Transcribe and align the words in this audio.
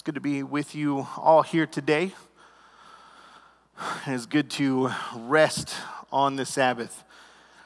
It's 0.00 0.02
good 0.06 0.14
to 0.14 0.20
be 0.22 0.42
with 0.42 0.74
you 0.74 1.06
all 1.18 1.42
here 1.42 1.66
today. 1.66 2.14
It's 4.06 4.24
good 4.24 4.48
to 4.52 4.90
rest 5.14 5.74
on 6.10 6.36
the 6.36 6.46
Sabbath. 6.46 7.04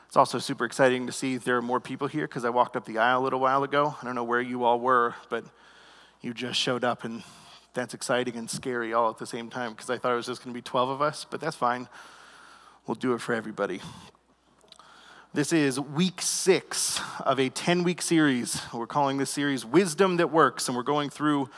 It's 0.09 0.17
also 0.17 0.41
super 0.41 0.65
exciting 0.65 1.07
to 1.07 1.13
see 1.13 1.37
there 1.37 1.57
are 1.57 1.63
more 1.63 1.79
people 1.79 2.09
here 2.09 2.27
because 2.27 2.45
I 2.45 2.51
walked 2.51 2.75
up 2.75 2.87
the 2.87 2.99
aisle 2.99 3.21
a 3.21 3.23
little 3.23 3.39
while 3.39 3.63
ago. 3.63 3.95
I 4.03 4.05
don't 4.05 4.17
know 4.17 4.25
where 4.25 4.41
you 4.41 4.65
all 4.65 4.81
were, 4.81 5.15
but 5.29 5.45
you 6.23 6.35
just 6.35 6.59
showed 6.59 6.83
up, 6.83 7.05
and 7.05 7.23
that's 7.73 7.95
exciting 7.95 8.35
and 8.35 8.51
scary 8.51 8.93
all 8.93 9.11
at 9.11 9.19
the 9.19 9.27
same 9.27 9.49
time 9.49 9.71
because 9.71 9.89
I 9.89 9.99
thought 9.99 10.13
it 10.13 10.17
was 10.17 10.27
just 10.27 10.43
going 10.43 10.53
to 10.53 10.59
be 10.59 10.63
12 10.63 10.89
of 10.89 11.01
us, 11.01 11.25
but 11.31 11.41
that's 11.41 11.55
fine. 11.55 11.89
We'll 12.89 12.97
do 12.97 13.15
it 13.15 13.21
for 13.21 13.33
everybody. 13.33 13.81
This 15.33 15.53
is 15.53 15.79
week 15.79 16.21
six 16.21 17.01
of 17.21 17.39
a 17.39 17.49
10 17.49 17.85
week 17.85 18.03
series. 18.03 18.61
We're 18.73 18.89
calling 18.89 19.19
this 19.19 19.31
series 19.31 19.65
Wisdom 19.65 20.17
That 20.17 20.33
Works, 20.33 20.67
and 20.67 20.77
we're 20.77 20.83
going 20.83 21.11
through 21.11 21.49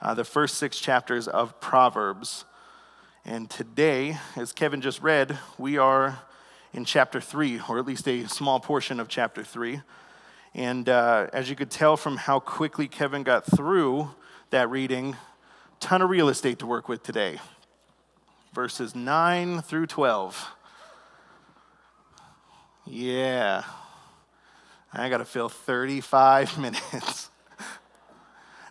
uh, 0.00 0.14
the 0.14 0.24
first 0.24 0.56
six 0.56 0.78
chapters 0.78 1.28
of 1.28 1.60
Proverbs. 1.60 2.44
And 3.24 3.50
today, 3.50 4.18
as 4.36 4.52
Kevin 4.52 4.80
just 4.80 5.02
read, 5.02 5.38
we 5.58 5.78
are 5.78 6.20
in 6.72 6.84
chapter 6.84 7.20
three, 7.20 7.60
or 7.68 7.78
at 7.78 7.86
least 7.86 8.06
a 8.06 8.26
small 8.26 8.60
portion 8.60 9.00
of 9.00 9.08
chapter 9.08 9.42
three. 9.42 9.80
And 10.54 10.88
uh, 10.88 11.28
as 11.32 11.50
you 11.50 11.56
could 11.56 11.70
tell 11.70 11.96
from 11.96 12.16
how 12.16 12.40
quickly 12.40 12.88
Kevin 12.88 13.22
got 13.22 13.44
through 13.44 14.10
that 14.50 14.70
reading, 14.70 15.16
ton 15.80 16.02
of 16.02 16.10
real 16.10 16.28
estate 16.28 16.58
to 16.60 16.66
work 16.66 16.88
with 16.88 17.02
today. 17.02 17.38
Verses 18.54 18.94
9 18.94 19.60
through 19.62 19.86
12. 19.86 20.50
Yeah. 22.86 23.64
I 24.92 25.08
got 25.08 25.18
to 25.18 25.24
fill 25.24 25.48
35 25.48 26.58
minutes. 26.92 27.30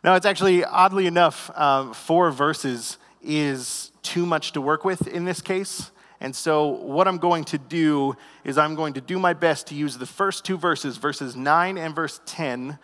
No, 0.05 0.13
it's 0.13 0.27
actually, 0.27 0.63
oddly 0.63 1.07
enough, 1.07 1.49
um, 1.55 1.91
four 1.91 2.29
verses 2.29 2.99
is 3.23 3.91
too 4.03 4.27
much 4.27 4.51
to 4.51 4.61
work 4.61 4.85
with 4.85 5.07
in 5.07 5.25
this 5.25 5.41
case. 5.41 5.89
And 6.21 6.35
so, 6.35 6.67
what 6.67 7.07
I'm 7.07 7.17
going 7.17 7.43
to 7.45 7.57
do 7.57 8.15
is, 8.43 8.59
I'm 8.59 8.75
going 8.75 8.93
to 8.93 9.01
do 9.01 9.17
my 9.17 9.33
best 9.33 9.65
to 9.67 9.73
use 9.73 9.97
the 9.97 10.05
first 10.05 10.45
two 10.45 10.59
verses, 10.59 10.97
verses 10.97 11.35
9 11.35 11.79
and 11.79 11.95
verse 11.95 12.21
10, 12.27 12.77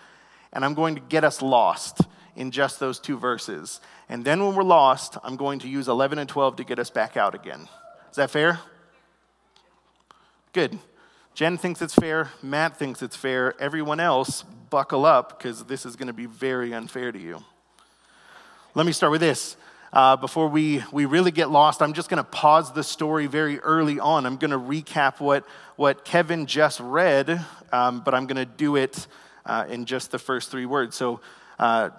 and 0.52 0.66
I'm 0.66 0.74
going 0.74 0.96
to 0.96 1.02
get 1.02 1.24
us 1.24 1.44
lost 1.44 2.02
in 2.36 2.50
just 2.50 2.80
those 2.80 3.00
two 3.00 3.20
verses. 3.20 3.82
And 4.10 4.26
then, 4.26 4.44
when 4.44 4.56
we're 4.56 4.64
lost, 4.64 5.16
I'm 5.24 5.36
going 5.36 5.60
to 5.60 5.68
use 5.68 5.88
11 5.88 6.18
and 6.18 6.28
12 6.28 6.56
to 6.56 6.64
get 6.64 6.80
us 6.80 6.90
back 6.90 7.18
out 7.18 7.36
again. 7.36 7.68
Is 8.10 8.16
that 8.16 8.32
fair? 8.32 8.62
Good. 10.54 10.80
Jen 11.34 11.58
thinks 11.58 11.82
it's 11.82 11.96
fair. 11.96 12.30
Matt 12.44 12.78
thinks 12.78 13.02
it's 13.02 13.16
fair. 13.16 13.60
Everyone 13.60 14.00
else, 14.00 14.44
buckle 14.70 15.06
up 15.06 15.38
because 15.38 15.64
this 15.64 15.86
is 15.86 15.96
going 15.96 16.08
to 16.08 16.14
be 16.14 16.26
very 16.26 16.74
unfair 16.74 17.12
to 17.12 17.20
you. 17.20 17.42
Let 18.76 18.86
me 18.86 18.92
start 18.92 19.12
with 19.12 19.22
this. 19.22 19.56
Uh, 19.94 20.16
before 20.16 20.48
we, 20.48 20.84
we 20.92 21.06
really 21.06 21.32
get 21.32 21.50
lost, 21.50 21.82
I'm 21.82 21.94
just 21.94 22.10
going 22.10 22.18
to 22.18 22.30
pause 22.30 22.72
the 22.74 22.84
story 22.84 23.28
very 23.28 23.60
early 23.60 24.00
on. 24.00 24.26
I'm 24.26 24.38
going 24.38 24.52
to 24.52 24.60
recap 24.60 25.20
what, 25.20 25.46
what 25.76 26.06
Kevin 26.06 26.46
just 26.46 26.80
read, 26.80 27.46
um, 27.72 28.02
but 28.02 28.14
I'm 28.14 28.28
going 28.28 28.38
to 28.38 28.46
do 28.46 28.76
it 28.76 29.08
uh, 29.46 29.66
in 29.70 29.86
just 29.86 30.12
the 30.12 30.20
first 30.20 30.52
three 30.52 30.66
words. 30.66 30.96
So, 30.96 31.22
uh, 31.60 31.90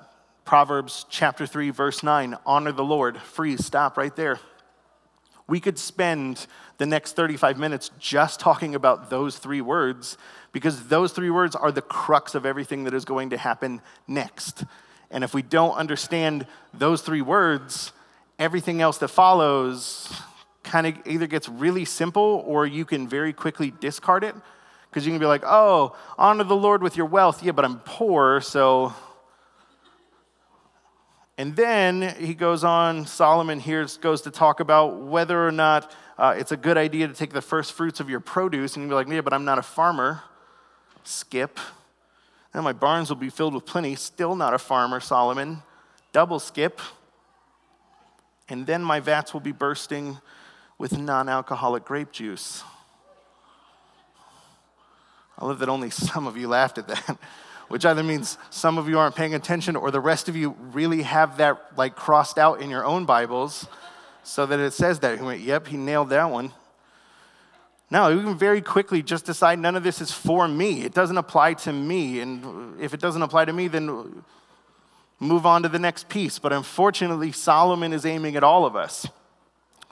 Proverbs 0.44 1.06
chapter 1.08 1.46
3, 1.46 1.70
verse 1.70 2.02
9 2.02 2.36
honor 2.44 2.72
the 2.72 2.84
Lord. 2.84 3.16
Freeze, 3.18 3.64
stop 3.64 3.96
right 3.96 4.14
there. 4.16 4.40
We 5.48 5.60
could 5.60 5.78
spend 5.78 6.46
the 6.78 6.86
next 6.86 7.16
35 7.16 7.58
minutes 7.58 7.90
just 7.98 8.40
talking 8.40 8.74
about 8.74 9.10
those 9.10 9.38
three 9.38 9.60
words 9.60 10.16
because 10.52 10.88
those 10.88 11.12
three 11.12 11.30
words 11.30 11.56
are 11.56 11.72
the 11.72 11.82
crux 11.82 12.34
of 12.34 12.46
everything 12.46 12.84
that 12.84 12.94
is 12.94 13.04
going 13.04 13.30
to 13.30 13.36
happen 13.36 13.80
next. 14.06 14.64
And 15.10 15.24
if 15.24 15.34
we 15.34 15.42
don't 15.42 15.74
understand 15.74 16.46
those 16.72 17.02
three 17.02 17.22
words, 17.22 17.92
everything 18.38 18.80
else 18.80 18.98
that 18.98 19.08
follows 19.08 20.12
kind 20.62 20.86
of 20.86 20.94
either 21.06 21.26
gets 21.26 21.48
really 21.48 21.84
simple 21.84 22.42
or 22.46 22.66
you 22.66 22.84
can 22.84 23.08
very 23.08 23.32
quickly 23.32 23.72
discard 23.80 24.24
it 24.24 24.34
because 24.88 25.06
you 25.06 25.12
can 25.12 25.18
be 25.18 25.26
like, 25.26 25.42
oh, 25.44 25.96
honor 26.18 26.44
the 26.44 26.56
Lord 26.56 26.82
with 26.82 26.96
your 26.96 27.06
wealth. 27.06 27.42
Yeah, 27.42 27.52
but 27.52 27.64
I'm 27.64 27.80
poor, 27.80 28.40
so 28.40 28.94
and 31.42 31.56
then 31.56 32.14
he 32.20 32.34
goes 32.34 32.62
on, 32.62 33.04
Solomon 33.04 33.58
here 33.58 33.84
goes 34.00 34.22
to 34.22 34.30
talk 34.30 34.60
about 34.60 35.00
whether 35.00 35.44
or 35.44 35.50
not 35.50 35.92
uh, 36.16 36.36
it's 36.38 36.52
a 36.52 36.56
good 36.56 36.78
idea 36.78 37.08
to 37.08 37.14
take 37.14 37.32
the 37.32 37.42
first 37.42 37.72
fruits 37.72 37.98
of 37.98 38.08
your 38.08 38.20
produce. 38.20 38.76
And 38.76 38.84
you'd 38.84 38.90
be 38.90 38.94
like, 38.94 39.08
yeah, 39.08 39.22
but 39.22 39.32
I'm 39.32 39.44
not 39.44 39.58
a 39.58 39.62
farmer. 39.62 40.22
Skip. 41.02 41.58
And 42.54 42.62
my 42.62 42.72
barns 42.72 43.08
will 43.08 43.16
be 43.16 43.28
filled 43.28 43.54
with 43.54 43.66
plenty. 43.66 43.96
Still 43.96 44.36
not 44.36 44.54
a 44.54 44.58
farmer, 44.58 45.00
Solomon. 45.00 45.64
Double 46.12 46.38
skip. 46.38 46.80
And 48.48 48.64
then 48.64 48.84
my 48.84 49.00
vats 49.00 49.32
will 49.32 49.40
be 49.40 49.50
bursting 49.50 50.18
with 50.78 50.96
non 50.96 51.28
alcoholic 51.28 51.84
grape 51.84 52.12
juice. 52.12 52.62
I 55.36 55.44
love 55.44 55.58
that 55.58 55.68
only 55.68 55.90
some 55.90 56.28
of 56.28 56.36
you 56.36 56.46
laughed 56.46 56.78
at 56.78 56.86
that 56.86 57.18
which 57.72 57.86
either 57.86 58.02
means 58.02 58.36
some 58.50 58.76
of 58.76 58.86
you 58.86 58.98
aren't 58.98 59.14
paying 59.14 59.32
attention 59.32 59.76
or 59.76 59.90
the 59.90 59.98
rest 59.98 60.28
of 60.28 60.36
you 60.36 60.54
really 60.72 61.00
have 61.00 61.38
that 61.38 61.58
like 61.74 61.96
crossed 61.96 62.36
out 62.36 62.60
in 62.60 62.68
your 62.68 62.84
own 62.84 63.06
Bibles 63.06 63.66
so 64.22 64.44
that 64.44 64.60
it 64.60 64.74
says 64.74 64.98
that. 64.98 65.18
He 65.18 65.24
went, 65.24 65.40
yep, 65.40 65.66
he 65.66 65.78
nailed 65.78 66.10
that 66.10 66.30
one. 66.30 66.52
No, 67.90 68.10
you 68.10 68.20
can 68.20 68.36
very 68.36 68.60
quickly 68.60 69.02
just 69.02 69.24
decide 69.24 69.58
none 69.58 69.74
of 69.74 69.82
this 69.84 70.02
is 70.02 70.12
for 70.12 70.46
me. 70.46 70.82
It 70.82 70.92
doesn't 70.92 71.16
apply 71.16 71.54
to 71.54 71.72
me. 71.72 72.20
And 72.20 72.78
if 72.78 72.92
it 72.92 73.00
doesn't 73.00 73.22
apply 73.22 73.46
to 73.46 73.54
me, 73.54 73.68
then 73.68 74.22
move 75.18 75.46
on 75.46 75.62
to 75.62 75.70
the 75.70 75.78
next 75.78 76.10
piece. 76.10 76.38
But 76.38 76.52
unfortunately, 76.52 77.32
Solomon 77.32 77.94
is 77.94 78.04
aiming 78.04 78.36
at 78.36 78.44
all 78.44 78.66
of 78.66 78.76
us. 78.76 79.06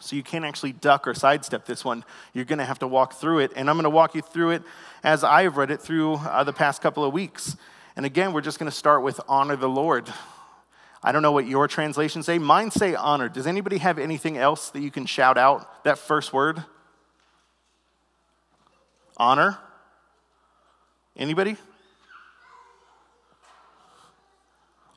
So 0.00 0.16
you 0.16 0.22
can't 0.22 0.44
actually 0.44 0.72
duck 0.72 1.06
or 1.06 1.14
sidestep 1.14 1.66
this 1.66 1.84
one. 1.84 2.04
You're 2.32 2.46
going 2.46 2.58
to 2.58 2.64
have 2.64 2.78
to 2.80 2.86
walk 2.86 3.14
through 3.14 3.40
it. 3.40 3.52
And 3.54 3.70
I'm 3.70 3.76
going 3.76 3.84
to 3.84 3.90
walk 3.90 4.14
you 4.14 4.22
through 4.22 4.50
it 4.50 4.62
as 5.02 5.24
I've 5.24 5.56
read 5.56 5.70
it 5.70 5.80
through 5.80 6.14
uh, 6.14 6.44
the 6.44 6.52
past 6.52 6.82
couple 6.82 7.04
of 7.04 7.12
weeks. 7.12 7.56
And 7.96 8.06
again, 8.06 8.32
we're 8.32 8.40
just 8.40 8.58
going 8.58 8.70
to 8.70 8.76
start 8.76 9.02
with 9.02 9.20
honor 9.28 9.56
the 9.56 9.68
Lord. 9.68 10.12
I 11.02 11.12
don't 11.12 11.22
know 11.22 11.32
what 11.32 11.46
your 11.46 11.68
translations 11.68 12.26
say. 12.26 12.38
Mine 12.38 12.70
say 12.70 12.94
honor. 12.94 13.28
Does 13.28 13.46
anybody 13.46 13.78
have 13.78 13.98
anything 13.98 14.36
else 14.36 14.70
that 14.70 14.80
you 14.80 14.90
can 14.90 15.06
shout 15.06 15.38
out? 15.38 15.84
That 15.84 15.98
first 15.98 16.32
word? 16.32 16.62
Honor? 19.16 19.58
Anybody? 21.16 21.56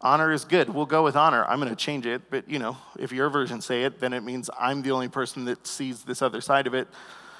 honor 0.04 0.32
is 0.32 0.44
good. 0.44 0.70
We'll 0.70 0.86
go 0.86 1.04
with 1.04 1.16
honor. 1.16 1.46
I'm 1.46 1.60
going 1.60 1.70
to 1.70 1.76
change 1.76 2.06
it, 2.06 2.30
but 2.30 2.50
you 2.50 2.60
know, 2.60 2.78
if 3.00 3.12
your 3.12 3.30
version 3.30 3.62
say 3.62 3.84
it, 3.84 4.00
then 4.00 4.14
it 4.14 4.22
means 4.22 4.50
I'm 4.60 4.82
the 4.82 4.92
only 4.92 5.08
person 5.08 5.46
that 5.46 5.66
sees 5.66 6.04
this 6.04 6.22
other 6.22 6.42
side 6.42 6.68
of 6.68 6.74
it. 6.74 6.88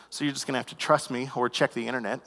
So 0.10 0.24
you're 0.24 0.34
just 0.34 0.48
going 0.48 0.54
to 0.54 0.60
have 0.60 0.68
to 0.68 0.76
trust 0.76 1.12
me 1.12 1.30
or 1.36 1.50
check 1.50 1.74
the 1.74 1.88
internet. 1.88 2.22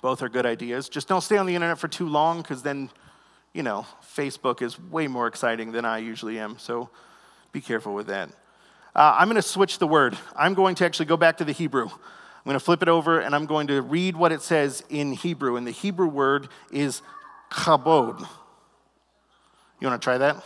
Both 0.00 0.22
are 0.22 0.28
good 0.28 0.46
ideas. 0.46 0.88
Just 0.88 1.08
don't 1.08 1.20
stay 1.20 1.36
on 1.36 1.46
the 1.46 1.54
internet 1.54 1.78
for 1.78 1.88
too 1.88 2.08
long 2.08 2.42
because 2.42 2.62
then, 2.62 2.90
you 3.52 3.62
know, 3.62 3.86
Facebook 4.02 4.62
is 4.62 4.78
way 4.78 5.08
more 5.08 5.26
exciting 5.26 5.72
than 5.72 5.84
I 5.84 5.98
usually 5.98 6.38
am. 6.38 6.58
So 6.58 6.90
be 7.52 7.60
careful 7.60 7.94
with 7.94 8.06
that. 8.06 8.30
Uh, 8.94 9.16
I'm 9.18 9.28
going 9.28 9.36
to 9.36 9.42
switch 9.42 9.78
the 9.78 9.86
word. 9.86 10.16
I'm 10.36 10.54
going 10.54 10.74
to 10.76 10.84
actually 10.84 11.06
go 11.06 11.16
back 11.16 11.38
to 11.38 11.44
the 11.44 11.52
Hebrew. 11.52 11.86
I'm 11.86 12.44
going 12.44 12.54
to 12.54 12.64
flip 12.64 12.82
it 12.82 12.88
over 12.88 13.20
and 13.20 13.34
I'm 13.34 13.46
going 13.46 13.66
to 13.68 13.82
read 13.82 14.16
what 14.16 14.32
it 14.32 14.42
says 14.42 14.82
in 14.88 15.12
Hebrew. 15.12 15.56
And 15.56 15.66
the 15.66 15.72
Hebrew 15.72 16.08
word 16.08 16.48
is 16.70 17.02
kabod. 17.50 18.20
You 19.80 19.88
want 19.88 20.00
to 20.00 20.04
try 20.04 20.18
that? 20.18 20.44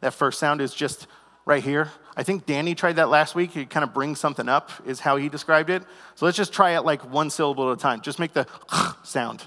That 0.00 0.14
first 0.14 0.38
sound 0.38 0.60
is 0.60 0.74
just 0.74 1.06
right 1.44 1.62
here. 1.62 1.90
I 2.16 2.22
think 2.22 2.44
Danny 2.44 2.74
tried 2.74 2.96
that 2.96 3.08
last 3.08 3.34
week. 3.34 3.52
He 3.52 3.64
kind 3.64 3.84
of 3.84 3.94
brings 3.94 4.20
something 4.20 4.48
up, 4.48 4.70
is 4.84 5.00
how 5.00 5.16
he 5.16 5.28
described 5.28 5.70
it. 5.70 5.82
So 6.14 6.26
let's 6.26 6.36
just 6.36 6.52
try 6.52 6.76
it 6.76 6.84
like 6.84 7.10
one 7.10 7.30
syllable 7.30 7.70
at 7.70 7.78
a 7.78 7.80
time. 7.80 8.02
Just 8.02 8.18
make 8.18 8.34
the 8.34 8.46
sound. 9.02 9.44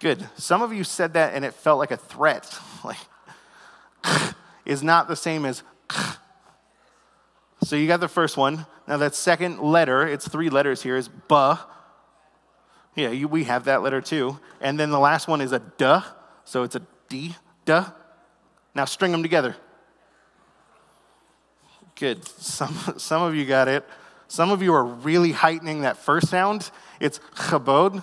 Good. 0.00 0.28
Some 0.36 0.62
of 0.62 0.72
you 0.72 0.82
said 0.82 1.12
that 1.12 1.34
and 1.34 1.44
it 1.44 1.54
felt 1.54 1.78
like 1.78 1.90
a 1.90 1.96
threat. 1.96 2.58
Like, 2.82 2.96
is 4.64 4.82
not 4.82 5.06
the 5.06 5.16
same 5.16 5.44
as. 5.44 5.62
So 7.62 7.76
you 7.76 7.86
got 7.86 8.00
the 8.00 8.08
first 8.08 8.38
one. 8.38 8.64
Now 8.88 8.96
that 8.96 9.14
second 9.14 9.60
letter, 9.60 10.08
it's 10.08 10.26
three 10.26 10.48
letters 10.48 10.82
here, 10.82 10.96
is 10.96 11.08
buh. 11.08 11.58
Yeah, 12.96 13.10
you, 13.10 13.28
we 13.28 13.44
have 13.44 13.64
that 13.66 13.82
letter 13.82 14.00
too. 14.00 14.40
And 14.62 14.80
then 14.80 14.90
the 14.90 14.98
last 14.98 15.28
one 15.28 15.42
is 15.42 15.52
a 15.52 15.58
duh. 15.58 16.00
So 16.44 16.62
it's 16.62 16.74
a 16.74 16.82
D. 17.10 17.36
Duh. 17.66 17.84
Now 18.74 18.86
string 18.86 19.12
them 19.12 19.22
together. 19.22 19.56
Good. 22.00 22.26
Some, 22.26 22.74
some 22.96 23.20
of 23.20 23.34
you 23.34 23.44
got 23.44 23.68
it. 23.68 23.86
Some 24.26 24.50
of 24.50 24.62
you 24.62 24.72
are 24.72 24.82
really 24.82 25.32
heightening 25.32 25.82
that 25.82 25.98
first 25.98 26.28
sound. 26.28 26.70
It's 26.98 27.20
chabod, 27.36 28.02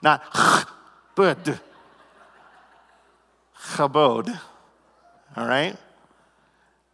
not 0.00 0.22
bud. 1.16 1.58
Chabod. 3.74 4.38
All 5.36 5.48
right? 5.48 5.76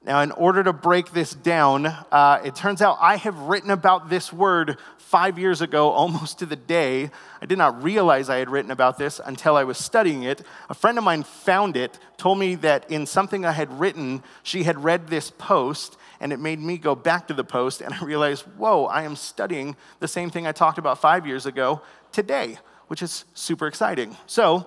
Now, 0.02 0.22
in 0.22 0.32
order 0.32 0.64
to 0.64 0.72
break 0.72 1.12
this 1.12 1.34
down, 1.34 1.84
uh, 1.84 2.40
it 2.42 2.54
turns 2.54 2.81
out 2.81 2.96
I 3.02 3.16
have 3.16 3.37
written 3.40 3.70
about 3.70 4.08
this 4.08 4.32
word 4.32 4.78
five 4.96 5.38
years 5.38 5.60
ago, 5.60 5.90
almost 5.90 6.38
to 6.38 6.46
the 6.46 6.56
day. 6.56 7.10
I 7.42 7.44
did 7.44 7.58
not 7.58 7.82
realize 7.82 8.31
I 8.31 8.38
had 8.38 8.48
written 8.48 8.70
about 8.70 8.96
this 8.96 9.20
until 9.22 9.56
I 9.56 9.64
was 9.64 9.76
studying 9.76 10.22
it. 10.22 10.40
A 10.70 10.75
friend 10.75 10.96
of 10.96 11.04
mine 11.04 11.22
found 11.22 11.76
it, 11.76 11.98
told 12.16 12.38
me 12.38 12.54
that 12.54 12.90
in 12.90 13.04
something 13.04 13.44
I 13.44 13.52
had 13.52 13.78
written, 13.78 14.22
she 14.42 14.62
had 14.62 14.82
read 14.82 15.08
this 15.08 15.31
post, 15.31 15.98
and 16.20 16.32
it 16.32 16.38
made 16.38 16.61
me 16.61 16.76
go 16.76 16.94
back 16.94 17.28
to 17.28 17.34
the 17.34 17.44
post, 17.44 17.81
and 17.81 17.94
I 17.94 18.05
realized, 18.05 18.43
whoa, 18.56 18.84
I 18.84 19.02
am 19.02 19.17
studying 19.17 19.75
the 19.99 20.08
same 20.08 20.31
thing 20.31 20.46
I 20.46 20.52
talked 20.52 20.78
about 20.78 21.00
five 21.00 21.26
years 21.26 21.46
ago 21.46 21.81
today, 22.12 22.58
which 22.88 23.02
is 23.02 23.25
super 23.34 23.67
exciting. 23.67 24.17
So, 24.26 24.67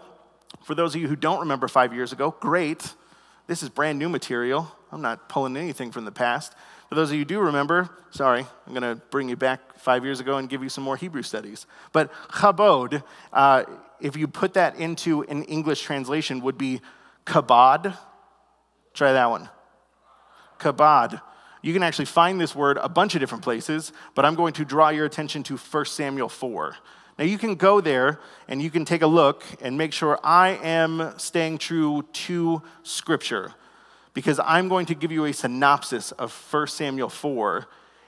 for 0.64 0.76
those 0.76 0.96
of 0.96 1.02
you 1.02 1.08
who 1.08 1.16
don't 1.16 1.40
remember 1.40 1.68
five 1.68 1.94
years 1.94 2.12
ago, 2.12 2.36
great. 2.40 2.94
This 3.48 3.64
is 3.64 3.70
brand 3.70 4.00
new 4.00 4.10
material. 4.10 4.72
I'm 4.92 5.02
not 5.02 5.28
pulling 5.28 5.58
anything 5.58 5.92
from 5.92 6.06
the 6.06 6.12
past. 6.12 6.54
For 6.90 6.96
those 6.96 7.10
of 7.10 7.16
you 7.16 7.22
who 7.22 7.26
do 7.26 7.40
remember, 7.40 7.90
sorry, 8.12 8.46
I'm 8.68 8.74
going 8.74 8.84
to 8.84 9.02
bring 9.10 9.28
you 9.28 9.36
back 9.36 9.80
five 9.80 10.06
years 10.06 10.20
ago 10.20 10.38
and 10.38 10.48
give 10.48 10.62
you 10.62 10.70
some 10.70 10.84
more 10.84 10.96
Hebrew 10.96 11.24
studies. 11.24 11.66
But 11.92 12.12
chabod, 12.30 13.04
uh, 13.34 13.64
if 14.00 14.16
you 14.16 14.28
put 14.28 14.54
that 14.54 14.76
into 14.78 15.24
an 15.24 15.44
English 15.44 15.82
translation, 15.82 16.42
would 16.42 16.58
be 16.58 16.82
kabod. 17.26 17.98
Try 18.94 19.14
that 19.14 19.30
one. 19.30 19.50
Kabod. 20.60 21.20
You 21.64 21.72
can 21.72 21.82
actually 21.82 22.06
find 22.06 22.40
this 22.42 22.54
word 22.54 22.78
a 22.78 22.90
bunch 22.90 23.16
of 23.16 23.22
different 23.22 23.44
places, 23.44 23.94
but 24.16 24.26
I'm 24.26 24.36
going 24.36 24.52
to 24.54 24.66
draw 24.66 24.90
your 24.90 25.06
attention 25.06 25.44
to 25.44 25.56
1 25.56 25.86
Samuel 25.86 26.28
4. 26.28 26.76
Now, 27.18 27.24
you 27.24 27.38
can 27.38 27.56
go 27.56 27.80
there 27.80 28.20
and 28.50 28.62
you 28.62 28.70
can 28.70 28.84
take 28.84 29.02
a 29.02 29.08
look 29.08 29.46
and 29.62 29.78
make 29.78 29.94
sure 29.94 30.20
I 30.24 30.60
am 30.62 31.14
staying 31.18 31.60
true 31.60 32.04
to 32.12 32.62
Scripture 32.84 33.54
because 34.14 34.42
I'm 34.44 34.68
going 34.68 34.86
to 34.88 34.96
give 34.96 35.12
you 35.12 35.24
a 35.24 35.34
synopsis 35.34 36.12
of 36.12 36.34
1 36.52 36.68
Samuel 36.68 37.10
4 37.10 37.66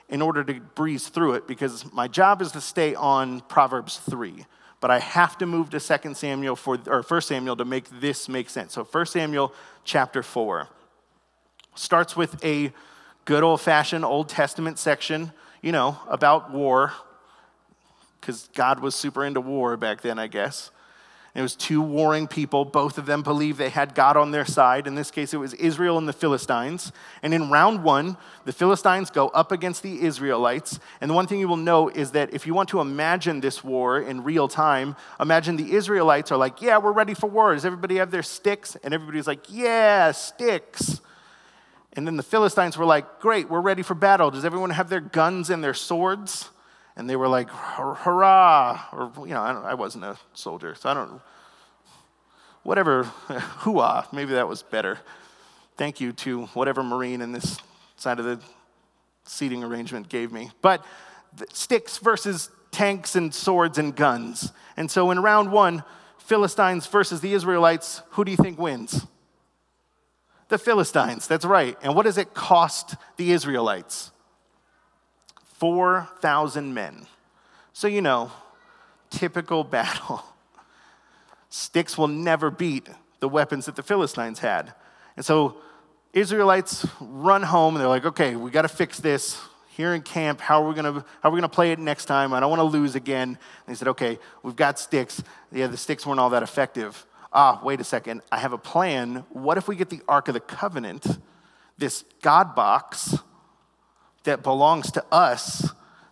in 0.09 0.21
order 0.21 0.43
to 0.43 0.59
breeze 0.75 1.07
through 1.07 1.35
it 1.35 1.47
because 1.47 1.91
my 1.93 2.09
job 2.09 2.41
is 2.41 2.51
to 2.51 2.61
stay 2.61 2.93
on 2.93 3.39
Proverbs 3.41 4.01
3. 4.09 4.45
But 4.81 4.91
I 4.91 4.99
have 4.99 5.37
to 5.37 5.45
move 5.45 5.69
to 5.69 5.79
2 5.79 6.13
Samuel 6.13 6.57
for, 6.57 6.77
or 6.87 7.03
1 7.03 7.21
Samuel 7.21 7.55
to 7.55 7.65
make 7.65 8.01
this 8.01 8.27
make 8.27 8.49
sense. 8.49 8.73
So 8.73 8.83
1 8.83 9.05
Samuel 9.05 9.53
chapter 9.85 10.21
4 10.21 10.67
starts 11.75 12.17
with 12.17 12.43
a 12.43 12.73
good 13.25 13.43
old 13.43 13.59
fashioned 13.59 14.05
Old 14.05 14.29
Testament 14.29 14.79
section, 14.79 15.31
you 15.61 15.71
know, 15.71 15.97
about 16.07 16.51
war, 16.51 16.93
because 18.21 18.49
God 18.55 18.79
was 18.79 18.95
super 18.95 19.25
into 19.25 19.41
war 19.41 19.77
back 19.77 20.01
then, 20.01 20.17
I 20.17 20.27
guess. 20.27 20.71
It 21.35 21.41
was 21.41 21.53
two 21.53 21.81
warring 21.81 22.27
people. 22.27 22.63
Both 22.63 22.97
of 22.97 23.05
them 23.07 23.21
believed 23.21 23.57
they 23.57 23.69
had 23.69 23.93
God 23.93 24.15
on 24.15 24.31
their 24.31 24.45
side. 24.45 24.87
In 24.87 24.95
this 24.95 25.11
case, 25.11 25.33
it 25.33 25.37
was 25.37 25.53
Israel 25.55 25.97
and 25.97 26.07
the 26.07 26.13
Philistines. 26.13 26.93
And 27.21 27.33
in 27.33 27.49
round 27.49 27.83
one, 27.83 28.15
the 28.45 28.53
Philistines 28.53 29.09
go 29.09 29.27
up 29.29 29.51
against 29.51 29.83
the 29.83 30.01
Israelites. 30.01 30.79
And 31.01 31.11
the 31.11 31.13
one 31.13 31.27
thing 31.27 31.41
you 31.41 31.49
will 31.49 31.57
know 31.57 31.89
is 31.89 32.11
that 32.11 32.33
if 32.33 32.47
you 32.47 32.53
want 32.53 32.69
to 32.69 32.79
imagine 32.79 33.41
this 33.41 33.65
war 33.65 33.99
in 33.99 34.23
real 34.23 34.47
time, 34.47 34.95
imagine 35.19 35.57
the 35.57 35.73
Israelites 35.73 36.31
are 36.31 36.37
like, 36.37 36.61
Yeah, 36.61 36.77
we're 36.77 36.93
ready 36.93 37.13
for 37.13 37.27
war. 37.29 37.53
Does 37.53 37.65
everybody 37.65 37.97
have 37.97 38.11
their 38.11 38.23
sticks? 38.23 38.77
And 38.81 38.93
everybody's 38.93 39.27
like, 39.27 39.51
Yeah, 39.51 40.13
sticks. 40.13 41.01
And 41.95 42.05
then 42.05 42.17
the 42.17 42.23
Philistines 42.23 42.77
were 42.77 42.85
like, 42.85 43.19
Great, 43.19 43.49
we're 43.49 43.61
ready 43.61 43.81
for 43.81 43.93
battle. 43.93 44.31
Does 44.31 44.45
everyone 44.45 44.71
have 44.71 44.89
their 44.89 45.01
guns 45.01 45.49
and 45.49 45.63
their 45.63 45.73
swords? 45.73 46.49
and 46.95 47.09
they 47.09 47.15
were 47.15 47.27
like, 47.27 47.49
hurrah, 47.49 48.81
or, 48.93 49.11
you 49.27 49.33
know, 49.33 49.41
I, 49.41 49.71
I 49.71 49.73
wasn't 49.73 50.05
a 50.05 50.17
soldier, 50.33 50.75
so 50.75 50.89
I 50.89 50.93
don't, 50.93 51.21
whatever, 52.63 53.03
hooah, 53.63 54.11
maybe 54.13 54.33
that 54.33 54.47
was 54.47 54.63
better. 54.63 54.99
Thank 55.77 55.99
you 55.99 56.13
to 56.13 56.45
whatever 56.47 56.83
Marine 56.83 57.21
in 57.21 57.33
this 57.33 57.59
side 57.97 58.19
of 58.19 58.25
the 58.25 58.39
seating 59.25 59.63
arrangement 59.63 60.07
gave 60.07 60.31
me. 60.31 60.51
But 60.61 60.85
sticks 61.51 61.97
versus 61.97 62.49
tanks 62.71 63.15
and 63.15 63.33
swords 63.33 63.77
and 63.77 63.93
guns. 63.93 64.53
And 64.77 64.89
so 64.89 65.11
in 65.11 65.19
round 65.19 65.51
one, 65.51 65.83
Philistines 66.17 66.87
versus 66.87 67.19
the 67.19 67.33
Israelites, 67.33 68.01
who 68.11 68.23
do 68.23 68.31
you 68.31 68.37
think 68.37 68.57
wins? 68.57 69.05
The 70.47 70.57
Philistines, 70.57 71.27
that's 71.27 71.45
right. 71.45 71.77
And 71.81 71.95
what 71.95 72.03
does 72.03 72.17
it 72.17 72.33
cost 72.33 72.95
the 73.17 73.31
Israelites? 73.31 74.11
4,000 75.57 76.73
men. 76.73 77.07
So, 77.73 77.87
you 77.87 78.01
know, 78.01 78.31
typical 79.09 79.63
battle. 79.77 80.23
Sticks 81.49 81.97
will 81.97 82.07
never 82.07 82.51
beat 82.51 82.87
the 83.21 83.29
weapons 83.29 83.65
that 83.65 83.75
the 83.75 83.83
Philistines 83.83 84.39
had. 84.39 84.73
And 85.15 85.25
so, 85.25 85.57
Israelites 86.13 86.87
run 87.01 87.43
home 87.43 87.75
and 87.75 87.81
they're 87.81 87.89
like, 87.89 88.05
okay, 88.05 88.35
we 88.35 88.49
got 88.49 88.61
to 88.61 88.69
fix 88.69 88.99
this 88.99 89.39
here 89.75 89.93
in 89.93 90.01
camp. 90.01 90.39
How 90.39 90.63
are 90.63 90.67
we 90.67 90.73
going 90.73 90.93
to 90.93 91.05
how 91.21 91.29
are 91.29 91.31
we 91.31 91.39
going 91.39 91.49
to 91.49 91.53
play 91.53 91.71
it 91.73 91.79
next 91.79 92.05
time? 92.05 92.33
I 92.33 92.39
don't 92.39 92.49
want 92.49 92.61
to 92.61 92.63
lose 92.77 92.95
again. 92.95 93.29
And 93.29 93.37
they 93.67 93.75
said, 93.75 93.89
okay, 93.89 94.17
we've 94.41 94.55
got 94.55 94.79
sticks. 94.79 95.21
Yeah, 95.51 95.67
the 95.67 95.77
sticks 95.77 96.05
weren't 96.05 96.19
all 96.19 96.29
that 96.29 96.43
effective. 96.43 97.05
Ah, 97.35 97.59
wait 97.61 97.81
a 97.81 97.83
second. 97.83 98.21
I 98.31 98.37
have 98.37 98.53
a 98.53 98.57
plan. 98.57 99.25
What 99.29 99.57
if 99.57 99.67
we 99.67 99.75
get 99.75 99.89
the 99.89 100.01
Ark 100.07 100.29
of 100.29 100.33
the 100.33 100.39
Covenant, 100.39 101.05
this 101.77 102.05
God 102.21 102.55
box, 102.55 103.17
that 104.23 104.41
belongs 104.41 104.89
to 104.91 105.05
us 105.11 105.69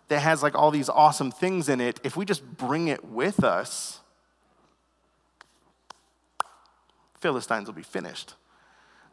that 0.08 0.20
has 0.20 0.42
like 0.42 0.54
all 0.54 0.70
these 0.70 0.90
awesome 0.90 1.30
things 1.30 1.70
in 1.70 1.80
it, 1.80 1.98
if 2.04 2.14
we 2.14 2.26
just 2.26 2.44
bring 2.56 2.88
it 2.88 3.02
with 3.04 3.42
us, 3.42 4.00
Philistines 7.20 7.66
will 7.68 7.74
be 7.74 7.82
finished. 7.82 8.34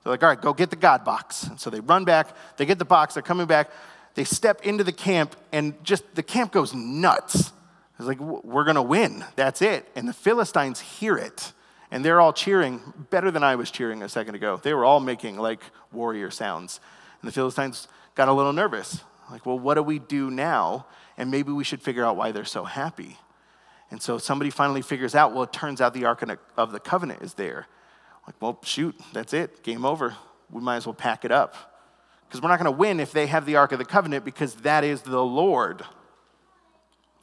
They're 0.03 0.11
like, 0.11 0.21
all 0.21 0.29
right, 0.29 0.41
go 0.41 0.53
get 0.53 0.69
the 0.69 0.75
God 0.75 1.05
box. 1.05 1.43
And 1.43 1.57
so 1.57 1.69
they 1.69 1.79
run 1.79 2.03
back, 2.03 2.35
they 2.57 2.65
get 2.65 2.77
the 2.77 2.85
box, 2.85 3.13
they're 3.13 3.23
coming 3.23 3.47
back, 3.47 3.71
they 4.15 4.25
step 4.25 4.65
into 4.65 4.83
the 4.83 4.91
camp, 4.91 5.37
and 5.53 5.81
just 5.81 6.03
the 6.13 6.23
camp 6.23 6.51
goes 6.51 6.73
nuts. 6.73 7.53
It's 7.97 8.07
like, 8.07 8.19
we're 8.19 8.65
gonna 8.65 8.83
win. 8.83 9.23
That's 9.37 9.61
it. 9.61 9.87
And 9.95 10.09
the 10.09 10.13
Philistines 10.13 10.81
hear 10.81 11.17
it, 11.17 11.53
and 11.91 12.03
they're 12.03 12.21
all 12.21 12.33
cheering 12.33 12.81
better 13.09 13.29
than 13.29 13.43
I 13.43 13.55
was 13.55 13.69
cheering 13.69 14.01
a 14.01 14.09
second 14.09 14.35
ago. 14.35 14.59
They 14.61 14.73
were 14.73 14.85
all 14.85 15.01
making 15.01 15.37
like 15.37 15.61
warrior 15.91 16.31
sounds. 16.31 16.79
And 17.21 17.27
the 17.27 17.33
Philistines 17.33 17.87
got 18.15 18.29
a 18.29 18.33
little 18.33 18.53
nervous. 18.53 19.01
Like, 19.29 19.45
well, 19.45 19.59
what 19.59 19.75
do 19.75 19.83
we 19.83 19.99
do 19.99 20.31
now? 20.31 20.87
And 21.17 21.29
maybe 21.29 21.51
we 21.51 21.63
should 21.63 21.81
figure 21.81 22.05
out 22.05 22.15
why 22.15 22.31
they're 22.31 22.45
so 22.45 22.63
happy. 22.63 23.17
And 23.91 24.01
so 24.01 24.17
somebody 24.17 24.49
finally 24.49 24.81
figures 24.81 25.15
out, 25.15 25.33
well, 25.33 25.43
it 25.43 25.53
turns 25.53 25.81
out 25.81 25.93
the 25.93 26.05
Ark 26.05 26.23
of 26.57 26.71
the 26.71 26.79
Covenant 26.79 27.21
is 27.21 27.33
there. 27.33 27.67
Like, 28.25 28.35
well, 28.41 28.57
shoot, 28.63 28.95
that's 29.11 29.33
it, 29.33 29.63
game 29.63 29.83
over. 29.83 30.15
We 30.49 30.61
might 30.61 30.77
as 30.77 30.85
well 30.85 30.93
pack 30.93 31.25
it 31.25 31.31
up. 31.31 31.55
Because 32.27 32.41
we're 32.41 32.47
not 32.47 32.59
going 32.59 32.71
to 32.71 32.77
win 32.77 33.01
if 33.01 33.11
they 33.11 33.27
have 33.27 33.45
the 33.45 33.57
Ark 33.57 33.73
of 33.73 33.79
the 33.79 33.85
Covenant 33.85 34.23
because 34.23 34.55
that 34.55 34.85
is 34.85 35.01
the 35.01 35.21
Lord. 35.21 35.83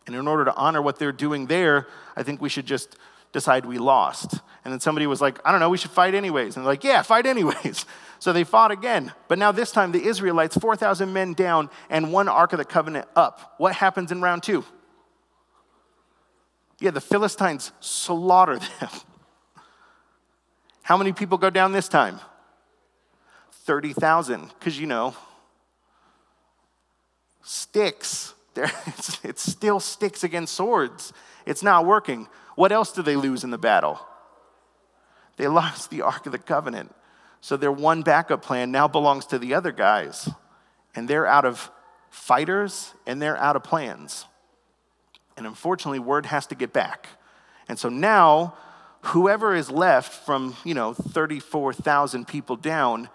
And 0.07 0.15
in 0.15 0.29
order 0.29 0.45
to 0.45 0.55
honor 0.55 0.83
what 0.83 0.99
they're 0.99 1.13
doing 1.13 1.47
there, 1.47 1.87
I 2.15 2.23
think 2.23 2.43
we 2.43 2.51
should 2.51 2.67
just 2.67 2.97
decide 3.33 3.65
we 3.65 3.79
lost. 3.79 4.41
And 4.65 4.73
then 4.73 4.81
somebody 4.81 5.07
was 5.07 5.21
like, 5.21 5.39
I 5.45 5.51
don't 5.51 5.61
know, 5.61 5.71
we 5.71 5.79
should 5.79 5.91
fight 5.91 6.15
anyways. 6.15 6.57
And 6.57 6.65
they're 6.65 6.73
like, 6.73 6.85
yeah, 6.85 7.03
fight 7.03 7.27
anyways. 7.27 7.85
So 8.21 8.33
they 8.33 8.43
fought 8.43 8.73
again. 8.73 9.13
But 9.29 9.39
now 9.39 9.53
this 9.53 9.71
time 9.71 9.93
the 9.93 10.05
Israelites, 10.05 10.57
4,000 10.57 11.13
men 11.13 11.35
down 11.35 11.71
and 11.89 12.13
one 12.13 12.27
Ark 12.27 12.53
of 12.53 12.59
the 12.59 12.65
Covenant 12.65 13.07
up. 13.15 13.55
What 13.59 13.77
happens 13.77 14.11
in 14.11 14.21
round 14.21 14.43
two? 14.43 14.65
Yeah, 16.81 16.91
the 16.91 17.01
Philistines 17.01 17.71
slaughter 17.79 18.59
them. 18.81 18.91
How 20.83 20.97
many 20.97 21.13
people 21.13 21.39
go 21.39 21.49
down 21.49 21.71
this 21.71 21.89
time? 21.89 22.19
30,000. 23.53 24.49
Because, 24.59 24.81
you 24.81 24.87
know, 24.87 25.15
sticks. 27.43 28.35
It's, 28.87 29.25
it's 29.25 29.53
still 29.53 29.79
sticks 29.79 30.25
against 30.25 30.55
swords. 30.55 31.13
It's 31.47 31.63
not 31.63 31.87
working. 31.87 32.27
What 32.57 32.73
else 32.73 32.91
do 32.91 33.03
they 33.03 33.15
lose 33.15 33.45
in 33.45 33.51
the 33.51 33.59
battle? 33.59 34.01
They 35.39 35.49
lost 35.49 35.91
the 35.91 36.03
Ark 36.03 36.27
of 36.27 36.33
the 36.33 36.39
Covenant. 36.39 36.95
So 37.41 37.57
their 37.57 37.73
one 37.73 38.03
backup 38.03 38.43
plan 38.43 38.71
now 38.71 38.89
belongs 38.89 39.25
to 39.27 39.39
the 39.39 39.55
other 39.55 39.73
guys. 39.73 40.29
And 40.95 41.09
they're 41.09 41.27
out 41.27 41.45
of 41.45 41.71
fighters 42.11 42.93
and 43.07 43.23
they're 43.23 43.37
out 43.39 43.57
of 43.57 43.63
plans. 43.63 44.27
And 45.37 45.47
unfortunately, 45.47 46.01
word 46.01 46.27
has 46.27 46.47
to 46.49 46.55
get 46.57 46.73
back. 46.73 47.07
And 47.69 47.79
so 47.79 47.89
now, 47.89 48.57
whoever 49.03 49.55
is 49.55 49.71
left 49.71 50.27
from, 50.27 50.57
you 50.65 50.75
know, 50.75 50.93
34,000 50.93 52.27
people 52.27 52.57
down, 52.57 53.09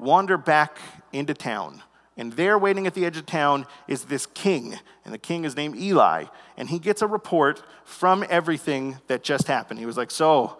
wander 0.00 0.36
back 0.36 0.78
into 1.12 1.34
town. 1.34 1.82
And 2.16 2.32
there, 2.32 2.58
waiting 2.58 2.88
at 2.88 2.94
the 2.94 3.06
edge 3.06 3.16
of 3.16 3.26
town, 3.26 3.64
is 3.86 4.06
this 4.06 4.26
king. 4.26 4.76
And 5.04 5.14
the 5.14 5.18
king 5.18 5.44
is 5.44 5.54
named 5.54 5.76
Eli. 5.76 6.24
And 6.56 6.68
he 6.68 6.80
gets 6.80 7.00
a 7.00 7.06
report 7.06 7.62
from 7.84 8.24
everything 8.28 8.98
that 9.06 9.22
just 9.22 9.46
happened. 9.46 9.78
He 9.78 9.86
was 9.86 9.96
like, 9.96 10.10
So, 10.10 10.58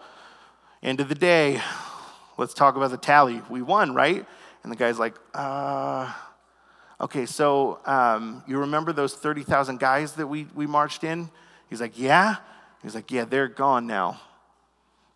end 0.81 0.99
of 0.99 1.09
the 1.09 1.15
day, 1.15 1.61
let's 2.37 2.53
talk 2.53 2.75
about 2.75 2.91
the 2.91 2.97
tally. 2.97 3.41
We 3.49 3.61
won, 3.61 3.93
right? 3.93 4.25
And 4.63 4.71
the 4.71 4.75
guy's 4.75 4.99
like, 4.99 5.15
uh, 5.33 6.11
okay, 7.01 7.25
so 7.25 7.79
um, 7.85 8.43
you 8.47 8.59
remember 8.59 8.93
those 8.93 9.13
30,000 9.13 9.79
guys 9.79 10.13
that 10.13 10.27
we, 10.27 10.47
we 10.55 10.67
marched 10.67 11.03
in? 11.03 11.29
He's 11.69 11.81
like, 11.81 11.97
yeah. 11.97 12.37
He's 12.81 12.95
like, 12.95 13.11
yeah, 13.11 13.25
they're 13.25 13.47
gone 13.47 13.87
now. 13.87 14.21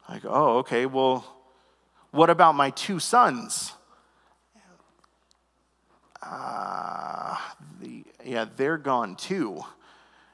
I 0.08 0.20
go, 0.20 0.30
oh, 0.32 0.58
okay, 0.60 0.86
well, 0.86 1.26
what 2.12 2.30
about 2.30 2.56
my 2.56 2.70
two 2.70 3.00
sons? 3.00 3.74
uh, 6.26 7.38
the, 7.82 8.04
yeah, 8.24 8.46
they're 8.56 8.78
gone 8.78 9.16
too. 9.16 9.62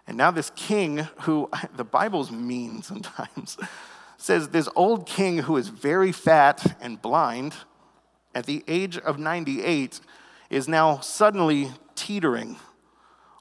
And 0.08 0.18
now 0.18 0.32
this 0.32 0.52
king, 0.56 1.08
who 1.22 1.50
the 1.76 1.84
Bible's 1.84 2.32
mean 2.32 2.82
sometimes, 2.82 3.58
says 4.20 4.50
this 4.50 4.68
old 4.76 5.06
king 5.08 5.40
who 5.40 5.56
is 5.56 5.70
very 5.70 6.12
fat 6.12 6.78
and 6.82 7.02
blind 7.02 7.56
at 8.36 8.46
the 8.46 8.64
age 8.68 8.98
of 8.98 9.18
98 9.18 10.02
is 10.50 10.68
now 10.68 11.00
suddenly 11.00 11.72
teetering 11.96 12.58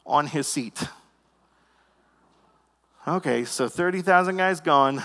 on 0.07 0.29
his 0.29 0.47
seat. 0.47 0.85
Okay, 3.07 3.45
so 3.45 3.69
30,000 3.69 4.37
guys 4.37 4.61
gone. 4.61 5.03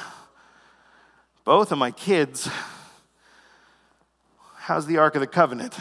Both 1.43 1.71
of 1.71 1.79
my 1.79 1.89
kids. 1.89 2.47
How's 4.55 4.85
the 4.85 4.99
Ark 4.99 5.15
of 5.15 5.21
the 5.21 5.27
Covenant? 5.27 5.75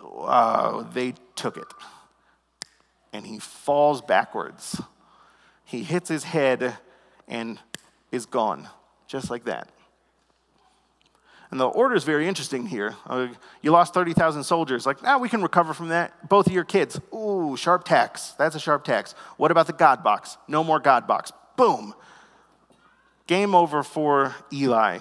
Wow, 0.00 0.86
they 0.92 1.14
took 1.34 1.56
it. 1.56 1.66
And 3.12 3.26
he 3.26 3.40
falls 3.40 4.00
backwards. 4.00 4.80
He 5.66 5.82
hits 5.82 6.08
his 6.08 6.24
head 6.24 6.78
and 7.28 7.58
is 8.10 8.24
gone, 8.24 8.68
just 9.06 9.30
like 9.30 9.44
that. 9.44 9.68
And 11.50 11.60
the 11.60 11.66
order 11.66 11.94
is 11.94 12.04
very 12.04 12.26
interesting 12.26 12.66
here. 12.66 12.96
Uh, 13.06 13.28
you 13.62 13.72
lost 13.72 13.92
30,000 13.92 14.42
soldiers. 14.44 14.86
Like, 14.86 15.02
now 15.02 15.16
ah, 15.16 15.18
we 15.18 15.28
can 15.28 15.42
recover 15.42 15.74
from 15.74 15.88
that. 15.88 16.28
Both 16.28 16.46
of 16.46 16.52
your 16.52 16.64
kids. 16.64 17.00
Ooh, 17.14 17.56
sharp 17.56 17.84
tax. 17.84 18.30
That's 18.32 18.56
a 18.56 18.60
sharp 18.60 18.84
tax. 18.84 19.12
What 19.36 19.50
about 19.50 19.66
the 19.66 19.72
God 19.72 20.02
box? 20.02 20.38
No 20.48 20.64
more 20.64 20.80
God 20.80 21.06
box. 21.06 21.32
Boom. 21.56 21.94
Game 23.26 23.54
over 23.54 23.82
for 23.82 24.34
Eli. 24.52 24.98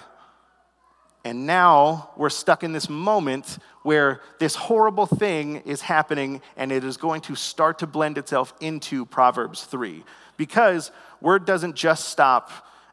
And 1.24 1.48
now 1.48 2.12
we're 2.16 2.30
stuck 2.30 2.64
in 2.64 2.72
this 2.72 2.90
moment 2.90 3.58
where 3.82 4.22
this 4.40 4.54
horrible 4.54 5.08
thing 5.08 5.58
is 5.58 5.82
happening 5.82 6.42
and 6.56 6.72
it 6.72 6.84
is 6.84 6.98
going 6.98 7.22
to 7.22 7.36
start 7.36 7.80
to 7.80 7.88
blend 7.88 8.20
itself 8.20 8.54
into 8.62 9.06
Proverbs 9.06 9.64
3. 9.64 10.04
Because 10.38 10.92
word 11.22 11.46
doesn't 11.46 11.76
just 11.76 12.10
stop 12.10 12.52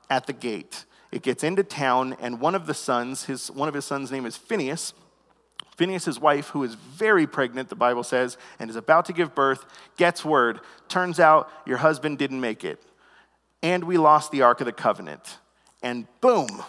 at 0.08 0.26
the 0.26 0.32
gate. 0.32 0.84
It 1.10 1.22
gets 1.22 1.44
into 1.44 1.62
town, 1.62 2.16
and 2.20 2.40
one 2.40 2.54
of 2.54 2.66
the 2.66 2.74
sons, 2.74 3.24
his, 3.24 3.50
one 3.50 3.68
of 3.68 3.74
his 3.74 3.84
sons' 3.84 4.10
name 4.10 4.24
is 4.24 4.36
Phineas. 4.36 4.94
Phineas' 5.76 6.18
wife, 6.18 6.48
who 6.48 6.62
is 6.62 6.74
very 6.74 7.26
pregnant, 7.26 7.68
the 7.68 7.74
Bible 7.74 8.02
says, 8.02 8.36
and 8.58 8.70
is 8.70 8.76
about 8.76 9.06
to 9.06 9.12
give 9.12 9.34
birth, 9.34 9.64
gets 9.96 10.24
word. 10.24 10.60
Turns 10.88 11.18
out 11.18 11.50
your 11.66 11.78
husband 11.78 12.18
didn't 12.18 12.40
make 12.40 12.64
it. 12.64 12.82
And 13.62 13.84
we 13.84 13.96
lost 13.96 14.32
the 14.32 14.42
Ark 14.42 14.60
of 14.60 14.66
the 14.66 14.72
Covenant. 14.72 15.38
And 15.82 16.06
boom, 16.20 16.62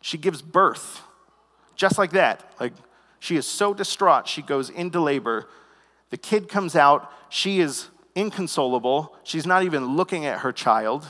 she 0.00 0.18
gives 0.18 0.42
birth. 0.42 1.02
Just 1.74 1.98
like 1.98 2.12
that. 2.12 2.50
Like 2.58 2.72
she 3.18 3.36
is 3.36 3.46
so 3.46 3.74
distraught, 3.74 4.28
she 4.28 4.42
goes 4.42 4.70
into 4.70 5.00
labor. 5.00 5.48
The 6.10 6.16
kid 6.16 6.48
comes 6.48 6.76
out. 6.76 7.12
She 7.28 7.60
is 7.60 7.88
inconsolable. 8.16 9.14
She's 9.22 9.46
not 9.46 9.62
even 9.62 9.94
looking 9.96 10.26
at 10.26 10.40
her 10.40 10.50
child. 10.50 11.06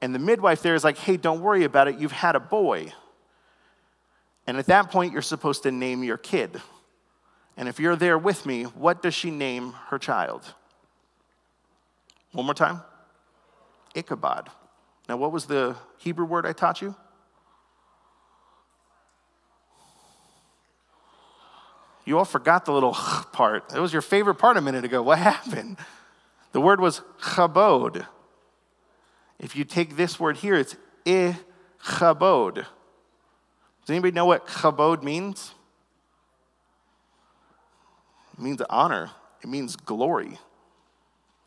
And 0.00 0.14
the 0.14 0.18
midwife 0.20 0.62
there 0.62 0.74
is 0.74 0.84
like, 0.84 0.98
hey, 0.98 1.16
don't 1.16 1.40
worry 1.40 1.64
about 1.64 1.88
it. 1.88 1.98
You've 1.98 2.12
had 2.12 2.36
a 2.36 2.40
boy. 2.40 2.92
And 4.46 4.56
at 4.56 4.66
that 4.66 4.90
point, 4.90 5.12
you're 5.12 5.22
supposed 5.22 5.62
to 5.64 5.72
name 5.72 6.04
your 6.04 6.18
kid. 6.18 6.60
And 7.56 7.68
if 7.68 7.80
you're 7.80 7.96
there 7.96 8.18
with 8.18 8.44
me, 8.46 8.64
what 8.64 9.02
does 9.02 9.14
she 9.14 9.30
name 9.30 9.72
her 9.88 9.98
child? 9.98 10.54
One 12.32 12.46
more 12.46 12.54
time 12.54 12.82
Ichabod. 13.94 14.50
Now, 15.08 15.16
what 15.16 15.32
was 15.32 15.46
the 15.46 15.76
Hebrew 15.98 16.24
word 16.24 16.46
I 16.46 16.52
taught 16.52 16.80
you? 16.80 16.94
You 22.04 22.18
all 22.18 22.24
forgot 22.24 22.64
the 22.64 22.72
little 22.72 22.94
part. 23.32 23.72
It 23.74 23.80
was 23.80 23.92
your 23.92 24.02
favorite 24.02 24.36
part 24.36 24.56
a 24.56 24.60
minute 24.60 24.84
ago. 24.84 25.02
What 25.02 25.18
happened? 25.18 25.76
The 26.52 26.60
word 26.60 26.80
was 26.80 27.02
chabod. 27.20 28.06
If 29.38 29.56
you 29.56 29.64
take 29.64 29.96
this 29.96 30.20
word 30.20 30.36
here, 30.36 30.54
it's 30.54 30.76
ichabod. 31.04 32.54
Does 32.54 33.90
anybody 33.90 34.12
know 34.12 34.26
what 34.26 34.46
chabod 34.46 35.02
means? 35.02 35.54
It 38.34 38.40
means 38.40 38.62
honor, 38.70 39.10
it 39.42 39.48
means 39.48 39.76
glory. 39.76 40.38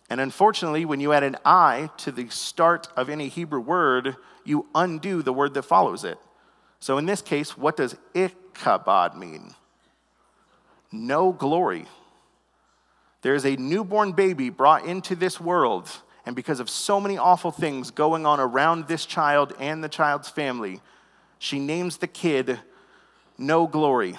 And 0.10 0.22
unfortunately, 0.22 0.86
when 0.86 1.00
you 1.00 1.14
add 1.14 1.24
an 1.24 1.38
I 1.44 1.90
to 1.98 2.12
the 2.12 2.30
start 2.30 2.88
of 2.96 3.10
any 3.10 3.28
Hebrew 3.28 3.60
word, 3.60 4.18
you 4.44 4.68
undo 4.76 5.24
the 5.24 5.34
word 5.34 5.56
that 5.56 5.64
follows 5.64 6.04
it. 6.04 6.20
So 6.80 6.98
in 7.00 7.08
this 7.08 7.22
case, 7.22 7.58
what 7.58 7.78
does 7.78 7.96
Ichabod 8.14 9.18
mean? 9.18 9.56
No 10.92 11.32
glory. 11.32 11.86
There 13.26 13.34
is 13.34 13.44
a 13.44 13.56
newborn 13.56 14.12
baby 14.12 14.52
brought 14.52 14.86
into 14.86 15.16
this 15.16 15.42
world 15.42 15.90
and 16.28 16.36
because 16.36 16.60
of 16.60 16.70
so 16.70 17.02
many 17.02 17.18
awful 17.18 17.50
things 17.50 17.90
going 17.90 18.24
on 18.24 18.40
around 18.40 18.88
this 18.88 19.04
child 19.04 19.52
and 19.60 19.84
the 19.84 19.90
child's 19.90 20.30
family, 20.30 20.80
she 21.40 21.58
names 21.58 21.98
the 21.98 22.06
kid 22.06 22.60
No 23.36 23.66
Glory 23.66 24.14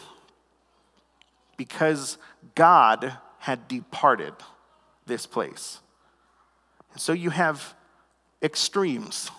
because 1.57 2.19
God 2.57 3.17
had 3.39 3.69
departed 3.69 4.35
this 5.07 5.25
place. 5.25 5.79
And 6.91 7.01
so 7.01 7.13
you 7.13 7.31
have 7.31 7.77
extremes. 8.43 9.31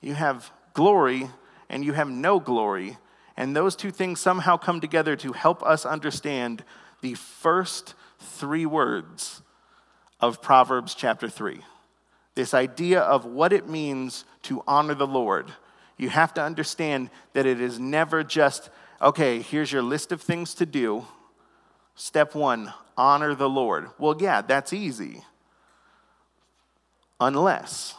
You 0.00 0.14
have 0.14 0.50
glory 0.72 1.28
and 1.68 1.84
you 1.84 1.92
have 1.92 2.08
no 2.08 2.40
glory. 2.40 2.96
And 3.36 3.54
those 3.54 3.76
two 3.76 3.90
things 3.90 4.18
somehow 4.18 4.56
come 4.56 4.80
together 4.80 5.14
to 5.16 5.32
help 5.32 5.62
us 5.62 5.84
understand 5.84 6.64
the 7.02 7.12
first 7.12 7.94
three 8.20 8.66
words 8.66 9.42
of 10.20 10.42
Proverbs 10.42 10.94
chapter 10.94 11.28
3 11.28 11.62
this 12.34 12.54
idea 12.54 13.00
of 13.00 13.24
what 13.24 13.52
it 13.52 13.68
means 13.68 14.24
to 14.42 14.62
honor 14.66 14.94
the 14.94 15.06
Lord. 15.06 15.52
You 15.98 16.08
have 16.08 16.32
to 16.34 16.42
understand 16.42 17.10
that 17.34 17.44
it 17.44 17.60
is 17.60 17.78
never 17.78 18.24
just, 18.24 18.70
okay, 19.02 19.42
here's 19.42 19.70
your 19.72 19.82
list 19.82 20.12
of 20.12 20.22
things 20.22 20.54
to 20.54 20.64
do. 20.64 21.06
Step 21.96 22.34
one, 22.34 22.72
honor 22.96 23.34
the 23.34 23.48
Lord. 23.48 23.90
Well, 23.98 24.16
yeah, 24.18 24.40
that's 24.40 24.72
easy. 24.72 25.22
Unless, 27.20 27.94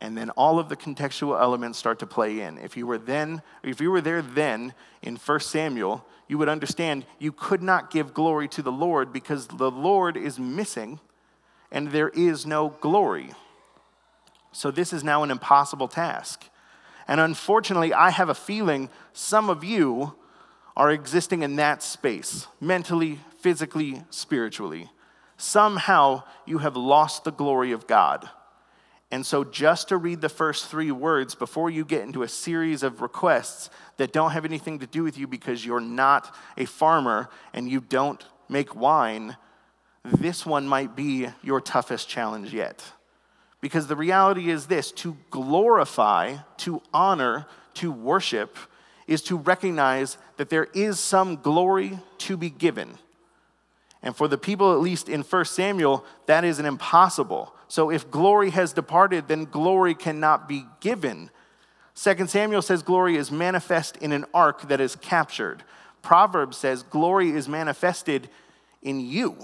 and 0.00 0.16
then 0.16 0.30
all 0.30 0.58
of 0.58 0.68
the 0.68 0.76
contextual 0.76 1.40
elements 1.40 1.78
start 1.78 1.98
to 1.98 2.06
play 2.06 2.40
in. 2.40 2.56
If 2.58 2.76
you 2.76 2.86
were 2.86 2.98
then, 2.98 3.42
if 3.62 3.80
you 3.80 3.90
were 3.90 4.00
there 4.00 4.22
then 4.22 4.72
in 5.02 5.16
1 5.16 5.40
Samuel, 5.40 6.06
you 6.26 6.38
would 6.38 6.48
understand 6.48 7.04
you 7.18 7.32
could 7.32 7.62
not 7.62 7.90
give 7.90 8.14
glory 8.14 8.48
to 8.48 8.62
the 8.62 8.72
Lord 8.72 9.12
because 9.12 9.46
the 9.46 9.70
Lord 9.70 10.16
is 10.16 10.38
missing 10.38 11.00
and 11.70 11.90
there 11.90 12.08
is 12.10 12.46
no 12.46 12.70
glory. 12.80 13.30
So, 14.52 14.70
this 14.70 14.92
is 14.92 15.04
now 15.04 15.22
an 15.22 15.30
impossible 15.30 15.86
task. 15.86 16.44
And 17.06 17.20
unfortunately, 17.20 17.92
I 17.92 18.10
have 18.10 18.28
a 18.28 18.34
feeling 18.34 18.88
some 19.12 19.50
of 19.50 19.62
you 19.62 20.14
are 20.76 20.90
existing 20.90 21.42
in 21.42 21.56
that 21.56 21.82
space, 21.82 22.46
mentally, 22.60 23.20
physically, 23.38 24.02
spiritually. 24.10 24.90
Somehow 25.36 26.24
you 26.46 26.58
have 26.58 26.76
lost 26.76 27.24
the 27.24 27.32
glory 27.32 27.72
of 27.72 27.86
God. 27.86 28.28
And 29.12 29.26
so, 29.26 29.42
just 29.42 29.88
to 29.88 29.96
read 29.96 30.20
the 30.20 30.28
first 30.28 30.66
three 30.66 30.92
words 30.92 31.34
before 31.34 31.68
you 31.68 31.84
get 31.84 32.02
into 32.02 32.22
a 32.22 32.28
series 32.28 32.84
of 32.84 33.02
requests 33.02 33.68
that 33.96 34.12
don't 34.12 34.30
have 34.30 34.44
anything 34.44 34.78
to 34.78 34.86
do 34.86 35.02
with 35.02 35.18
you 35.18 35.26
because 35.26 35.66
you're 35.66 35.80
not 35.80 36.34
a 36.56 36.64
farmer 36.64 37.28
and 37.52 37.68
you 37.68 37.80
don't 37.80 38.24
make 38.48 38.76
wine, 38.76 39.36
this 40.04 40.46
one 40.46 40.66
might 40.66 40.94
be 40.94 41.28
your 41.42 41.60
toughest 41.60 42.08
challenge 42.08 42.54
yet. 42.54 42.84
Because 43.60 43.88
the 43.88 43.96
reality 43.96 44.48
is 44.48 44.66
this 44.66 44.92
to 44.92 45.16
glorify, 45.30 46.36
to 46.58 46.80
honor, 46.94 47.46
to 47.74 47.90
worship 47.90 48.56
is 49.06 49.22
to 49.22 49.36
recognize 49.36 50.16
that 50.36 50.50
there 50.50 50.68
is 50.72 51.00
some 51.00 51.36
glory 51.36 51.98
to 52.18 52.36
be 52.36 52.48
given. 52.48 52.96
And 54.02 54.16
for 54.16 54.28
the 54.28 54.38
people, 54.38 54.72
at 54.72 54.80
least 54.80 55.08
in 55.08 55.22
1 55.22 55.44
Samuel, 55.44 56.04
that 56.26 56.44
is 56.44 56.58
an 56.58 56.66
impossible. 56.66 57.54
So 57.68 57.90
if 57.90 58.10
glory 58.10 58.50
has 58.50 58.72
departed, 58.72 59.28
then 59.28 59.44
glory 59.44 59.94
cannot 59.94 60.48
be 60.48 60.64
given. 60.80 61.30
2 61.94 62.26
Samuel 62.26 62.62
says 62.62 62.82
glory 62.82 63.16
is 63.16 63.30
manifest 63.30 63.96
in 63.98 64.12
an 64.12 64.24
ark 64.32 64.68
that 64.68 64.80
is 64.80 64.96
captured. 64.96 65.62
Proverbs 66.02 66.56
says 66.56 66.82
glory 66.82 67.30
is 67.30 67.48
manifested 67.48 68.30
in 68.82 69.00
you. 69.00 69.36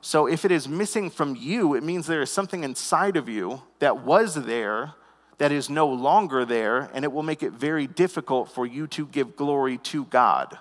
So 0.00 0.26
if 0.26 0.44
it 0.44 0.50
is 0.50 0.66
missing 0.66 1.10
from 1.10 1.36
you, 1.36 1.74
it 1.74 1.82
means 1.84 2.06
there 2.06 2.22
is 2.22 2.30
something 2.30 2.64
inside 2.64 3.16
of 3.16 3.28
you 3.28 3.62
that 3.78 4.04
was 4.04 4.34
there 4.34 4.94
that 5.38 5.52
is 5.52 5.68
no 5.68 5.88
longer 5.88 6.44
there, 6.44 6.90
and 6.94 7.04
it 7.04 7.12
will 7.12 7.22
make 7.22 7.42
it 7.42 7.52
very 7.52 7.86
difficult 7.86 8.50
for 8.50 8.66
you 8.66 8.86
to 8.86 9.06
give 9.06 9.36
glory 9.36 9.78
to 9.78 10.04
God. 10.04 10.58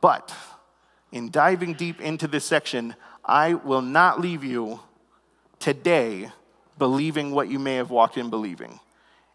But 0.00 0.34
in 1.12 1.30
diving 1.30 1.74
deep 1.74 2.00
into 2.00 2.26
this 2.26 2.44
section, 2.44 2.94
I 3.24 3.54
will 3.54 3.82
not 3.82 4.20
leave 4.20 4.44
you 4.44 4.80
today 5.58 6.30
believing 6.78 7.32
what 7.32 7.48
you 7.48 7.58
may 7.58 7.76
have 7.76 7.90
walked 7.90 8.16
in 8.16 8.30
believing. 8.30 8.80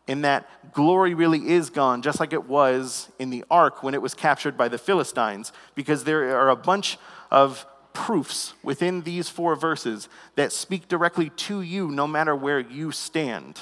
in 0.06 0.22
that 0.22 0.74
glory 0.74 1.13
really 1.13 1.50
is 1.50 1.70
gone, 1.70 2.01
just 2.01 2.20
like 2.20 2.34
it 2.34 2.48
was 2.48 3.10
in 3.20 3.30
the 3.30 3.46
ark 3.50 3.84
when 3.84 3.94
it 3.94 4.01
was 4.01 4.13
captured 4.13 4.58
by 4.58 4.68
the 4.68 4.77
Philistines, 4.77 5.53
because 5.75 6.03
there 6.03 6.38
are 6.38 6.50
a 6.50 6.56
bunch 6.56 6.98
of 7.32 7.65
proofs 7.94 8.53
within 8.63 9.03
these 9.03 9.30
four 9.30 9.56
verses 9.56 10.10
that 10.36 10.51
speak 10.51 10.88
directly 10.88 11.30
to 11.30 11.62
you 11.62 11.89
no 11.89 12.08
matter 12.08 12.36
where 12.36 12.60
you 12.60 12.92
stand. 12.92 13.62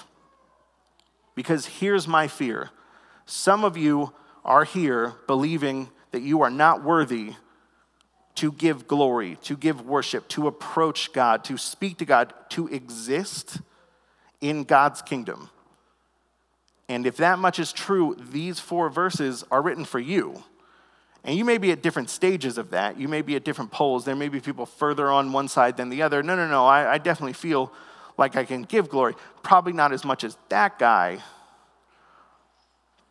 Because 1.35 1.65
here's 1.65 2.07
my 2.07 2.27
fear 2.27 2.71
some 3.25 3.63
of 3.63 3.77
you 3.77 4.11
are 4.43 4.63
here 4.63 5.13
believing 5.27 5.89
that 6.11 6.21
you 6.21 6.41
are 6.41 6.49
not 6.49 6.83
worthy 6.83 7.35
to 8.35 8.51
give 8.51 8.87
glory, 8.87 9.37
to 9.43 9.55
give 9.57 9.85
worship, 9.85 10.27
to 10.29 10.47
approach 10.47 11.13
God, 11.13 11.43
to 11.45 11.57
speak 11.57 11.97
to 11.97 12.05
God, 12.05 12.33
to 12.49 12.67
exist 12.67 13.59
in 14.39 14.63
God's 14.63 15.01
kingdom. 15.01 15.49
And 16.89 17.05
if 17.05 17.17
that 17.17 17.39
much 17.39 17.59
is 17.59 17.71
true, 17.71 18.15
these 18.19 18.59
four 18.59 18.89
verses 18.89 19.43
are 19.51 19.61
written 19.61 19.85
for 19.85 19.99
you. 19.99 20.43
And 21.23 21.37
you 21.37 21.45
may 21.45 21.57
be 21.57 21.71
at 21.71 21.83
different 21.83 22.09
stages 22.09 22.57
of 22.57 22.71
that. 22.71 22.99
You 22.99 23.07
may 23.07 23.21
be 23.21 23.35
at 23.35 23.43
different 23.43 23.71
poles. 23.71 24.05
There 24.05 24.15
may 24.15 24.27
be 24.27 24.39
people 24.39 24.65
further 24.65 25.09
on 25.09 25.31
one 25.31 25.47
side 25.47 25.77
than 25.77 25.89
the 25.89 26.01
other. 26.01 26.23
No, 26.23 26.35
no, 26.35 26.47
no. 26.47 26.65
I, 26.65 26.93
I 26.93 26.97
definitely 26.97 27.33
feel 27.33 27.71
like 28.17 28.35
I 28.35 28.43
can 28.43 28.63
give 28.63 28.89
glory. 28.89 29.15
Probably 29.43 29.73
not 29.73 29.93
as 29.93 30.03
much 30.03 30.23
as 30.23 30.35
that 30.49 30.79
guy, 30.79 31.19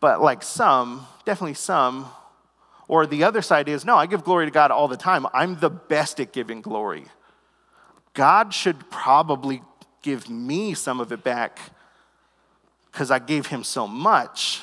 but 0.00 0.20
like 0.20 0.42
some, 0.42 1.06
definitely 1.24 1.54
some. 1.54 2.06
Or 2.90 3.06
the 3.06 3.22
other 3.22 3.40
side 3.40 3.68
is 3.68 3.84
no, 3.84 3.94
I 3.94 4.06
give 4.06 4.24
glory 4.24 4.46
to 4.46 4.50
God 4.50 4.72
all 4.72 4.88
the 4.88 4.96
time. 4.96 5.24
I'm 5.32 5.60
the 5.60 5.70
best 5.70 6.18
at 6.18 6.32
giving 6.32 6.60
glory. 6.60 7.04
God 8.14 8.52
should 8.52 8.90
probably 8.90 9.62
give 10.02 10.28
me 10.28 10.74
some 10.74 10.98
of 10.98 11.12
it 11.12 11.22
back 11.22 11.60
because 12.90 13.12
I 13.12 13.20
gave 13.20 13.46
him 13.46 13.62
so 13.62 13.86
much. 13.86 14.62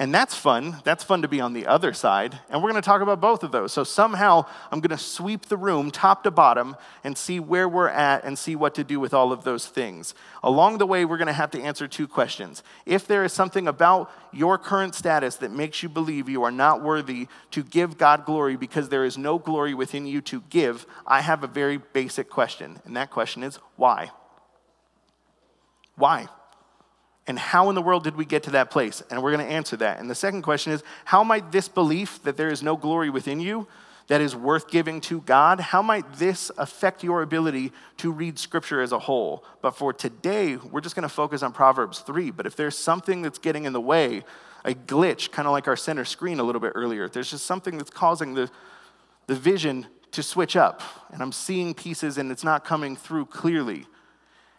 And 0.00 0.14
that's 0.14 0.34
fun. 0.36 0.76
That's 0.84 1.02
fun 1.02 1.22
to 1.22 1.28
be 1.28 1.40
on 1.40 1.54
the 1.54 1.66
other 1.66 1.92
side. 1.92 2.38
And 2.48 2.62
we're 2.62 2.70
going 2.70 2.80
to 2.80 2.86
talk 2.86 3.02
about 3.02 3.20
both 3.20 3.42
of 3.42 3.50
those. 3.50 3.72
So 3.72 3.82
somehow 3.82 4.44
I'm 4.70 4.78
going 4.78 4.96
to 4.96 5.02
sweep 5.02 5.46
the 5.46 5.56
room 5.56 5.90
top 5.90 6.22
to 6.22 6.30
bottom 6.30 6.76
and 7.02 7.18
see 7.18 7.40
where 7.40 7.68
we're 7.68 7.88
at 7.88 8.22
and 8.22 8.38
see 8.38 8.54
what 8.54 8.76
to 8.76 8.84
do 8.84 9.00
with 9.00 9.12
all 9.12 9.32
of 9.32 9.42
those 9.42 9.66
things. 9.66 10.14
Along 10.44 10.78
the 10.78 10.86
way, 10.86 11.04
we're 11.04 11.16
going 11.16 11.26
to 11.26 11.32
have 11.32 11.50
to 11.50 11.60
answer 11.60 11.88
two 11.88 12.06
questions. 12.06 12.62
If 12.86 13.08
there 13.08 13.24
is 13.24 13.32
something 13.32 13.66
about 13.66 14.12
your 14.32 14.56
current 14.56 14.94
status 14.94 15.34
that 15.36 15.50
makes 15.50 15.82
you 15.82 15.88
believe 15.88 16.28
you 16.28 16.44
are 16.44 16.52
not 16.52 16.80
worthy 16.80 17.26
to 17.50 17.64
give 17.64 17.98
God 17.98 18.24
glory 18.24 18.56
because 18.56 18.90
there 18.90 19.04
is 19.04 19.18
no 19.18 19.36
glory 19.36 19.74
within 19.74 20.06
you 20.06 20.20
to 20.22 20.42
give, 20.48 20.86
I 21.08 21.22
have 21.22 21.42
a 21.42 21.48
very 21.48 21.78
basic 21.78 22.30
question. 22.30 22.78
And 22.84 22.96
that 22.96 23.10
question 23.10 23.42
is 23.42 23.58
why? 23.74 24.12
Why? 25.96 26.28
And 27.28 27.38
how 27.38 27.68
in 27.68 27.74
the 27.74 27.82
world 27.82 28.04
did 28.04 28.16
we 28.16 28.24
get 28.24 28.44
to 28.44 28.50
that 28.52 28.70
place? 28.70 29.02
And 29.10 29.22
we're 29.22 29.32
going 29.32 29.46
to 29.46 29.52
answer 29.52 29.76
that. 29.76 30.00
And 30.00 30.10
the 30.10 30.14
second 30.14 30.42
question 30.42 30.72
is 30.72 30.82
how 31.04 31.22
might 31.22 31.52
this 31.52 31.68
belief 31.68 32.22
that 32.22 32.38
there 32.38 32.48
is 32.48 32.62
no 32.62 32.74
glory 32.74 33.10
within 33.10 33.38
you 33.38 33.68
that 34.08 34.22
is 34.22 34.34
worth 34.34 34.70
giving 34.70 35.02
to 35.02 35.20
God, 35.20 35.60
how 35.60 35.82
might 35.82 36.14
this 36.14 36.50
affect 36.56 37.04
your 37.04 37.20
ability 37.20 37.72
to 37.98 38.10
read 38.10 38.38
scripture 38.38 38.80
as 38.80 38.92
a 38.92 38.98
whole? 38.98 39.44
But 39.60 39.76
for 39.76 39.92
today, 39.92 40.56
we're 40.56 40.80
just 40.80 40.94
going 40.94 41.02
to 41.02 41.14
focus 41.14 41.42
on 41.42 41.52
Proverbs 41.52 41.98
3. 42.00 42.30
But 42.30 42.46
if 42.46 42.56
there's 42.56 42.76
something 42.76 43.20
that's 43.20 43.38
getting 43.38 43.66
in 43.66 43.74
the 43.74 43.80
way, 43.80 44.24
a 44.64 44.72
glitch, 44.72 45.30
kind 45.30 45.46
of 45.46 45.52
like 45.52 45.68
our 45.68 45.76
center 45.76 46.06
screen 46.06 46.40
a 46.40 46.42
little 46.42 46.62
bit 46.62 46.72
earlier, 46.74 47.04
if 47.04 47.12
there's 47.12 47.30
just 47.30 47.44
something 47.44 47.76
that's 47.76 47.90
causing 47.90 48.32
the, 48.32 48.50
the 49.26 49.34
vision 49.34 49.86
to 50.12 50.22
switch 50.22 50.56
up, 50.56 50.80
and 51.12 51.20
I'm 51.20 51.32
seeing 51.32 51.74
pieces 51.74 52.16
and 52.16 52.32
it's 52.32 52.44
not 52.44 52.64
coming 52.64 52.96
through 52.96 53.26
clearly, 53.26 53.84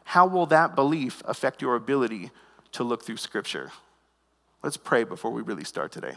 how 0.04 0.28
will 0.28 0.46
that 0.48 0.76
belief 0.76 1.24
affect 1.26 1.64
your 1.64 1.76
ability 1.76 2.30
to 2.74 2.84
look 2.84 3.04
through 3.04 3.18
Scripture. 3.18 3.72
Let's 4.64 4.78
pray 4.78 5.04
before 5.04 5.32
we 5.32 5.42
really 5.42 5.64
start 5.64 5.92
today. 5.92 6.16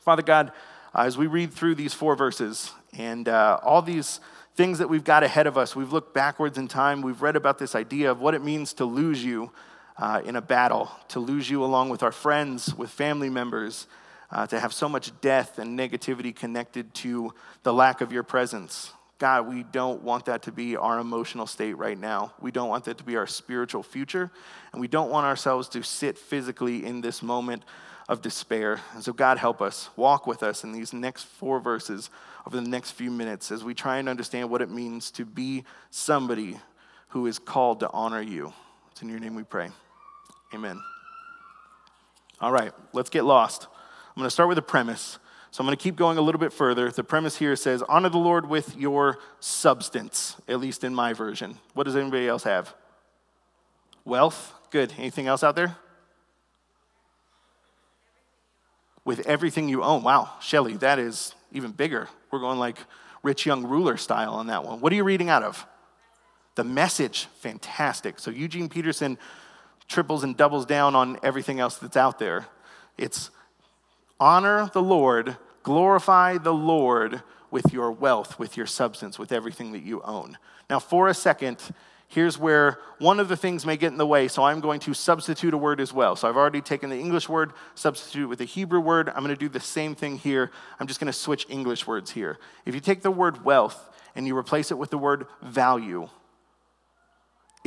Father 0.00 0.22
God, 0.22 0.52
uh, 0.94 1.02
as 1.02 1.18
we 1.18 1.26
read 1.26 1.52
through 1.52 1.74
these 1.74 1.92
four 1.92 2.16
verses 2.16 2.72
and 2.96 3.28
uh, 3.28 3.60
all 3.62 3.82
these 3.82 4.20
things 4.54 4.78
that 4.78 4.88
we've 4.88 5.04
got 5.04 5.22
ahead 5.22 5.46
of 5.46 5.58
us, 5.58 5.76
we've 5.76 5.92
looked 5.92 6.14
backwards 6.14 6.56
in 6.56 6.66
time, 6.66 7.02
we've 7.02 7.20
read 7.20 7.36
about 7.36 7.58
this 7.58 7.74
idea 7.74 8.10
of 8.10 8.20
what 8.20 8.34
it 8.34 8.42
means 8.42 8.72
to 8.74 8.84
lose 8.84 9.22
you 9.22 9.50
uh, 9.98 10.22
in 10.24 10.36
a 10.36 10.40
battle, 10.40 10.90
to 11.08 11.20
lose 11.20 11.50
you 11.50 11.62
along 11.62 11.90
with 11.90 12.02
our 12.02 12.12
friends, 12.12 12.74
with 12.74 12.90
family 12.90 13.28
members, 13.28 13.86
uh, 14.30 14.46
to 14.46 14.58
have 14.58 14.72
so 14.72 14.88
much 14.88 15.18
death 15.20 15.58
and 15.58 15.78
negativity 15.78 16.34
connected 16.34 16.92
to 16.94 17.32
the 17.62 17.72
lack 17.72 18.00
of 18.00 18.12
your 18.12 18.22
presence. 18.22 18.92
God, 19.18 19.48
we 19.48 19.64
don't 19.64 20.02
want 20.02 20.26
that 20.26 20.42
to 20.42 20.52
be 20.52 20.76
our 20.76 21.00
emotional 21.00 21.46
state 21.46 21.74
right 21.74 21.98
now. 21.98 22.32
We 22.40 22.52
don't 22.52 22.68
want 22.68 22.84
that 22.84 22.98
to 22.98 23.04
be 23.04 23.16
our 23.16 23.26
spiritual 23.26 23.82
future. 23.82 24.30
And 24.72 24.80
we 24.80 24.86
don't 24.86 25.10
want 25.10 25.26
ourselves 25.26 25.68
to 25.70 25.82
sit 25.82 26.16
physically 26.16 26.84
in 26.86 27.00
this 27.00 27.20
moment 27.20 27.64
of 28.08 28.22
despair. 28.22 28.80
And 28.94 29.02
so, 29.02 29.12
God, 29.12 29.38
help 29.38 29.60
us. 29.60 29.90
Walk 29.96 30.26
with 30.26 30.42
us 30.44 30.62
in 30.62 30.72
these 30.72 30.92
next 30.92 31.24
four 31.24 31.58
verses 31.58 32.10
over 32.46 32.56
the 32.60 32.68
next 32.68 32.92
few 32.92 33.10
minutes 33.10 33.50
as 33.50 33.64
we 33.64 33.74
try 33.74 33.98
and 33.98 34.08
understand 34.08 34.50
what 34.50 34.62
it 34.62 34.70
means 34.70 35.10
to 35.12 35.24
be 35.24 35.64
somebody 35.90 36.56
who 37.08 37.26
is 37.26 37.38
called 37.38 37.80
to 37.80 37.90
honor 37.90 38.22
you. 38.22 38.52
It's 38.92 39.02
in 39.02 39.08
your 39.08 39.18
name 39.18 39.34
we 39.34 39.42
pray. 39.42 39.70
Amen. 40.54 40.80
All 42.40 42.52
right, 42.52 42.72
let's 42.92 43.10
get 43.10 43.24
lost. 43.24 43.66
I'm 43.66 44.20
going 44.20 44.26
to 44.26 44.30
start 44.30 44.48
with 44.48 44.58
a 44.58 44.62
premise. 44.62 45.18
So 45.50 45.62
I'm 45.62 45.66
going 45.66 45.76
to 45.76 45.82
keep 45.82 45.96
going 45.96 46.18
a 46.18 46.20
little 46.20 46.38
bit 46.38 46.52
further. 46.52 46.90
The 46.90 47.04
premise 47.04 47.36
here 47.36 47.56
says, 47.56 47.82
Honor 47.82 48.10
the 48.10 48.18
Lord 48.18 48.48
with 48.48 48.76
your 48.76 49.18
substance, 49.40 50.36
at 50.46 50.60
least 50.60 50.84
in 50.84 50.94
my 50.94 51.12
version. 51.12 51.58
What 51.74 51.84
does 51.84 51.96
anybody 51.96 52.28
else 52.28 52.44
have? 52.44 52.74
Wealth? 54.04 54.52
Good. 54.70 54.92
Anything 54.98 55.26
else 55.26 55.42
out 55.42 55.56
there? 55.56 55.76
With 59.04 59.26
everything 59.26 59.68
you 59.68 59.82
own. 59.82 60.02
Wow, 60.02 60.30
Shelly, 60.40 60.76
that 60.78 60.98
is 60.98 61.34
even 61.50 61.72
bigger. 61.72 62.08
We're 62.30 62.40
going 62.40 62.58
like 62.58 62.76
rich 63.22 63.46
young 63.46 63.66
ruler 63.66 63.96
style 63.96 64.34
on 64.34 64.48
that 64.48 64.64
one. 64.64 64.80
What 64.80 64.92
are 64.92 64.96
you 64.96 65.04
reading 65.04 65.30
out 65.30 65.42
of? 65.42 65.66
The 66.56 66.64
message. 66.64 67.26
Fantastic. 67.40 68.18
So 68.18 68.30
Eugene 68.30 68.68
Peterson 68.68 69.16
triples 69.88 70.24
and 70.24 70.36
doubles 70.36 70.66
down 70.66 70.94
on 70.94 71.18
everything 71.22 71.58
else 71.58 71.78
that's 71.78 71.96
out 71.96 72.18
there. 72.18 72.46
It's 72.98 73.30
Honor 74.20 74.68
the 74.72 74.82
Lord, 74.82 75.36
glorify 75.62 76.38
the 76.38 76.54
Lord 76.54 77.22
with 77.50 77.72
your 77.72 77.92
wealth, 77.92 78.38
with 78.38 78.56
your 78.56 78.66
substance, 78.66 79.18
with 79.18 79.32
everything 79.32 79.72
that 79.72 79.82
you 79.82 80.02
own. 80.02 80.36
Now, 80.68 80.80
for 80.80 81.08
a 81.08 81.14
second, 81.14 81.62
here's 82.08 82.36
where 82.36 82.78
one 82.98 83.20
of 83.20 83.28
the 83.28 83.36
things 83.36 83.64
may 83.64 83.76
get 83.76 83.92
in 83.92 83.98
the 83.98 84.06
way, 84.06 84.26
so 84.28 84.42
I'm 84.42 84.60
going 84.60 84.80
to 84.80 84.94
substitute 84.94 85.54
a 85.54 85.58
word 85.58 85.80
as 85.80 85.92
well. 85.92 86.16
So 86.16 86.28
I've 86.28 86.36
already 86.36 86.60
taken 86.60 86.90
the 86.90 86.98
English 86.98 87.28
word, 87.28 87.52
substitute 87.74 88.24
it 88.24 88.26
with 88.26 88.40
the 88.40 88.44
Hebrew 88.44 88.80
word. 88.80 89.08
I'm 89.08 89.22
going 89.22 89.34
to 89.34 89.36
do 89.36 89.48
the 89.48 89.60
same 89.60 89.94
thing 89.94 90.18
here. 90.18 90.50
I'm 90.80 90.88
just 90.88 90.98
going 90.98 91.12
to 91.12 91.18
switch 91.18 91.46
English 91.48 91.86
words 91.86 92.10
here. 92.10 92.38
If 92.66 92.74
you 92.74 92.80
take 92.80 93.02
the 93.02 93.10
word 93.10 93.44
wealth 93.44 93.88
and 94.16 94.26
you 94.26 94.36
replace 94.36 94.70
it 94.70 94.78
with 94.78 94.90
the 94.90 94.98
word 94.98 95.26
value, 95.42 96.08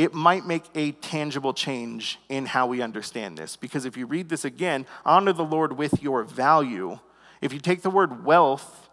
it 0.02 0.16
might 0.16 0.48
make 0.48 0.64
a 0.74 0.94
tangible 0.94 1.54
change 1.54 2.20
in 2.28 2.48
how 2.48 2.66
we 2.66 2.82
understand 2.82 3.38
this. 3.38 3.56
Because 3.56 3.86
if 3.86 3.96
you 3.96 4.08
read 4.08 4.30
this 4.30 4.44
again, 4.44 4.88
honor 5.06 5.32
the 5.32 5.44
Lord 5.44 5.78
with 5.78 6.02
your 6.02 6.24
value. 6.24 6.98
If 7.40 7.54
you 7.54 7.60
take 7.60 7.84
the 7.84 7.92
word 7.92 8.26
wealth, 8.26 8.90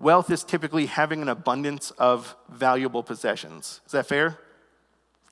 wealth 0.00 0.30
is 0.30 0.44
typically 0.44 0.86
having 0.86 1.20
an 1.20 1.28
abundance 1.28 1.90
of 1.98 2.36
valuable 2.48 3.02
possessions. 3.02 3.80
Is 3.86 3.90
that 3.90 4.06
fair? 4.06 4.38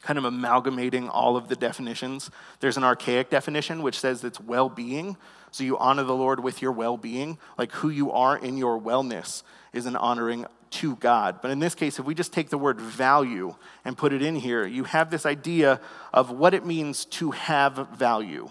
Kind 0.02 0.18
of 0.18 0.24
amalgamating 0.24 1.08
all 1.08 1.36
of 1.36 1.46
the 1.46 1.54
definitions. 1.54 2.32
There's 2.58 2.76
an 2.76 2.82
archaic 2.82 3.30
definition 3.30 3.84
which 3.84 4.00
says 4.00 4.24
it's 4.24 4.40
well 4.40 4.68
being. 4.68 5.16
So 5.52 5.62
you 5.62 5.78
honor 5.78 6.02
the 6.02 6.16
Lord 6.16 6.40
with 6.40 6.60
your 6.60 6.72
well 6.72 6.96
being, 6.96 7.38
like 7.56 7.70
who 7.70 7.88
you 7.88 8.10
are 8.10 8.36
in 8.36 8.56
your 8.56 8.80
wellness 8.80 9.44
is 9.72 9.86
an 9.86 9.94
honoring 9.94 10.46
to 10.70 10.96
God. 10.96 11.40
But 11.42 11.50
in 11.50 11.58
this 11.58 11.74
case, 11.74 11.98
if 11.98 12.04
we 12.04 12.14
just 12.14 12.32
take 12.32 12.50
the 12.50 12.58
word 12.58 12.80
value 12.80 13.54
and 13.84 13.96
put 13.96 14.12
it 14.12 14.22
in 14.22 14.36
here, 14.36 14.66
you 14.66 14.84
have 14.84 15.10
this 15.10 15.26
idea 15.26 15.80
of 16.12 16.30
what 16.30 16.54
it 16.54 16.64
means 16.64 17.04
to 17.06 17.32
have 17.32 17.88
value 17.96 18.50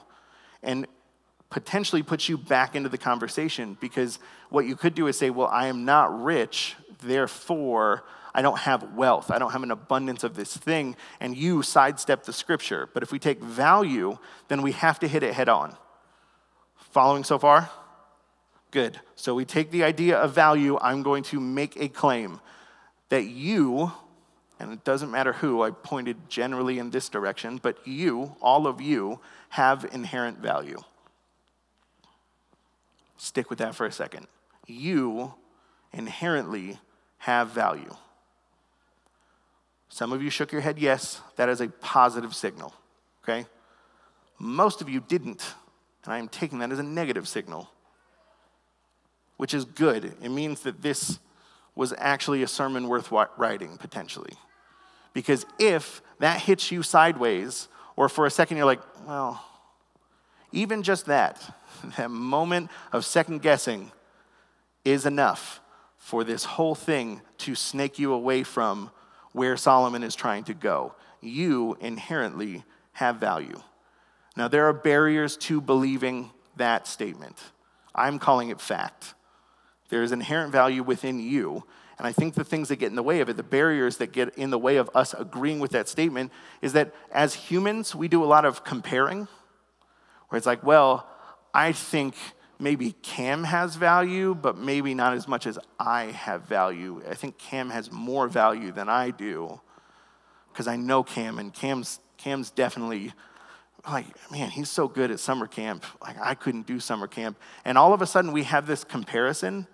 and 0.61 0.85
potentially 1.49 2.03
puts 2.03 2.29
you 2.29 2.37
back 2.37 2.75
into 2.75 2.89
the 2.89 2.97
conversation 2.97 3.77
because 3.79 4.19
what 4.49 4.65
you 4.65 4.75
could 4.75 4.93
do 4.93 5.07
is 5.07 5.17
say, 5.17 5.29
well, 5.29 5.47
I 5.47 5.67
am 5.67 5.85
not 5.85 6.23
rich, 6.23 6.75
therefore 7.01 8.03
I 8.33 8.41
don't 8.41 8.59
have 8.59 8.93
wealth. 8.93 9.31
I 9.31 9.39
don't 9.39 9.51
have 9.51 9.63
an 9.63 9.71
abundance 9.71 10.23
of 10.23 10.35
this 10.35 10.55
thing. 10.55 10.95
And 11.19 11.35
you 11.35 11.63
sidestep 11.63 12.23
the 12.23 12.33
scripture. 12.33 12.87
But 12.93 13.03
if 13.03 13.11
we 13.11 13.19
take 13.19 13.41
value, 13.41 14.17
then 14.47 14.61
we 14.61 14.71
have 14.73 14.99
to 14.99 15.07
hit 15.07 15.23
it 15.23 15.33
head 15.33 15.49
on. 15.49 15.75
Following 16.91 17.23
so 17.23 17.39
far? 17.39 17.69
Good. 18.71 18.99
So 19.15 19.33
we 19.33 19.45
take 19.45 19.71
the 19.71 19.83
idea 19.83 20.17
of 20.17 20.33
value. 20.33 20.77
I'm 20.79 21.01
going 21.01 21.23
to 21.23 21.39
make 21.39 21.75
a 21.77 21.87
claim 21.87 22.39
that 23.09 23.23
you, 23.23 23.91
and 24.59 24.71
it 24.71 24.83
doesn't 24.83 25.09
matter 25.09 25.33
who, 25.33 25.63
I 25.63 25.71
pointed 25.71 26.29
generally 26.29 26.77
in 26.77 26.91
this 26.91 27.09
direction, 27.09 27.59
but 27.61 27.85
you, 27.87 28.35
all 28.41 28.67
of 28.67 28.79
you, 28.79 29.19
have 29.49 29.89
inherent 29.91 30.37
value. 30.37 30.79
Stick 33.17 33.49
with 33.49 33.59
that 33.59 33.73
for 33.73 33.85
a 33.85 33.91
second. 33.91 34.27
You 34.67 35.33
inherently 35.91 36.77
have 37.17 37.49
value. 37.49 37.95
Some 39.89 40.13
of 40.13 40.21
you 40.21 40.29
shook 40.29 40.51
your 40.51 40.61
head 40.61 40.77
yes, 40.77 41.19
that 41.35 41.49
is 41.49 41.59
a 41.59 41.67
positive 41.67 42.35
signal, 42.35 42.75
okay? 43.23 43.47
Most 44.37 44.81
of 44.81 44.87
you 44.87 44.99
didn't, 44.99 45.55
and 46.05 46.13
I 46.13 46.19
am 46.19 46.27
taking 46.27 46.59
that 46.59 46.71
as 46.71 46.77
a 46.77 46.83
negative 46.83 47.27
signal, 47.27 47.69
which 49.39 49.53
is 49.53 49.63
good. 49.63 50.03
It 50.21 50.27
means 50.27 50.63
that 50.63 50.81
this 50.81 51.17
was 51.73 51.93
actually 51.97 52.43
a 52.43 52.47
sermon 52.47 52.89
worth 52.89 53.09
writing, 53.37 53.77
potentially. 53.77 54.33
Because 55.13 55.45
if 55.57 56.01
that 56.19 56.41
hits 56.41 56.73
you 56.73 56.83
sideways, 56.83 57.69
or 57.95 58.09
for 58.09 58.25
a 58.25 58.29
second 58.29 58.57
you're 58.57 58.65
like, 58.65 58.81
well, 59.07 59.41
even 60.51 60.83
just 60.83 61.05
that, 61.05 61.55
that 61.97 62.11
moment 62.11 62.69
of 62.91 63.05
second 63.05 63.41
guessing 63.41 63.93
is 64.83 65.05
enough 65.05 65.61
for 65.95 66.25
this 66.25 66.43
whole 66.43 66.75
thing 66.75 67.21
to 67.37 67.55
snake 67.55 67.97
you 67.97 68.11
away 68.11 68.43
from 68.43 68.91
where 69.31 69.55
Solomon 69.55 70.03
is 70.03 70.15
trying 70.15 70.43
to 70.43 70.53
go. 70.53 70.95
You 71.21 71.77
inherently 71.79 72.65
have 72.91 73.15
value. 73.15 73.61
Now, 74.35 74.49
there 74.49 74.67
are 74.67 74.73
barriers 74.73 75.37
to 75.37 75.61
believing 75.61 76.31
that 76.57 76.87
statement. 76.87 77.37
I'm 77.95 78.19
calling 78.19 78.49
it 78.49 78.59
fact. 78.59 79.13
There 79.89 80.03
is 80.03 80.11
inherent 80.11 80.51
value 80.51 80.83
within 80.83 81.19
you. 81.19 81.65
And 81.97 82.07
I 82.07 82.13
think 82.13 82.35
the 82.35 82.45
things 82.45 82.69
that 82.69 82.77
get 82.77 82.87
in 82.87 82.95
the 82.95 83.03
way 83.03 83.19
of 83.19 83.27
it, 83.27 83.35
the 83.35 83.43
barriers 83.43 83.97
that 83.97 84.13
get 84.13 84.35
in 84.37 84.51
the 84.51 84.57
way 84.57 84.77
of 84.77 84.89
us 84.95 85.13
agreeing 85.13 85.59
with 85.59 85.71
that 85.71 85.89
statement, 85.89 86.31
is 86.61 86.73
that 86.73 86.93
as 87.11 87.33
humans, 87.33 87.93
we 87.93 88.07
do 88.07 88.23
a 88.23 88.25
lot 88.25 88.45
of 88.45 88.63
comparing, 88.63 89.27
where 90.29 90.37
it's 90.37 90.47
like, 90.47 90.63
well, 90.63 91.09
I 91.53 91.73
think 91.73 92.15
maybe 92.57 92.93
Cam 93.01 93.43
has 93.43 93.75
value, 93.75 94.33
but 94.33 94.57
maybe 94.57 94.93
not 94.93 95.13
as 95.13 95.27
much 95.27 95.45
as 95.45 95.59
I 95.79 96.05
have 96.05 96.43
value. 96.43 97.01
I 97.09 97.15
think 97.15 97.37
Cam 97.37 97.69
has 97.69 97.91
more 97.91 98.27
value 98.27 98.71
than 98.71 98.87
I 98.87 99.11
do 99.11 99.59
because 100.51 100.67
I 100.67 100.75
know 100.75 101.03
Cam, 101.03 101.39
and 101.39 101.53
Cam's, 101.53 101.99
Cam's 102.17 102.49
definitely 102.51 103.13
like, 103.89 104.05
man, 104.29 104.49
he's 104.49 104.69
so 104.69 104.87
good 104.87 105.09
at 105.09 105.19
summer 105.19 105.47
camp. 105.47 105.85
Like, 106.01 106.17
I 106.19 106.35
couldn't 106.35 106.67
do 106.67 106.79
summer 106.79 107.07
camp. 107.07 107.37
And 107.63 107.77
all 107.77 107.93
of 107.93 108.01
a 108.01 108.05
sudden, 108.05 108.31
we 108.33 108.43
have 108.43 108.67
this 108.67 108.83
comparison, 108.83 109.67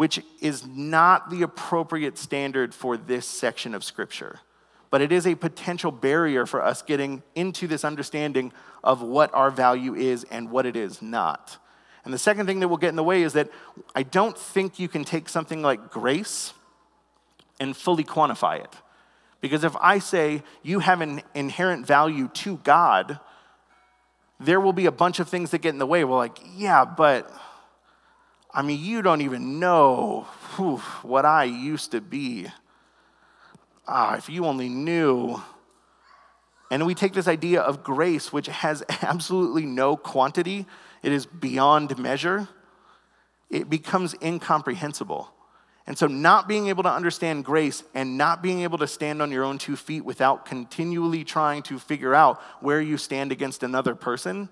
which 0.00 0.18
is 0.40 0.66
not 0.66 1.28
the 1.28 1.42
appropriate 1.42 2.16
standard 2.16 2.72
for 2.72 2.96
this 2.96 3.26
section 3.26 3.74
of 3.74 3.84
Scripture. 3.84 4.40
But 4.88 5.02
it 5.02 5.12
is 5.12 5.26
a 5.26 5.34
potential 5.34 5.92
barrier 5.92 6.46
for 6.46 6.64
us 6.64 6.80
getting 6.80 7.22
into 7.34 7.66
this 7.66 7.84
understanding 7.84 8.50
of 8.82 9.02
what 9.02 9.30
our 9.34 9.50
value 9.50 9.94
is 9.94 10.24
and 10.30 10.50
what 10.50 10.64
it 10.64 10.74
is 10.74 11.02
not. 11.02 11.58
And 12.02 12.14
the 12.14 12.18
second 12.18 12.46
thing 12.46 12.60
that 12.60 12.68
will 12.68 12.78
get 12.78 12.88
in 12.88 12.96
the 12.96 13.04
way 13.04 13.20
is 13.20 13.34
that 13.34 13.50
I 13.94 14.02
don't 14.02 14.38
think 14.38 14.78
you 14.78 14.88
can 14.88 15.04
take 15.04 15.28
something 15.28 15.60
like 15.60 15.90
grace 15.90 16.54
and 17.60 17.76
fully 17.76 18.02
quantify 18.02 18.64
it. 18.64 18.74
Because 19.42 19.64
if 19.64 19.76
I 19.82 19.98
say 19.98 20.42
you 20.62 20.78
have 20.78 21.02
an 21.02 21.20
inherent 21.34 21.86
value 21.86 22.28
to 22.28 22.56
God, 22.64 23.20
there 24.38 24.62
will 24.62 24.72
be 24.72 24.86
a 24.86 24.92
bunch 24.92 25.20
of 25.20 25.28
things 25.28 25.50
that 25.50 25.58
get 25.58 25.74
in 25.74 25.78
the 25.78 25.84
way. 25.84 26.04
We're 26.04 26.16
like, 26.16 26.38
yeah, 26.56 26.86
but 26.86 27.30
I 28.52 28.62
mean, 28.62 28.82
you 28.82 29.02
don't 29.02 29.20
even 29.20 29.60
know 29.60 30.26
whew, 30.56 30.78
what 31.02 31.24
I 31.24 31.44
used 31.44 31.92
to 31.92 32.00
be. 32.00 32.48
Ah, 33.86 34.16
if 34.16 34.28
you 34.28 34.44
only 34.46 34.68
knew. 34.68 35.40
And 36.70 36.86
we 36.86 36.94
take 36.94 37.12
this 37.12 37.28
idea 37.28 37.60
of 37.60 37.82
grace, 37.82 38.32
which 38.32 38.46
has 38.46 38.82
absolutely 39.02 39.66
no 39.66 39.96
quantity, 39.96 40.66
it 41.02 41.12
is 41.12 41.26
beyond 41.26 41.98
measure, 41.98 42.48
it 43.48 43.70
becomes 43.70 44.14
incomprehensible. 44.22 45.32
And 45.86 45.98
so, 45.98 46.06
not 46.06 46.46
being 46.46 46.68
able 46.68 46.84
to 46.84 46.92
understand 46.92 47.44
grace 47.44 47.82
and 47.94 48.16
not 48.16 48.42
being 48.42 48.60
able 48.60 48.78
to 48.78 48.86
stand 48.86 49.20
on 49.20 49.32
your 49.32 49.42
own 49.42 49.58
two 49.58 49.74
feet 49.74 50.04
without 50.04 50.44
continually 50.44 51.24
trying 51.24 51.62
to 51.64 51.78
figure 51.78 52.14
out 52.14 52.40
where 52.60 52.80
you 52.80 52.96
stand 52.96 53.32
against 53.32 53.62
another 53.62 53.96
person 53.96 54.48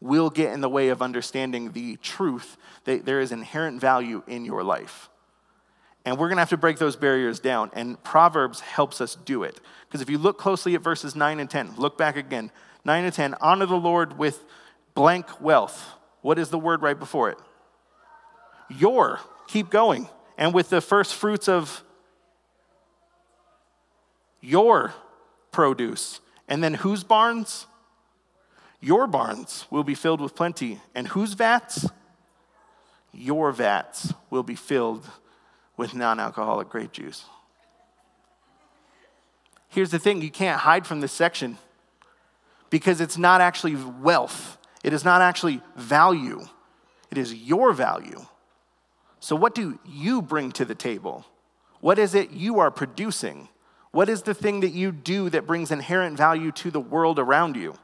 will 0.00 0.30
get 0.30 0.52
in 0.52 0.60
the 0.60 0.68
way 0.68 0.88
of 0.88 1.02
understanding 1.02 1.72
the 1.72 1.96
truth 1.96 2.56
that 2.84 3.04
there 3.04 3.20
is 3.20 3.32
inherent 3.32 3.80
value 3.80 4.22
in 4.26 4.44
your 4.44 4.62
life. 4.62 5.08
And 6.04 6.16
we're 6.18 6.28
going 6.28 6.36
to 6.36 6.42
have 6.42 6.50
to 6.50 6.56
break 6.56 6.78
those 6.78 6.94
barriers 6.94 7.40
down. 7.40 7.70
And 7.74 8.02
Proverbs 8.04 8.60
helps 8.60 9.00
us 9.00 9.16
do 9.16 9.42
it. 9.42 9.60
Because 9.88 10.00
if 10.00 10.08
you 10.08 10.18
look 10.18 10.38
closely 10.38 10.76
at 10.76 10.80
verses 10.80 11.16
9 11.16 11.40
and 11.40 11.50
10, 11.50 11.74
look 11.76 11.98
back 11.98 12.16
again. 12.16 12.52
9 12.84 13.04
and 13.04 13.12
10, 13.12 13.34
honor 13.40 13.66
the 13.66 13.74
Lord 13.74 14.16
with 14.16 14.44
blank 14.94 15.40
wealth. 15.40 15.84
What 16.22 16.38
is 16.38 16.50
the 16.50 16.58
word 16.58 16.82
right 16.82 16.98
before 16.98 17.30
it? 17.30 17.38
Your. 18.70 19.18
Keep 19.48 19.70
going. 19.70 20.08
And 20.38 20.54
with 20.54 20.70
the 20.70 20.80
first 20.80 21.14
fruits 21.14 21.48
of 21.48 21.82
your 24.40 24.94
produce. 25.50 26.20
And 26.46 26.62
then 26.62 26.74
whose 26.74 27.02
barns? 27.02 27.66
Your 28.80 29.06
barns 29.06 29.66
will 29.70 29.84
be 29.84 29.94
filled 29.94 30.20
with 30.20 30.34
plenty. 30.34 30.80
And 30.94 31.08
whose 31.08 31.32
vats? 31.32 31.88
Your 33.12 33.52
vats 33.52 34.12
will 34.30 34.42
be 34.42 34.54
filled 34.54 35.08
with 35.76 35.94
non 35.94 36.20
alcoholic 36.20 36.68
grape 36.68 36.92
juice. 36.92 37.24
Here's 39.68 39.90
the 39.90 39.98
thing 39.98 40.22
you 40.22 40.30
can't 40.30 40.60
hide 40.60 40.86
from 40.86 41.00
this 41.00 41.12
section 41.12 41.58
because 42.70 43.00
it's 43.00 43.18
not 43.18 43.40
actually 43.40 43.76
wealth, 43.76 44.58
it 44.82 44.92
is 44.92 45.04
not 45.04 45.20
actually 45.20 45.60
value, 45.76 46.46
it 47.10 47.18
is 47.18 47.34
your 47.34 47.72
value. 47.72 48.24
So, 49.20 49.34
what 49.34 49.54
do 49.54 49.78
you 49.84 50.22
bring 50.22 50.52
to 50.52 50.64
the 50.64 50.74
table? 50.74 51.24
What 51.80 51.98
is 51.98 52.14
it 52.14 52.30
you 52.30 52.58
are 52.58 52.70
producing? 52.70 53.48
What 53.90 54.08
is 54.08 54.22
the 54.22 54.34
thing 54.34 54.60
that 54.60 54.72
you 54.72 54.92
do 54.92 55.30
that 55.30 55.46
brings 55.46 55.70
inherent 55.70 56.16
value 56.16 56.52
to 56.52 56.70
the 56.70 56.80
world 56.80 57.18
around 57.18 57.56
you? 57.56 57.76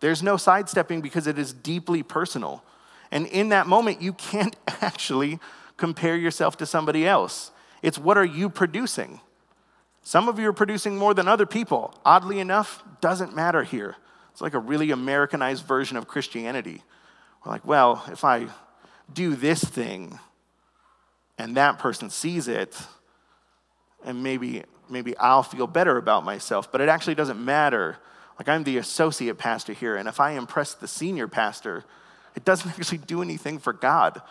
There's 0.00 0.22
no 0.22 0.36
sidestepping 0.36 1.00
because 1.00 1.26
it 1.26 1.38
is 1.38 1.52
deeply 1.52 2.02
personal. 2.02 2.62
And 3.10 3.26
in 3.26 3.48
that 3.50 3.66
moment, 3.66 4.00
you 4.00 4.12
can't 4.12 4.56
actually 4.80 5.38
compare 5.76 6.16
yourself 6.16 6.56
to 6.58 6.66
somebody 6.66 7.06
else. 7.06 7.50
It's 7.82 7.98
what 7.98 8.18
are 8.18 8.24
you 8.24 8.50
producing? 8.50 9.20
Some 10.02 10.28
of 10.28 10.38
you 10.38 10.48
are 10.48 10.52
producing 10.52 10.96
more 10.96 11.14
than 11.14 11.28
other 11.28 11.46
people. 11.46 11.94
Oddly 12.04 12.40
enough, 12.40 12.82
doesn't 13.00 13.34
matter 13.34 13.62
here. 13.62 13.96
It's 14.32 14.40
like 14.40 14.54
a 14.54 14.58
really 14.58 14.90
Americanized 14.90 15.66
version 15.66 15.96
of 15.96 16.08
Christianity. 16.08 16.82
We're 17.44 17.52
like, 17.52 17.66
well, 17.66 18.04
if 18.10 18.24
I 18.24 18.48
do 19.12 19.34
this 19.34 19.62
thing 19.62 20.18
and 21.38 21.56
that 21.56 21.78
person 21.78 22.10
sees 22.10 22.48
it, 22.48 22.76
and 24.04 24.22
maybe 24.22 24.62
maybe 24.88 25.16
I'll 25.18 25.42
feel 25.42 25.66
better 25.66 25.96
about 25.96 26.24
myself, 26.24 26.70
but 26.72 26.80
it 26.80 26.88
actually 26.88 27.14
doesn't 27.14 27.42
matter. 27.42 27.98
Like 28.38 28.48
I'm 28.48 28.64
the 28.64 28.78
associate 28.78 29.36
pastor 29.36 29.72
here, 29.72 29.96
and 29.96 30.08
if 30.08 30.20
I 30.20 30.32
impress 30.32 30.74
the 30.74 30.88
senior 30.88 31.26
pastor, 31.28 31.84
it 32.36 32.44
doesn't 32.44 32.70
actually 32.78 32.98
do 32.98 33.22
anything 33.22 33.58
for 33.58 33.72
God. 33.72 34.22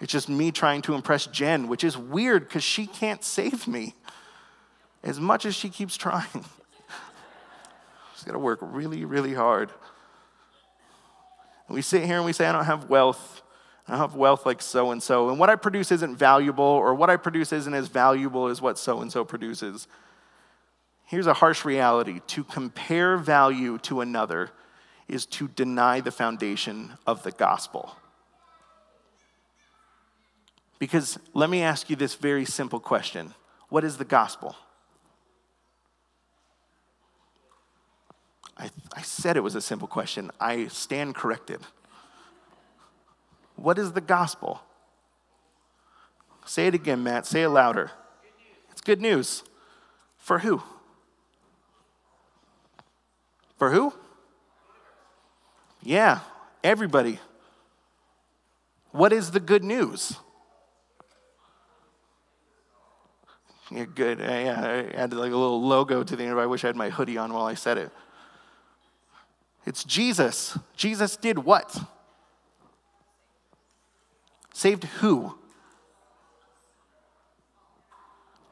It's 0.00 0.12
just 0.12 0.28
me 0.28 0.50
trying 0.50 0.82
to 0.82 0.94
impress 0.94 1.26
Jen, 1.26 1.68
which 1.68 1.84
is 1.84 1.96
weird 1.96 2.48
because 2.48 2.64
she 2.64 2.86
can't 2.86 3.22
save 3.22 3.68
me 3.68 3.94
as 5.02 5.20
much 5.20 5.46
as 5.46 5.54
she 5.54 5.68
keeps 5.68 5.96
trying. 5.96 6.26
She's 8.14 8.24
got 8.24 8.32
to 8.32 8.38
work 8.38 8.58
really, 8.60 9.04
really 9.04 9.34
hard. 9.34 9.70
And 11.68 11.74
we 11.74 11.82
sit 11.82 12.04
here 12.04 12.16
and 12.16 12.24
we 12.24 12.32
say, 12.32 12.46
I 12.46 12.52
don't 12.52 12.64
have 12.64 12.90
wealth. 12.90 13.42
I 13.86 13.92
don't 13.92 14.00
have 14.00 14.16
wealth 14.16 14.46
like 14.46 14.62
so 14.62 14.90
and 14.90 15.02
so. 15.02 15.28
And 15.28 15.38
what 15.38 15.50
I 15.50 15.56
produce 15.56 15.92
isn't 15.92 16.16
valuable, 16.16 16.64
or 16.64 16.94
what 16.94 17.10
I 17.10 17.16
produce 17.16 17.52
isn't 17.52 17.74
as 17.74 17.88
valuable 17.88 18.48
as 18.48 18.60
what 18.60 18.78
so 18.78 19.00
and 19.00 19.12
so 19.12 19.24
produces. 19.24 19.86
Here's 21.06 21.26
a 21.26 21.34
harsh 21.34 21.64
reality 21.64 22.20
to 22.28 22.44
compare 22.44 23.16
value 23.16 23.78
to 23.78 24.00
another 24.00 24.50
is 25.06 25.26
to 25.26 25.48
deny 25.48 26.00
the 26.00 26.10
foundation 26.10 26.94
of 27.06 27.22
the 27.22 27.30
gospel. 27.30 27.96
Because 30.78 31.18
let 31.34 31.50
me 31.50 31.62
ask 31.62 31.88
you 31.88 31.96
this 31.96 32.14
very 32.14 32.44
simple 32.44 32.80
question 32.80 33.34
What 33.68 33.84
is 33.84 33.96
the 33.96 34.04
gospel? 34.04 34.56
I, 38.56 38.70
I 38.94 39.02
said 39.02 39.36
it 39.36 39.40
was 39.40 39.56
a 39.56 39.60
simple 39.60 39.88
question. 39.88 40.30
I 40.40 40.68
stand 40.68 41.16
corrected. 41.16 41.60
What 43.56 43.78
is 43.78 43.92
the 43.92 44.00
gospel? 44.00 44.60
Say 46.44 46.66
it 46.66 46.74
again, 46.74 47.02
Matt. 47.02 47.26
Say 47.26 47.42
it 47.42 47.48
louder. 47.48 47.90
It's 48.70 48.80
good 48.80 49.00
news. 49.00 49.42
For 50.18 50.40
who? 50.40 50.62
For 53.56 53.70
who? 53.70 53.92
Yeah, 55.82 56.20
everybody. 56.62 57.18
What 58.90 59.12
is 59.12 59.30
the 59.32 59.40
good 59.40 59.64
news? 59.64 60.16
Yeah, 63.70 63.86
good. 63.92 64.20
Uh, 64.20 64.24
yeah, 64.24 64.60
I 64.62 64.94
added 64.94 65.16
like 65.16 65.32
a 65.32 65.36
little 65.36 65.62
logo 65.62 66.02
to 66.02 66.16
the 66.16 66.24
end. 66.24 66.38
I 66.38 66.46
wish 66.46 66.64
I 66.64 66.68
had 66.68 66.76
my 66.76 66.90
hoodie 66.90 67.18
on 67.18 67.32
while 67.32 67.44
I 67.44 67.54
said 67.54 67.78
it. 67.78 67.90
It's 69.66 69.84
Jesus. 69.84 70.58
Jesus 70.76 71.16
did 71.16 71.38
what? 71.38 71.76
Saved 74.52 74.84
who? 74.84 75.34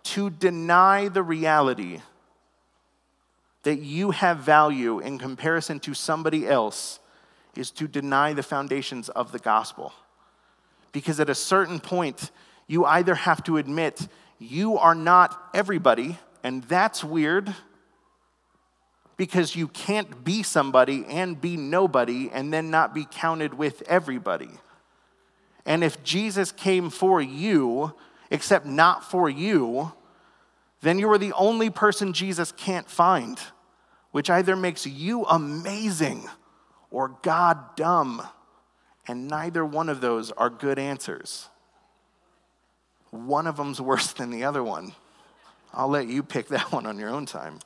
To 0.04 0.30
deny 0.30 1.08
the 1.08 1.22
reality 1.22 2.00
that 3.62 3.80
you 3.80 4.10
have 4.10 4.38
value 4.38 4.98
in 4.98 5.18
comparison 5.18 5.78
to 5.80 5.94
somebody 5.94 6.46
else 6.46 6.98
is 7.56 7.70
to 7.70 7.86
deny 7.86 8.32
the 8.32 8.42
foundations 8.42 9.08
of 9.10 9.32
the 9.32 9.38
gospel. 9.38 9.92
Because 10.92 11.20
at 11.20 11.30
a 11.30 11.34
certain 11.34 11.80
point, 11.80 12.30
you 12.66 12.84
either 12.84 13.14
have 13.14 13.42
to 13.44 13.56
admit 13.56 14.08
you 14.38 14.76
are 14.76 14.94
not 14.94 15.40
everybody, 15.54 16.18
and 16.42 16.64
that's 16.64 17.04
weird 17.04 17.54
because 19.16 19.54
you 19.54 19.68
can't 19.68 20.24
be 20.24 20.42
somebody 20.42 21.04
and 21.06 21.40
be 21.40 21.56
nobody 21.56 22.30
and 22.32 22.52
then 22.52 22.70
not 22.70 22.94
be 22.94 23.06
counted 23.10 23.54
with 23.54 23.82
everybody. 23.86 24.50
And 25.64 25.84
if 25.84 26.02
Jesus 26.02 26.50
came 26.50 26.90
for 26.90 27.22
you, 27.22 27.94
except 28.30 28.66
not 28.66 29.04
for 29.08 29.30
you, 29.30 29.92
then 30.82 30.98
you 30.98 31.10
are 31.10 31.18
the 31.18 31.32
only 31.32 31.70
person 31.70 32.12
Jesus 32.12 32.52
can't 32.52 32.88
find, 32.90 33.40
which 34.10 34.28
either 34.28 34.56
makes 34.56 34.86
you 34.86 35.24
amazing 35.24 36.28
or 36.90 37.16
God 37.22 37.76
dumb. 37.76 38.22
And 39.08 39.28
neither 39.28 39.64
one 39.64 39.88
of 39.88 40.00
those 40.00 40.30
are 40.32 40.50
good 40.50 40.78
answers. 40.78 41.48
One 43.10 43.46
of 43.46 43.56
them's 43.56 43.80
worse 43.80 44.12
than 44.12 44.30
the 44.30 44.44
other 44.44 44.62
one. 44.62 44.92
I'll 45.72 45.88
let 45.88 46.08
you 46.08 46.22
pick 46.22 46.48
that 46.48 46.72
one 46.72 46.86
on 46.86 46.98
your 46.98 47.10
own 47.10 47.26
time. 47.26 47.60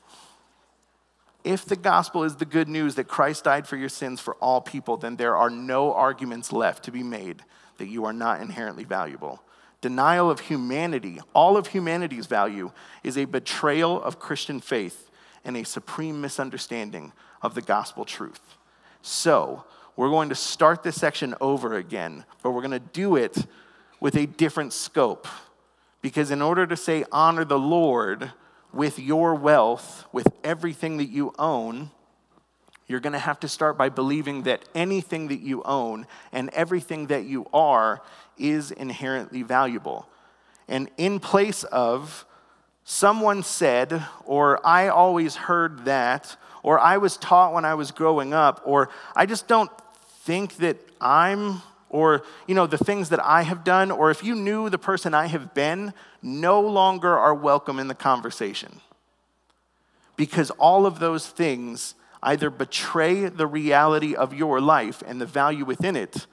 If 1.43 1.65
the 1.65 1.75
gospel 1.75 2.23
is 2.23 2.35
the 2.35 2.45
good 2.45 2.67
news 2.67 2.95
that 2.95 3.07
Christ 3.07 3.45
died 3.45 3.67
for 3.67 3.77
your 3.77 3.89
sins 3.89 4.19
for 4.19 4.35
all 4.35 4.61
people, 4.61 4.97
then 4.97 5.15
there 5.15 5.35
are 5.35 5.49
no 5.49 5.93
arguments 5.93 6.51
left 6.51 6.83
to 6.85 6.91
be 6.91 7.03
made 7.03 7.43
that 7.77 7.87
you 7.87 8.05
are 8.05 8.13
not 8.13 8.41
inherently 8.41 8.83
valuable. 8.83 9.41
Denial 9.81 10.31
of 10.31 10.41
humanity, 10.41 11.19
all 11.33 11.55
of 11.55 11.67
humanity's 11.67 12.25
value, 12.25 12.71
is 13.03 13.17
a 13.17 13.25
betrayal 13.25 14.01
of 14.01 14.19
Christian 14.19 14.59
faith 14.59 15.09
and 15.45 15.55
a 15.55 15.63
supreme 15.63 16.19
misunderstanding 16.19 17.13
of 17.41 17.53
the 17.53 17.61
gospel 17.61 18.03
truth. 18.03 18.41
So, 19.01 19.63
we're 19.95 20.09
going 20.09 20.29
to 20.29 20.35
start 20.35 20.83
this 20.83 20.95
section 20.95 21.33
over 21.41 21.75
again, 21.75 22.25
but 22.43 22.51
we're 22.51 22.61
going 22.61 22.71
to 22.71 22.79
do 22.79 23.15
it 23.15 23.35
with 23.99 24.15
a 24.15 24.27
different 24.27 24.73
scope. 24.73 25.27
Because 26.01 26.29
in 26.29 26.41
order 26.41 26.67
to 26.67 26.77
say, 26.77 27.03
honor 27.11 27.43
the 27.43 27.57
Lord 27.57 28.31
with 28.71 28.99
your 28.99 29.33
wealth, 29.33 30.05
with 30.11 30.27
everything 30.43 30.97
that 30.97 31.09
you 31.09 31.33
own, 31.39 31.89
you're 32.87 32.99
going 32.99 33.13
to 33.13 33.19
have 33.19 33.39
to 33.41 33.47
start 33.47 33.77
by 33.77 33.89
believing 33.89 34.43
that 34.43 34.63
anything 34.75 35.27
that 35.29 35.41
you 35.41 35.63
own 35.63 36.05
and 36.31 36.49
everything 36.49 37.07
that 37.07 37.25
you 37.25 37.47
are 37.51 38.01
is 38.37 38.71
inherently 38.71 39.43
valuable. 39.43 40.07
And 40.67 40.89
in 40.97 41.19
place 41.19 41.63
of 41.63 42.25
someone 42.83 43.43
said, 43.43 44.03
or 44.25 44.65
I 44.65 44.87
always 44.87 45.35
heard 45.35 45.85
that, 45.85 46.37
or 46.63 46.79
I 46.79 46.97
was 46.97 47.17
taught 47.17 47.53
when 47.53 47.65
I 47.65 47.75
was 47.75 47.91
growing 47.91 48.33
up, 48.33 48.61
or 48.65 48.89
I 49.15 49.25
just 49.25 49.47
don't 49.47 49.71
think 50.21 50.57
that 50.57 50.77
I'm, 50.99 51.61
or, 51.89 52.23
you 52.47 52.55
know, 52.55 52.67
the 52.67 52.77
things 52.77 53.09
that 53.09 53.23
I 53.23 53.43
have 53.43 53.63
done, 53.63 53.91
or 53.91 54.11
if 54.11 54.23
you 54.23 54.35
knew 54.35 54.69
the 54.69 54.77
person 54.77 55.13
I 55.13 55.27
have 55.27 55.53
been, 55.53 55.93
no 56.21 56.61
longer 56.61 57.17
are 57.17 57.33
welcome 57.33 57.79
in 57.79 57.87
the 57.87 57.95
conversation. 57.95 58.81
Because 60.15 60.49
all 60.51 60.85
of 60.85 60.99
those 60.99 61.27
things 61.27 61.95
either 62.23 62.49
betray 62.49 63.29
the 63.29 63.47
reality 63.47 64.15
of 64.15 64.33
your 64.33 64.59
life 64.59 65.03
and 65.05 65.21
the 65.21 65.25
value 65.25 65.63
within 65.63 65.95
it, 65.95 66.25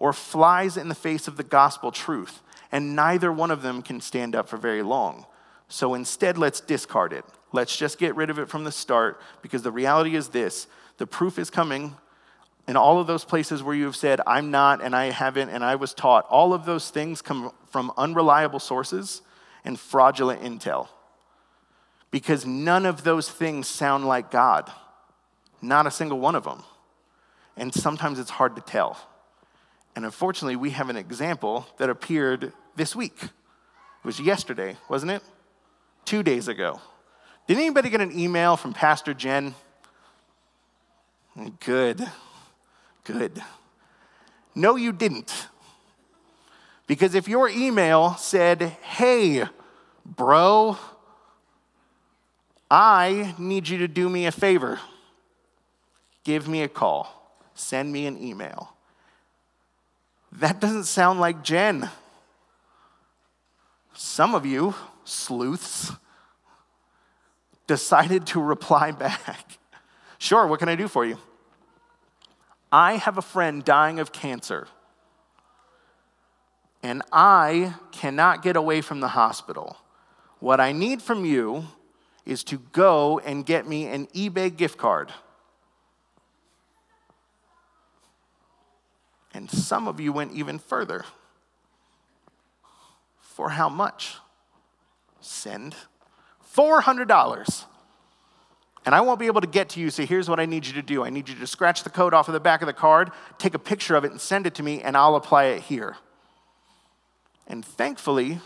or 0.00 0.12
flies 0.12 0.76
in 0.76 0.88
the 0.88 0.94
face 0.94 1.28
of 1.28 1.36
the 1.36 1.44
gospel 1.44 1.92
truth. 1.92 2.40
And 2.72 2.96
neither 2.96 3.30
one 3.30 3.52
of 3.52 3.62
them 3.62 3.82
can 3.82 4.00
stand 4.00 4.34
up 4.34 4.48
for 4.48 4.56
very 4.56 4.82
long. 4.82 5.26
So 5.68 5.94
instead, 5.94 6.36
let's 6.36 6.60
discard 6.60 7.12
it. 7.12 7.24
Let's 7.52 7.76
just 7.76 7.98
get 7.98 8.16
rid 8.16 8.30
of 8.30 8.38
it 8.38 8.48
from 8.48 8.64
the 8.64 8.72
start 8.72 9.20
because 9.42 9.62
the 9.62 9.70
reality 9.70 10.16
is 10.16 10.28
this 10.28 10.66
the 10.98 11.06
proof 11.06 11.38
is 11.38 11.50
coming 11.50 11.96
in 12.68 12.76
all 12.76 13.00
of 13.00 13.06
those 13.06 13.24
places 13.24 13.62
where 13.62 13.74
you 13.74 13.84
have 13.84 13.96
said, 13.96 14.20
I'm 14.26 14.50
not 14.50 14.82
and 14.82 14.94
I 14.94 15.06
haven't 15.06 15.48
and 15.48 15.64
I 15.64 15.76
was 15.76 15.94
taught. 15.94 16.26
All 16.28 16.52
of 16.52 16.64
those 16.64 16.90
things 16.90 17.22
come 17.22 17.52
from 17.68 17.92
unreliable 17.96 18.58
sources 18.58 19.22
and 19.64 19.78
fraudulent 19.78 20.42
intel 20.42 20.88
because 22.10 22.46
none 22.46 22.86
of 22.86 23.02
those 23.04 23.30
things 23.30 23.66
sound 23.66 24.06
like 24.06 24.30
God. 24.30 24.70
Not 25.62 25.86
a 25.86 25.90
single 25.90 26.18
one 26.18 26.34
of 26.34 26.44
them. 26.44 26.62
And 27.56 27.74
sometimes 27.74 28.18
it's 28.18 28.30
hard 28.30 28.56
to 28.56 28.62
tell. 28.62 28.98
And 29.96 30.04
unfortunately, 30.04 30.56
we 30.56 30.70
have 30.70 30.88
an 30.88 30.96
example 30.96 31.66
that 31.78 31.90
appeared 31.90 32.52
this 32.76 32.94
week. 32.94 33.16
It 33.22 33.30
was 34.04 34.20
yesterday, 34.20 34.76
wasn't 34.88 35.12
it? 35.12 35.22
Two 36.04 36.22
days 36.22 36.48
ago. 36.48 36.80
Did 37.46 37.58
anybody 37.58 37.90
get 37.90 38.00
an 38.00 38.18
email 38.18 38.56
from 38.56 38.72
Pastor 38.72 39.12
Jen? 39.12 39.54
Good. 41.60 42.06
Good. 43.04 43.42
No, 44.54 44.76
you 44.76 44.92
didn't. 44.92 45.48
Because 46.86 47.14
if 47.14 47.28
your 47.28 47.48
email 47.48 48.14
said, 48.14 48.62
hey, 48.82 49.44
bro, 50.04 50.76
I 52.70 53.34
need 53.38 53.68
you 53.68 53.78
to 53.78 53.88
do 53.88 54.08
me 54.08 54.26
a 54.26 54.32
favor, 54.32 54.80
give 56.24 56.48
me 56.48 56.62
a 56.62 56.68
call, 56.68 57.38
send 57.54 57.92
me 57.92 58.06
an 58.06 58.22
email. 58.22 58.74
That 60.32 60.60
doesn't 60.60 60.84
sound 60.84 61.20
like 61.20 61.42
Jen. 61.42 61.90
Some 63.94 64.34
of 64.34 64.46
you, 64.46 64.74
sleuths, 65.04 65.92
decided 67.66 68.26
to 68.28 68.40
reply 68.40 68.90
back. 69.06 69.58
Sure, 70.18 70.46
what 70.46 70.58
can 70.58 70.68
I 70.68 70.76
do 70.76 70.88
for 70.88 71.04
you? 71.04 71.18
I 72.72 72.96
have 72.96 73.18
a 73.18 73.22
friend 73.22 73.64
dying 73.64 73.98
of 73.98 74.12
cancer, 74.12 74.68
and 76.82 77.02
I 77.10 77.74
cannot 77.90 78.42
get 78.42 78.54
away 78.54 78.80
from 78.80 79.00
the 79.00 79.08
hospital. 79.08 79.76
What 80.38 80.60
I 80.60 80.72
need 80.72 81.02
from 81.02 81.24
you 81.24 81.66
is 82.24 82.44
to 82.44 82.58
go 82.72 83.18
and 83.18 83.44
get 83.44 83.66
me 83.66 83.86
an 83.86 84.06
eBay 84.08 84.56
gift 84.56 84.78
card. 84.78 85.12
And 89.40 89.50
some 89.50 89.88
of 89.88 89.98
you 89.98 90.12
went 90.12 90.32
even 90.32 90.58
further. 90.58 91.06
For 93.20 93.48
how 93.48 93.70
much? 93.70 94.16
Send 95.22 95.74
$400. 96.54 97.64
And 98.84 98.94
I 98.94 99.00
won't 99.00 99.18
be 99.18 99.28
able 99.28 99.40
to 99.40 99.46
get 99.46 99.70
to 99.70 99.80
you, 99.80 99.88
so 99.88 100.04
here's 100.04 100.28
what 100.28 100.38
I 100.38 100.44
need 100.44 100.66
you 100.66 100.74
to 100.74 100.82
do 100.82 101.02
I 101.02 101.08
need 101.08 101.30
you 101.30 101.34
to 101.36 101.46
scratch 101.46 101.84
the 101.84 101.90
code 101.90 102.12
off 102.12 102.28
of 102.28 102.34
the 102.34 102.40
back 102.40 102.60
of 102.60 102.66
the 102.66 102.74
card, 102.74 103.12
take 103.38 103.54
a 103.54 103.58
picture 103.58 103.96
of 103.96 104.04
it, 104.04 104.10
and 104.10 104.20
send 104.20 104.46
it 104.46 104.56
to 104.56 104.62
me, 104.62 104.82
and 104.82 104.94
I'll 104.94 105.16
apply 105.16 105.44
it 105.44 105.62
here. 105.62 105.96
And 107.46 107.64
thankfully, 107.64 108.40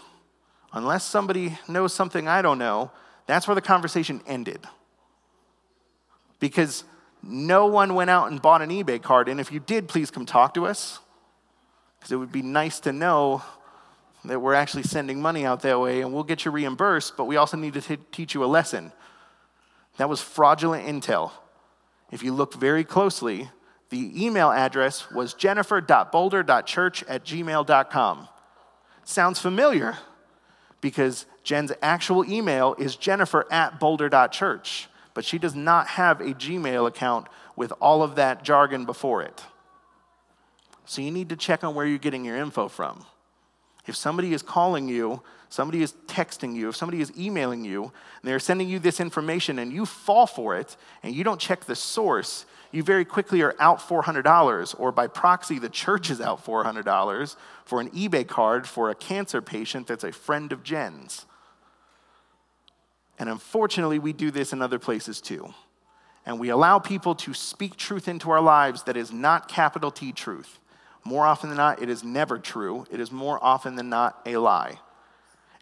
unless 0.72 1.02
somebody 1.02 1.58
knows 1.66 1.92
something 1.92 2.28
I 2.28 2.40
don't 2.40 2.58
know, 2.58 2.92
that's 3.26 3.48
where 3.48 3.56
the 3.56 3.62
conversation 3.62 4.20
ended. 4.28 4.60
Because 6.38 6.84
no 7.26 7.66
one 7.66 7.94
went 7.94 8.10
out 8.10 8.30
and 8.30 8.40
bought 8.40 8.62
an 8.62 8.70
eBay 8.70 9.02
card. 9.02 9.28
And 9.28 9.40
if 9.40 9.50
you 9.52 9.60
did, 9.60 9.88
please 9.88 10.10
come 10.10 10.26
talk 10.26 10.54
to 10.54 10.66
us. 10.66 11.00
Because 11.98 12.12
it 12.12 12.16
would 12.16 12.32
be 12.32 12.42
nice 12.42 12.80
to 12.80 12.92
know 12.92 13.42
that 14.24 14.40
we're 14.40 14.54
actually 14.54 14.82
sending 14.82 15.20
money 15.20 15.44
out 15.44 15.62
that 15.62 15.78
way 15.80 16.00
and 16.00 16.12
we'll 16.12 16.22
get 16.22 16.44
you 16.44 16.50
reimbursed, 16.50 17.16
but 17.16 17.24
we 17.24 17.36
also 17.36 17.56
need 17.56 17.74
to 17.74 17.80
t- 17.80 17.98
teach 18.10 18.34
you 18.34 18.44
a 18.44 18.46
lesson. 18.46 18.92
That 19.98 20.08
was 20.08 20.20
fraudulent 20.20 20.86
intel. 20.86 21.30
If 22.10 22.22
you 22.22 22.32
look 22.32 22.54
very 22.54 22.84
closely, 22.84 23.50
the 23.90 24.24
email 24.24 24.50
address 24.50 25.10
was 25.10 25.34
jennifer.boulder.church 25.34 27.04
at 27.04 27.24
gmail.com. 27.24 28.28
Sounds 29.04 29.38
familiar 29.38 29.98
because 30.80 31.26
Jen's 31.42 31.72
actual 31.82 32.24
email 32.30 32.74
is 32.78 32.96
jennifer 32.96 33.46
at 33.50 33.78
boulder.church 33.78 34.88
but 35.14 35.24
she 35.24 35.38
does 35.38 35.54
not 35.54 35.86
have 35.86 36.20
a 36.20 36.34
Gmail 36.34 36.86
account 36.86 37.28
with 37.56 37.72
all 37.80 38.02
of 38.02 38.16
that 38.16 38.42
jargon 38.42 38.84
before 38.84 39.22
it. 39.22 39.42
So 40.84 41.00
you 41.00 41.10
need 41.10 41.30
to 41.30 41.36
check 41.36 41.64
on 41.64 41.74
where 41.74 41.86
you're 41.86 41.98
getting 41.98 42.24
your 42.24 42.36
info 42.36 42.68
from. 42.68 43.06
If 43.86 43.96
somebody 43.96 44.32
is 44.32 44.42
calling 44.42 44.88
you, 44.88 45.22
somebody 45.48 45.82
is 45.82 45.92
texting 46.06 46.54
you, 46.54 46.70
if 46.70 46.76
somebody 46.76 47.00
is 47.00 47.16
emailing 47.18 47.64
you, 47.64 47.84
and 47.84 47.92
they're 48.22 48.38
sending 48.38 48.68
you 48.68 48.78
this 48.78 48.98
information 48.98 49.58
and 49.58 49.72
you 49.72 49.86
fall 49.86 50.26
for 50.26 50.56
it 50.56 50.76
and 51.02 51.14
you 51.14 51.22
don't 51.22 51.40
check 51.40 51.64
the 51.64 51.76
source, 51.76 52.46
you 52.72 52.82
very 52.82 53.04
quickly 53.04 53.40
are 53.42 53.54
out 53.60 53.78
$400, 53.78 54.74
or 54.78 54.90
by 54.90 55.06
proxy, 55.06 55.58
the 55.58 55.68
church 55.68 56.10
is 56.10 56.20
out 56.20 56.44
$400 56.44 57.36
for 57.64 57.80
an 57.80 57.90
eBay 57.90 58.26
card 58.26 58.66
for 58.66 58.90
a 58.90 58.94
cancer 58.94 59.40
patient 59.40 59.86
that's 59.86 60.02
a 60.02 60.12
friend 60.12 60.50
of 60.50 60.64
Jen's. 60.64 61.26
And 63.24 63.30
unfortunately, 63.30 63.98
we 63.98 64.12
do 64.12 64.30
this 64.30 64.52
in 64.52 64.60
other 64.60 64.78
places 64.78 65.22
too. 65.22 65.54
And 66.26 66.38
we 66.38 66.50
allow 66.50 66.78
people 66.78 67.14
to 67.14 67.32
speak 67.32 67.74
truth 67.74 68.06
into 68.06 68.30
our 68.30 68.42
lives 68.42 68.82
that 68.82 68.98
is 68.98 69.10
not 69.10 69.48
capital 69.48 69.90
T 69.90 70.12
truth. 70.12 70.58
More 71.04 71.24
often 71.24 71.48
than 71.48 71.56
not, 71.56 71.80
it 71.80 71.88
is 71.88 72.04
never 72.04 72.38
true. 72.38 72.84
It 72.90 73.00
is 73.00 73.10
more 73.10 73.42
often 73.42 73.76
than 73.76 73.88
not 73.88 74.20
a 74.26 74.36
lie. 74.36 74.78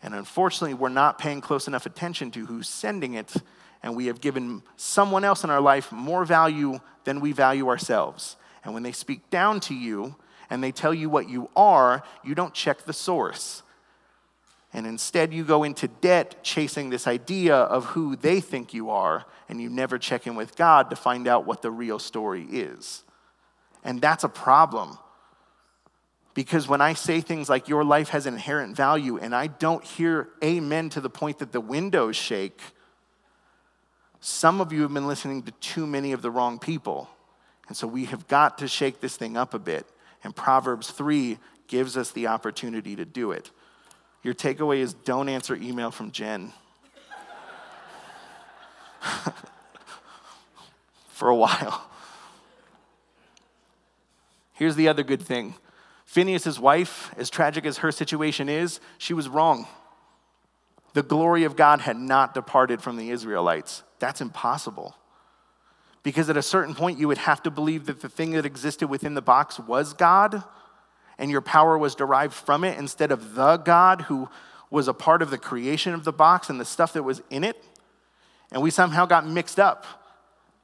And 0.02 0.12
unfortunately, 0.12 0.74
we're 0.74 0.88
not 0.88 1.20
paying 1.20 1.40
close 1.40 1.68
enough 1.68 1.86
attention 1.86 2.32
to 2.32 2.46
who's 2.46 2.68
sending 2.68 3.14
it, 3.14 3.32
and 3.80 3.94
we 3.94 4.06
have 4.06 4.20
given 4.20 4.64
someone 4.76 5.22
else 5.22 5.44
in 5.44 5.50
our 5.50 5.60
life 5.60 5.92
more 5.92 6.24
value 6.24 6.80
than 7.04 7.20
we 7.20 7.30
value 7.30 7.68
ourselves. 7.68 8.34
And 8.64 8.74
when 8.74 8.82
they 8.82 8.90
speak 8.90 9.30
down 9.30 9.60
to 9.60 9.74
you 9.74 10.16
and 10.50 10.64
they 10.64 10.72
tell 10.72 10.92
you 10.92 11.08
what 11.08 11.28
you 11.28 11.48
are, 11.54 12.02
you 12.24 12.34
don't 12.34 12.54
check 12.54 12.86
the 12.86 12.92
source. 12.92 13.62
And 14.72 14.86
instead, 14.86 15.34
you 15.34 15.44
go 15.44 15.64
into 15.64 15.86
debt 15.86 16.42
chasing 16.42 16.88
this 16.88 17.06
idea 17.06 17.54
of 17.56 17.84
who 17.86 18.16
they 18.16 18.40
think 18.40 18.72
you 18.72 18.90
are, 18.90 19.26
and 19.48 19.60
you 19.60 19.68
never 19.68 19.98
check 19.98 20.26
in 20.26 20.34
with 20.34 20.56
God 20.56 20.88
to 20.90 20.96
find 20.96 21.28
out 21.28 21.46
what 21.46 21.60
the 21.60 21.70
real 21.70 21.98
story 21.98 22.46
is. 22.50 23.04
And 23.84 24.00
that's 24.00 24.24
a 24.24 24.28
problem. 24.28 24.96
Because 26.34 26.66
when 26.66 26.80
I 26.80 26.94
say 26.94 27.20
things 27.20 27.50
like 27.50 27.68
your 27.68 27.84
life 27.84 28.08
has 28.10 28.26
inherent 28.26 28.74
value, 28.74 29.18
and 29.18 29.34
I 29.34 29.48
don't 29.48 29.84
hear 29.84 30.28
amen 30.42 30.88
to 30.90 31.00
the 31.02 31.10
point 31.10 31.40
that 31.40 31.52
the 31.52 31.60
windows 31.60 32.16
shake, 32.16 32.60
some 34.20 34.60
of 34.60 34.72
you 34.72 34.82
have 34.82 34.94
been 34.94 35.06
listening 35.06 35.42
to 35.42 35.52
too 35.52 35.86
many 35.86 36.12
of 36.12 36.22
the 36.22 36.30
wrong 36.30 36.58
people. 36.58 37.10
And 37.68 37.76
so 37.76 37.86
we 37.86 38.06
have 38.06 38.26
got 38.28 38.58
to 38.58 38.68
shake 38.68 39.00
this 39.00 39.16
thing 39.16 39.36
up 39.36 39.52
a 39.52 39.58
bit. 39.58 39.86
And 40.24 40.34
Proverbs 40.34 40.90
3 40.90 41.38
gives 41.66 41.96
us 41.96 42.12
the 42.12 42.28
opportunity 42.28 42.96
to 42.96 43.04
do 43.04 43.32
it. 43.32 43.50
Your 44.22 44.34
takeaway 44.34 44.78
is 44.78 44.94
don't 44.94 45.28
answer 45.28 45.54
email 45.54 45.90
from 45.90 46.12
Jen. 46.12 46.52
For 51.08 51.28
a 51.28 51.36
while. 51.36 51.88
Here's 54.52 54.76
the 54.76 54.88
other 54.88 55.02
good 55.02 55.22
thing 55.22 55.54
Phineas's 56.04 56.60
wife, 56.60 57.10
as 57.16 57.30
tragic 57.30 57.64
as 57.64 57.78
her 57.78 57.90
situation 57.90 58.48
is, 58.48 58.80
she 58.98 59.14
was 59.14 59.28
wrong. 59.28 59.66
The 60.92 61.02
glory 61.02 61.44
of 61.44 61.56
God 61.56 61.80
had 61.80 61.96
not 61.96 62.34
departed 62.34 62.82
from 62.82 62.96
the 62.96 63.10
Israelites. 63.10 63.82
That's 63.98 64.20
impossible. 64.20 64.94
Because 66.02 66.28
at 66.28 66.36
a 66.36 66.42
certain 66.42 66.74
point, 66.74 66.98
you 66.98 67.08
would 67.08 67.18
have 67.18 67.42
to 67.44 67.50
believe 67.50 67.86
that 67.86 68.02
the 68.02 68.08
thing 68.08 68.32
that 68.32 68.44
existed 68.44 68.88
within 68.88 69.14
the 69.14 69.22
box 69.22 69.58
was 69.58 69.94
God, 69.94 70.44
and 71.18 71.30
your 71.30 71.40
power 71.40 71.76
was 71.78 71.94
derived 71.94 72.34
from 72.34 72.64
it 72.64 72.78
instead 72.78 73.12
of 73.12 73.34
the 73.34 73.56
God 73.58 74.02
who 74.02 74.28
was 74.70 74.88
a 74.88 74.94
part 74.94 75.22
of 75.22 75.30
the 75.30 75.38
creation 75.38 75.92
of 75.94 76.04
the 76.04 76.12
box 76.12 76.48
and 76.48 76.58
the 76.58 76.64
stuff 76.64 76.94
that 76.94 77.02
was 77.02 77.22
in 77.30 77.44
it. 77.44 77.62
And 78.50 78.62
we 78.62 78.70
somehow 78.70 79.06
got 79.06 79.26
mixed 79.26 79.60
up 79.60 79.86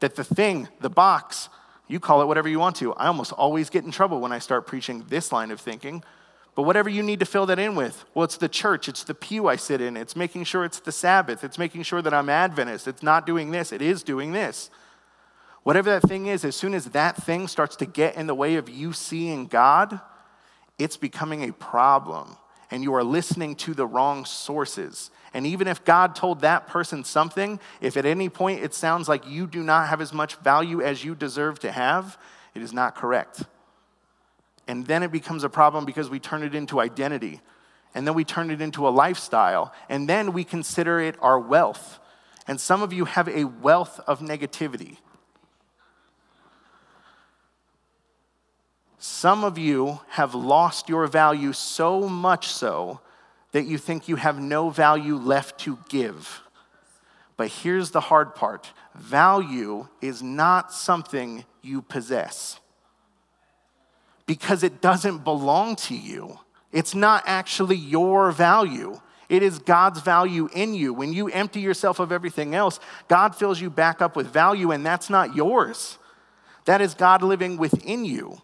that 0.00 0.16
the 0.16 0.24
thing, 0.24 0.68
the 0.80 0.90
box, 0.90 1.48
you 1.88 2.00
call 2.00 2.22
it 2.22 2.26
whatever 2.26 2.48
you 2.48 2.58
want 2.58 2.76
to. 2.76 2.92
I 2.94 3.06
almost 3.06 3.32
always 3.32 3.70
get 3.70 3.84
in 3.84 3.90
trouble 3.90 4.20
when 4.20 4.32
I 4.32 4.38
start 4.38 4.66
preaching 4.66 5.04
this 5.08 5.32
line 5.32 5.50
of 5.50 5.60
thinking. 5.60 6.02
But 6.54 6.62
whatever 6.62 6.88
you 6.88 7.02
need 7.02 7.20
to 7.20 7.26
fill 7.26 7.46
that 7.46 7.58
in 7.58 7.76
with, 7.76 8.04
well, 8.14 8.24
it's 8.24 8.36
the 8.36 8.48
church, 8.48 8.88
it's 8.88 9.04
the 9.04 9.14
pew 9.14 9.46
I 9.46 9.56
sit 9.56 9.80
in, 9.80 9.96
it's 9.96 10.16
making 10.16 10.42
sure 10.42 10.64
it's 10.64 10.80
the 10.80 10.90
Sabbath, 10.90 11.44
it's 11.44 11.56
making 11.56 11.84
sure 11.84 12.02
that 12.02 12.12
I'm 12.12 12.28
Adventist, 12.28 12.88
it's 12.88 13.02
not 13.02 13.26
doing 13.26 13.52
this, 13.52 13.70
it 13.70 13.80
is 13.80 14.02
doing 14.02 14.32
this. 14.32 14.68
Whatever 15.62 15.90
that 15.90 16.08
thing 16.08 16.26
is, 16.26 16.44
as 16.44 16.56
soon 16.56 16.74
as 16.74 16.86
that 16.86 17.16
thing 17.16 17.46
starts 17.46 17.76
to 17.76 17.86
get 17.86 18.16
in 18.16 18.26
the 18.26 18.34
way 18.34 18.56
of 18.56 18.68
you 18.68 18.92
seeing 18.92 19.46
God, 19.46 20.00
it's 20.78 20.96
becoming 20.96 21.48
a 21.48 21.52
problem. 21.52 22.36
And 22.70 22.82
you 22.82 22.94
are 22.94 23.04
listening 23.04 23.56
to 23.56 23.74
the 23.74 23.86
wrong 23.86 24.24
sources. 24.24 25.10
And 25.32 25.46
even 25.46 25.68
if 25.68 25.84
God 25.84 26.14
told 26.14 26.40
that 26.40 26.66
person 26.68 27.04
something, 27.04 27.60
if 27.80 27.96
at 27.96 28.04
any 28.04 28.28
point 28.28 28.62
it 28.62 28.74
sounds 28.74 29.08
like 29.08 29.26
you 29.26 29.46
do 29.46 29.62
not 29.62 29.88
have 29.88 30.00
as 30.00 30.12
much 30.12 30.36
value 30.36 30.82
as 30.82 31.02
you 31.02 31.14
deserve 31.14 31.58
to 31.60 31.72
have, 31.72 32.18
it 32.54 32.62
is 32.62 32.72
not 32.72 32.94
correct. 32.94 33.44
And 34.66 34.86
then 34.86 35.02
it 35.02 35.10
becomes 35.10 35.44
a 35.44 35.48
problem 35.48 35.86
because 35.86 36.10
we 36.10 36.20
turn 36.20 36.42
it 36.42 36.54
into 36.54 36.78
identity. 36.78 37.40
And 37.94 38.06
then 38.06 38.14
we 38.14 38.24
turn 38.24 38.50
it 38.50 38.60
into 38.60 38.86
a 38.86 38.90
lifestyle. 38.90 39.72
And 39.88 40.08
then 40.08 40.32
we 40.34 40.44
consider 40.44 41.00
it 41.00 41.16
our 41.20 41.40
wealth. 41.40 41.98
And 42.46 42.60
some 42.60 42.82
of 42.82 42.92
you 42.92 43.06
have 43.06 43.28
a 43.28 43.44
wealth 43.44 43.98
of 44.06 44.20
negativity. 44.20 44.98
Some 48.98 49.44
of 49.44 49.56
you 49.58 50.00
have 50.08 50.34
lost 50.34 50.88
your 50.88 51.06
value 51.06 51.52
so 51.52 52.08
much 52.08 52.48
so 52.48 53.00
that 53.52 53.64
you 53.64 53.78
think 53.78 54.08
you 54.08 54.16
have 54.16 54.40
no 54.40 54.70
value 54.70 55.14
left 55.16 55.60
to 55.60 55.78
give. 55.88 56.42
But 57.36 57.48
here's 57.48 57.92
the 57.92 58.00
hard 58.00 58.34
part 58.34 58.72
value 58.94 59.86
is 60.00 60.22
not 60.22 60.72
something 60.72 61.44
you 61.62 61.80
possess 61.82 62.58
because 64.26 64.62
it 64.62 64.80
doesn't 64.80 65.24
belong 65.24 65.76
to 65.76 65.96
you. 65.96 66.40
It's 66.72 66.94
not 66.94 67.22
actually 67.26 67.76
your 67.76 68.32
value. 68.32 69.00
It 69.28 69.42
is 69.42 69.58
God's 69.58 70.00
value 70.00 70.48
in 70.52 70.74
you. 70.74 70.92
When 70.92 71.12
you 71.12 71.28
empty 71.28 71.60
yourself 71.60 71.98
of 71.98 72.12
everything 72.12 72.54
else, 72.54 72.80
God 73.08 73.36
fills 73.36 73.60
you 73.60 73.70
back 73.70 74.02
up 74.02 74.16
with 74.16 74.26
value, 74.26 74.70
and 74.70 74.84
that's 74.84 75.08
not 75.08 75.36
yours. 75.36 75.98
That 76.64 76.80
is 76.80 76.94
God 76.94 77.22
living 77.22 77.56
within 77.56 78.04
you. 78.04 78.42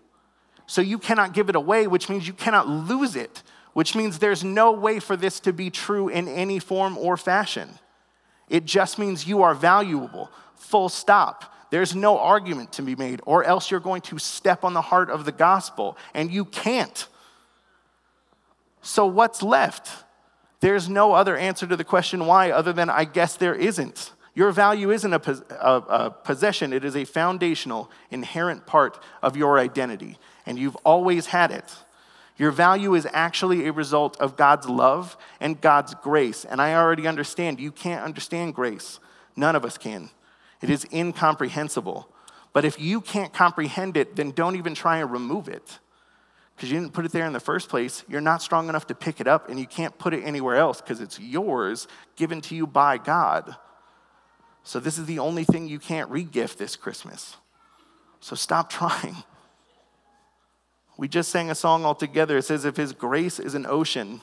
So 0.66 0.80
you 0.80 0.98
cannot 0.98 1.34
give 1.34 1.48
it 1.48 1.56
away, 1.56 1.86
which 1.86 2.08
means 2.08 2.26
you 2.26 2.32
cannot 2.32 2.68
lose 2.68 3.16
it 3.16 3.42
which 3.74 3.94
means 3.94 4.18
there's 4.18 4.42
no 4.42 4.72
way 4.72 4.98
for 4.98 5.16
this 5.16 5.40
to 5.40 5.52
be 5.52 5.68
true 5.68 6.08
in 6.08 6.26
any 6.28 6.58
form 6.58 6.96
or 6.96 7.16
fashion. 7.16 7.68
It 8.48 8.64
just 8.64 8.98
means 8.98 9.26
you 9.26 9.42
are 9.42 9.54
valuable, 9.54 10.30
full 10.54 10.88
stop. 10.88 11.52
There's 11.70 11.94
no 11.94 12.18
argument 12.18 12.72
to 12.74 12.82
be 12.82 12.94
made, 12.94 13.20
or 13.26 13.42
else 13.42 13.70
you're 13.70 13.80
going 13.80 14.02
to 14.02 14.18
step 14.18 14.64
on 14.64 14.74
the 14.74 14.80
heart 14.80 15.10
of 15.10 15.24
the 15.24 15.32
gospel, 15.32 15.98
and 16.14 16.30
you 16.30 16.44
can't. 16.44 17.08
So, 18.80 19.06
what's 19.06 19.42
left? 19.42 19.90
There's 20.60 20.88
no 20.88 21.12
other 21.12 21.36
answer 21.36 21.66
to 21.66 21.76
the 21.76 21.84
question 21.84 22.26
why, 22.26 22.52
other 22.52 22.72
than 22.72 22.88
I 22.88 23.04
guess 23.04 23.36
there 23.36 23.54
isn't. 23.54 24.12
Your 24.36 24.52
value 24.52 24.90
isn't 24.90 25.12
a, 25.12 25.44
a, 25.60 25.76
a, 25.76 26.10
possession, 26.10 26.72
it 26.72 26.84
is 26.84 26.96
a 26.96 27.04
foundational, 27.04 27.90
inherent 28.10 28.66
part 28.66 29.02
of 29.22 29.36
your 29.36 29.58
identity, 29.58 30.18
and 30.46 30.58
you've 30.58 30.76
always 30.76 31.26
had 31.26 31.50
it. 31.50 31.74
Your 32.36 32.50
value 32.50 32.94
is 32.94 33.06
actually 33.12 33.66
a 33.66 33.72
result 33.72 34.20
of 34.20 34.36
God's 34.36 34.68
love 34.68 35.16
and 35.40 35.60
God's 35.60 35.94
grace. 35.94 36.44
And 36.44 36.60
I 36.60 36.74
already 36.74 37.06
understand 37.06 37.60
you 37.60 37.70
can't 37.70 38.04
understand 38.04 38.54
grace. 38.54 38.98
None 39.36 39.54
of 39.54 39.64
us 39.64 39.78
can. 39.78 40.10
It 40.60 40.70
is 40.70 40.86
incomprehensible. 40.92 42.08
But 42.52 42.64
if 42.64 42.80
you 42.80 43.00
can't 43.00 43.32
comprehend 43.32 43.96
it, 43.96 44.16
then 44.16 44.30
don't 44.30 44.56
even 44.56 44.74
try 44.74 44.98
and 44.98 45.10
remove 45.10 45.48
it. 45.48 45.78
Because 46.54 46.70
you 46.70 46.78
didn't 46.78 46.92
put 46.92 47.04
it 47.04 47.12
there 47.12 47.26
in 47.26 47.32
the 47.32 47.40
first 47.40 47.68
place. 47.68 48.04
You're 48.08 48.20
not 48.20 48.40
strong 48.40 48.68
enough 48.68 48.86
to 48.86 48.94
pick 48.94 49.20
it 49.20 49.26
up, 49.26 49.48
and 49.48 49.58
you 49.58 49.66
can't 49.66 49.96
put 49.98 50.14
it 50.14 50.22
anywhere 50.22 50.54
else 50.56 50.80
because 50.80 51.00
it's 51.00 51.18
yours, 51.18 51.88
given 52.14 52.40
to 52.42 52.54
you 52.54 52.66
by 52.66 52.96
God. 52.96 53.56
So, 54.62 54.78
this 54.78 54.96
is 54.96 55.06
the 55.06 55.18
only 55.18 55.44
thing 55.44 55.66
you 55.66 55.80
can't 55.80 56.10
regift 56.10 56.56
this 56.56 56.76
Christmas. 56.76 57.36
So, 58.20 58.36
stop 58.36 58.70
trying. 58.70 59.16
We 60.96 61.08
just 61.08 61.30
sang 61.30 61.50
a 61.50 61.54
song 61.54 61.84
all 61.84 61.94
together. 61.94 62.36
It 62.38 62.44
says, 62.44 62.64
If 62.64 62.76
His 62.76 62.92
grace 62.92 63.40
is 63.40 63.54
an 63.54 63.66
ocean, 63.66 64.20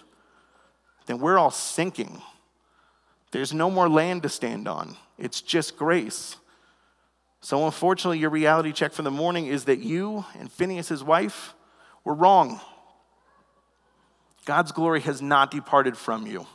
then 1.06 1.20
we're 1.20 1.38
all 1.38 1.52
sinking. 1.52 2.22
There's 3.32 3.54
no 3.54 3.72
more 3.72 3.90
land 3.90 4.24
to 4.24 4.30
stand 4.30 4.68
on, 4.68 4.98
it's 5.18 5.42
just 5.42 5.78
grace. 5.78 6.36
So, 7.44 7.66
unfortunately, 7.66 8.20
your 8.20 8.30
reality 8.30 8.72
check 8.72 8.92
for 8.92 9.02
the 9.02 9.10
morning 9.10 9.48
is 9.48 9.66
that 9.66 9.80
you 9.80 10.26
and 10.38 10.52
Phineas's 10.52 11.04
wife 11.04 11.56
were 12.04 12.14
wrong. 12.14 12.62
God's 14.46 14.72
glory 14.72 15.02
has 15.02 15.24
not 15.24 15.50
departed 15.50 15.98
from 15.98 16.28
you. 16.28 16.46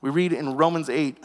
We 0.00 0.10
read 0.10 0.32
in 0.32 0.56
Romans 0.56 0.88
8, 0.88 1.16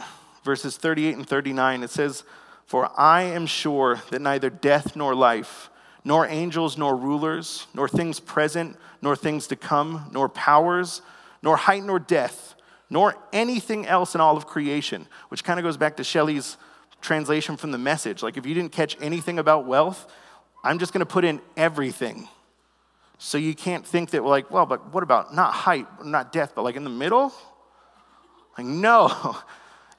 verses 0.42 0.76
38 0.76 1.16
and 1.16 1.28
39, 1.28 1.84
it 1.84 1.90
says, 1.90 2.24
For 2.66 2.90
I 2.98 3.22
am 3.22 3.46
sure 3.46 4.02
that 4.10 4.20
neither 4.20 4.50
death 4.50 4.96
nor 4.96 5.14
life, 5.14 5.70
nor 6.04 6.26
angels, 6.26 6.76
nor 6.76 6.94
rulers, 6.94 7.66
nor 7.74 7.88
things 7.88 8.20
present, 8.20 8.76
nor 9.00 9.16
things 9.16 9.46
to 9.48 9.56
come, 9.56 10.08
nor 10.12 10.28
powers, 10.28 11.02
nor 11.42 11.56
height, 11.56 11.82
nor 11.82 11.98
death, 11.98 12.54
nor 12.90 13.14
anything 13.32 13.86
else 13.86 14.14
in 14.14 14.20
all 14.20 14.36
of 14.36 14.46
creation, 14.46 15.06
which 15.28 15.42
kind 15.42 15.58
of 15.58 15.64
goes 15.64 15.76
back 15.76 15.96
to 15.96 16.04
Shelley's 16.04 16.56
translation 17.00 17.56
from 17.56 17.70
the 17.70 17.78
message. 17.78 18.22
Like, 18.22 18.36
if 18.36 18.46
you 18.46 18.54
didn't 18.54 18.72
catch 18.72 18.96
anything 19.00 19.38
about 19.38 19.66
wealth, 19.66 20.10
I'm 20.62 20.78
just 20.78 20.92
going 20.92 21.00
to 21.00 21.06
put 21.06 21.24
in 21.24 21.40
everything. 21.56 22.28
So 23.18 23.38
you 23.38 23.54
can't 23.54 23.86
think 23.86 24.10
that, 24.10 24.24
like, 24.24 24.50
well, 24.50 24.66
but 24.66 24.92
what 24.92 25.02
about 25.02 25.34
not 25.34 25.52
height, 25.52 25.86
not 26.04 26.32
death, 26.32 26.52
but 26.54 26.62
like 26.62 26.76
in 26.76 26.84
the 26.84 26.90
middle? 26.90 27.32
Like, 28.58 28.66
no. 28.66 29.36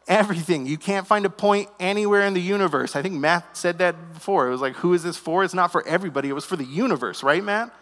everything. 0.07 0.65
You 0.65 0.77
can't 0.77 1.07
find 1.07 1.25
a 1.25 1.29
point 1.29 1.69
anywhere 1.79 2.21
in 2.21 2.33
the 2.33 2.41
universe. 2.41 2.95
I 2.95 3.01
think 3.01 3.15
Matt 3.15 3.57
said 3.57 3.79
that 3.79 4.13
before. 4.13 4.47
It 4.47 4.51
was 4.51 4.61
like, 4.61 4.75
who 4.75 4.93
is 4.93 5.03
this 5.03 5.17
for? 5.17 5.43
It's 5.43 5.53
not 5.53 5.71
for 5.71 5.85
everybody, 5.87 6.29
it 6.29 6.33
was 6.33 6.45
for 6.45 6.55
the 6.55 6.65
universe, 6.65 7.23
right, 7.23 7.43
Matt? 7.43 7.73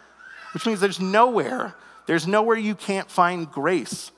Which 0.52 0.66
means 0.66 0.80
there's 0.80 1.00
nowhere, 1.00 1.74
there's 2.06 2.26
nowhere 2.26 2.56
you 2.56 2.74
can't 2.74 3.10
find 3.10 3.50
grace. 3.50 4.10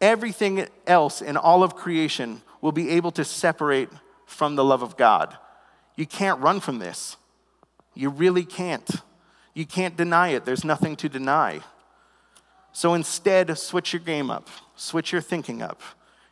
Everything 0.00 0.66
else 0.86 1.20
in 1.20 1.36
all 1.36 1.62
of 1.62 1.76
creation 1.76 2.40
will 2.60 2.72
be 2.72 2.90
able 2.90 3.10
to 3.12 3.24
separate 3.24 3.90
from 4.26 4.56
the 4.56 4.64
love 4.64 4.82
of 4.82 4.96
God. 4.96 5.36
You 5.96 6.06
can't 6.06 6.40
run 6.40 6.60
from 6.60 6.78
this. 6.78 7.16
You 7.94 8.08
really 8.08 8.44
can't. 8.44 8.88
You 9.52 9.66
can't 9.66 9.96
deny 9.96 10.28
it. 10.28 10.44
There's 10.44 10.64
nothing 10.64 10.96
to 10.96 11.08
deny. 11.08 11.60
So 12.72 12.94
instead, 12.94 13.56
switch 13.58 13.92
your 13.92 14.00
game 14.00 14.30
up, 14.30 14.48
switch 14.76 15.12
your 15.12 15.20
thinking 15.20 15.60
up. 15.60 15.82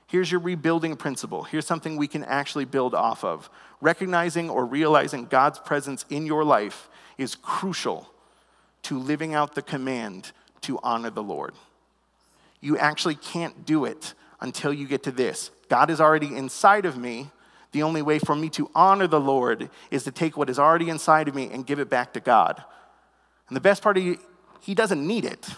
Here's 0.09 0.32
your 0.32 0.40
rebuilding 0.40 0.96
principle. 0.96 1.42
Here's 1.42 1.66
something 1.66 1.96
we 1.96 2.09
can 2.09 2.24
actually 2.24 2.64
build 2.64 2.94
off 2.94 3.24
of. 3.24 3.50
Recognizing 3.82 4.48
or 4.48 4.64
realizing 4.64 5.26
God's 5.26 5.59
presence 5.59 6.06
in 6.09 6.24
your 6.24 6.44
life 6.44 6.88
is 7.18 7.34
crucial 7.34 8.11
to 8.84 8.98
living 8.98 9.34
out 9.34 9.54
the 9.54 9.61
command 9.61 10.32
to 10.62 10.78
honor 10.82 11.11
the 11.11 11.22
Lord. 11.22 11.52
You 12.62 12.78
actually 12.78 13.16
can't 13.16 13.66
do 13.66 13.84
it 13.84 14.14
until 14.40 14.72
you 14.72 14.88
get 14.88 15.02
to 15.02 15.12
this. 15.12 15.50
God 15.68 15.90
is 15.90 16.00
already 16.00 16.34
inside 16.34 16.86
of 16.86 16.96
me. 16.96 17.30
The 17.72 17.82
only 17.82 18.00
way 18.00 18.18
for 18.18 18.34
me 18.34 18.48
to 18.50 18.70
honor 18.74 19.06
the 19.06 19.20
Lord 19.20 19.68
is 19.90 20.04
to 20.04 20.11
take 20.11 20.38
what 20.38 20.48
is 20.48 20.59
already 20.59 20.88
inside 20.88 21.28
of 21.28 21.34
me 21.34 21.50
and 21.52 21.66
give 21.66 21.80
it 21.80 21.90
back 21.90 22.14
to 22.14 22.20
God. 22.20 22.64
And 23.48 23.56
the 23.56 23.61
best 23.61 23.82
part 23.82 23.98
of 23.98 24.02
you, 24.02 24.18
He 24.62 24.74
doesn't 24.74 25.06
need 25.06 25.26
it, 25.26 25.50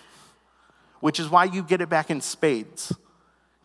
which 0.99 1.21
is 1.21 1.29
why 1.29 1.45
you 1.45 1.63
get 1.63 1.81
it 1.81 1.89
back 1.89 2.11
in 2.11 2.21
spades. 2.21 2.93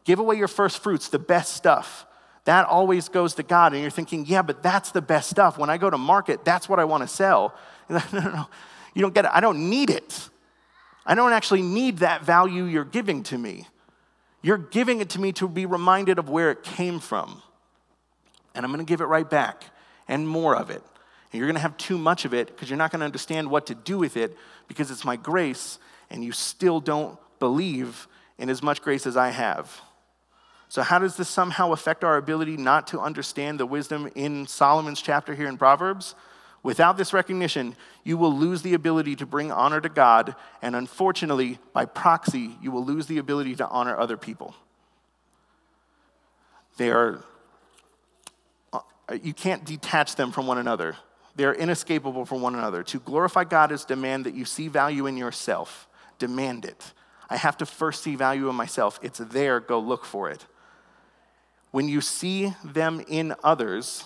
Give 0.05 0.19
away 0.19 0.35
your 0.35 0.47
first 0.47 0.81
fruits, 0.81 1.09
the 1.09 1.19
best 1.19 1.55
stuff. 1.55 2.05
That 2.45 2.67
always 2.67 3.09
goes 3.09 3.33
to 3.35 3.43
God. 3.43 3.73
And 3.73 3.81
you're 3.81 3.91
thinking, 3.91 4.25
yeah, 4.27 4.43
but 4.43 4.63
that's 4.63 4.91
the 4.91 5.01
best 5.01 5.29
stuff. 5.29 5.57
When 5.57 5.69
I 5.69 5.77
go 5.77 5.89
to 5.89 5.97
market, 5.97 6.45
that's 6.45 6.69
what 6.69 6.79
I 6.79 6.85
want 6.85 7.01
to 7.01 7.07
sell. 7.07 7.55
no, 7.89 8.01
no, 8.13 8.19
no. 8.19 8.47
You 8.93 9.01
don't 9.01 9.13
get 9.13 9.25
it. 9.25 9.31
I 9.33 9.41
don't 9.41 9.69
need 9.69 9.89
it. 9.89 10.29
I 11.05 11.15
don't 11.15 11.33
actually 11.33 11.63
need 11.63 11.99
that 11.99 12.23
value 12.23 12.63
you're 12.63 12.85
giving 12.85 13.23
to 13.23 13.37
me. 13.37 13.67
You're 14.41 14.57
giving 14.57 15.01
it 15.01 15.09
to 15.09 15.19
me 15.19 15.31
to 15.33 15.47
be 15.47 15.65
reminded 15.65 16.19
of 16.19 16.29
where 16.29 16.51
it 16.51 16.63
came 16.63 16.99
from. 16.99 17.41
And 18.53 18.63
I'm 18.63 18.71
going 18.71 18.85
to 18.85 18.89
give 18.89 19.01
it 19.01 19.05
right 19.05 19.29
back 19.29 19.65
and 20.07 20.27
more 20.27 20.55
of 20.55 20.69
it. 20.69 20.83
And 21.31 21.39
you're 21.39 21.47
going 21.47 21.55
to 21.55 21.61
have 21.61 21.77
too 21.77 21.97
much 21.97 22.25
of 22.25 22.33
it 22.33 22.47
because 22.47 22.69
you're 22.69 22.77
not 22.77 22.91
going 22.91 22.99
to 22.99 23.05
understand 23.05 23.49
what 23.49 23.65
to 23.67 23.75
do 23.75 23.97
with 23.97 24.17
it 24.17 24.37
because 24.67 24.91
it's 24.91 25.03
my 25.03 25.15
grace 25.15 25.79
and 26.09 26.23
you 26.23 26.31
still 26.31 26.79
don't 26.79 27.17
believe 27.39 28.07
in 28.37 28.49
as 28.49 28.61
much 28.63 28.81
grace 28.81 29.05
as 29.05 29.17
I 29.17 29.29
have. 29.29 29.81
So, 30.75 30.81
how 30.81 30.99
does 30.99 31.15
this 31.15 31.29
somehow 31.29 31.71
affect 31.71 32.03
our 32.03 32.17
ability 32.17 32.57
not 32.57 32.87
to 32.87 32.99
understand 32.99 33.61
the 33.61 33.65
wisdom 33.65 34.11
in 34.13 34.45
Solomon's 34.45 35.01
chapter 35.01 35.33
here 35.33 35.47
in 35.47 35.57
Proverbs? 35.57 36.15
Without 36.63 36.97
this 36.97 37.13
recognition, 37.13 37.77
you 38.03 38.17
will 38.17 38.35
lose 38.35 38.61
the 38.61 38.73
ability 38.73 39.15
to 39.15 39.25
bring 39.25 39.53
honor 39.53 39.79
to 39.79 39.87
God, 39.87 40.35
and 40.61 40.75
unfortunately, 40.75 41.59
by 41.71 41.85
proxy, 41.85 42.57
you 42.61 42.71
will 42.71 42.83
lose 42.83 43.07
the 43.07 43.19
ability 43.19 43.55
to 43.55 43.67
honor 43.69 43.97
other 43.97 44.17
people. 44.17 44.53
They 46.75 46.91
are, 46.91 47.23
uh, 48.73 48.81
you 49.23 49.33
can't 49.33 49.63
detach 49.63 50.17
them 50.17 50.33
from 50.33 50.45
one 50.45 50.57
another. 50.57 50.97
They 51.37 51.45
are 51.45 51.55
inescapable 51.55 52.25
from 52.25 52.41
one 52.41 52.53
another. 52.53 52.83
To 52.83 52.99
glorify 52.99 53.45
God 53.45 53.71
is 53.71 53.85
demand 53.85 54.25
that 54.25 54.35
you 54.35 54.43
see 54.43 54.67
value 54.67 55.05
in 55.05 55.15
yourself. 55.15 55.87
Demand 56.19 56.65
it. 56.65 56.91
I 57.29 57.37
have 57.37 57.55
to 57.59 57.65
first 57.65 58.03
see 58.03 58.17
value 58.17 58.49
in 58.49 58.55
myself. 58.57 58.99
It's 59.01 59.19
there, 59.19 59.61
go 59.61 59.79
look 59.79 60.03
for 60.03 60.29
it. 60.29 60.45
When 61.75 61.89
you 61.89 61.99
see 61.99 62.53
them 62.63 63.03
in 63.05 63.35
others 63.43 64.05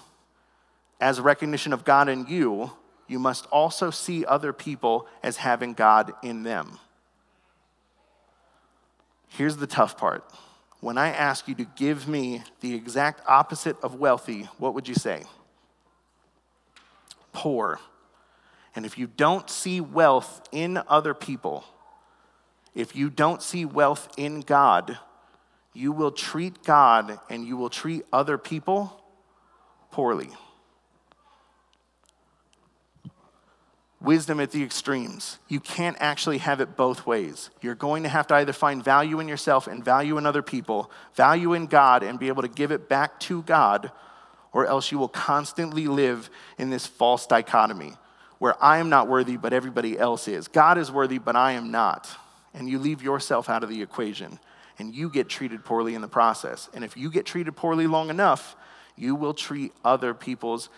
as 1.00 1.22
recognition 1.22 1.72
of 1.72 1.86
God 1.86 2.10
in 2.10 2.26
you, 2.26 2.72
you 3.08 3.20
must 3.20 3.46
also 3.52 3.92
see 3.92 4.26
other 4.26 4.52
people 4.54 5.06
as 5.22 5.38
having 5.38 5.76
God 5.76 6.14
in 6.24 6.42
them. 6.42 6.80
Here's 9.28 9.58
the 9.58 9.68
tough 9.68 10.00
part. 10.00 10.24
When 10.80 10.98
I 10.98 11.10
ask 11.10 11.48
you 11.48 11.54
to 11.54 11.64
give 11.76 12.08
me 12.08 12.42
the 12.62 12.74
exact 12.74 13.22
opposite 13.28 13.78
of 13.84 13.94
wealthy, 13.94 14.50
what 14.58 14.74
would 14.74 14.88
you 14.88 14.96
say? 14.96 15.26
Poor. 17.34 17.80
And 18.76 18.84
if 18.84 18.98
you 18.98 19.06
don't 19.06 19.48
see 19.48 19.80
wealth 19.80 20.42
in 20.52 20.82
other 20.88 21.14
people, 21.14 21.64
if 22.74 22.96
you 22.96 23.12
don't 23.12 23.44
see 23.44 23.64
wealth 23.64 24.10
in 24.18 24.42
God, 24.42 24.98
you 25.74 25.92
will 25.92 26.12
treat 26.12 26.64
God 26.64 27.20
and 27.30 27.46
you 27.46 27.58
will 27.58 27.70
treat 27.70 28.06
other 28.12 28.38
people 28.38 29.02
poorly. 29.92 30.30
Wisdom 34.02 34.40
at 34.40 34.52
the 34.52 34.64
extremes. 34.64 35.40
You 35.50 35.60
can't 35.60 35.98
actually 36.00 36.38
have 36.38 36.62
it 36.62 36.78
both 36.78 37.06
ways. 37.06 37.50
You're 37.62 37.76
going 37.76 38.04
to 38.04 38.10
have 38.10 38.28
to 38.28 38.36
either 38.36 38.54
find 38.54 38.84
value 38.84 39.20
in 39.20 39.28
yourself 39.28 39.68
and 39.68 39.84
value 39.84 40.18
in 40.18 40.26
other 40.26 40.42
people, 40.42 40.90
value 41.16 41.54
in 41.54 41.68
God 41.68 42.02
and 42.02 42.18
be 42.18 42.30
able 42.30 42.42
to 42.42 42.48
give 42.48 42.72
it 42.72 42.88
back 42.88 43.20
to 43.22 43.44
God, 43.44 43.92
or 44.54 44.66
else 44.66 44.92
you 44.92 44.98
will 44.98 45.10
constantly 45.10 45.88
live 45.88 46.30
in 46.58 46.70
this 46.70 46.88
false 46.88 47.28
dichotomy 47.28 47.94
where 48.40 48.62
I 48.64 48.78
am 48.78 48.90
not 48.90 49.10
worthy, 49.10 49.36
but 49.36 49.52
everybody 49.52 50.00
else 50.00 50.28
is. 50.30 50.48
God 50.48 50.78
is 50.78 50.92
worthy, 50.92 51.20
but 51.20 51.36
I 51.36 51.52
am 51.52 51.70
not. 51.72 52.10
And 52.54 52.70
you 52.70 52.80
leave 52.80 53.04
yourself 53.04 53.50
out 53.50 53.64
of 53.64 53.70
the 53.70 53.82
equation 53.82 54.40
and 54.80 54.96
you 54.96 55.10
get 55.10 55.30
treated 55.30 55.64
poorly 55.64 55.94
in 55.94 56.02
the 56.02 56.08
process. 56.08 56.70
And 56.74 56.84
if 56.84 56.98
you 56.98 57.12
get 57.12 57.26
treated 57.26 57.56
poorly 57.56 57.86
long 57.86 58.10
enough, 58.10 58.56
you 58.96 59.14
will 59.14 59.34
treat 59.34 59.74
other 59.84 60.14
people's 60.14 60.70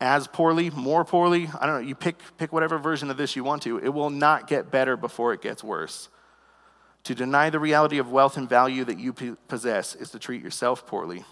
as 0.00 0.28
poorly, 0.28 0.70
more 0.70 1.04
poorly. 1.04 1.48
I 1.60 1.66
don't 1.66 1.82
know, 1.82 1.88
you 1.88 1.94
pick, 1.94 2.16
pick 2.36 2.52
whatever 2.52 2.78
version 2.78 3.10
of 3.10 3.16
this 3.16 3.36
you 3.36 3.44
want 3.44 3.62
to. 3.62 3.78
It 3.78 3.88
will 3.88 4.10
not 4.10 4.46
get 4.46 4.70
better 4.70 4.96
before 4.96 5.32
it 5.32 5.42
gets 5.42 5.62
worse. 5.62 6.08
To 7.04 7.14
deny 7.14 7.50
the 7.50 7.58
reality 7.58 7.98
of 7.98 8.10
wealth 8.10 8.36
and 8.36 8.48
value 8.48 8.84
that 8.84 8.98
you 8.98 9.12
possess 9.48 9.94
is 9.94 10.10
to 10.10 10.18
treat 10.18 10.42
yourself 10.42 10.86
poorly, 10.86 11.24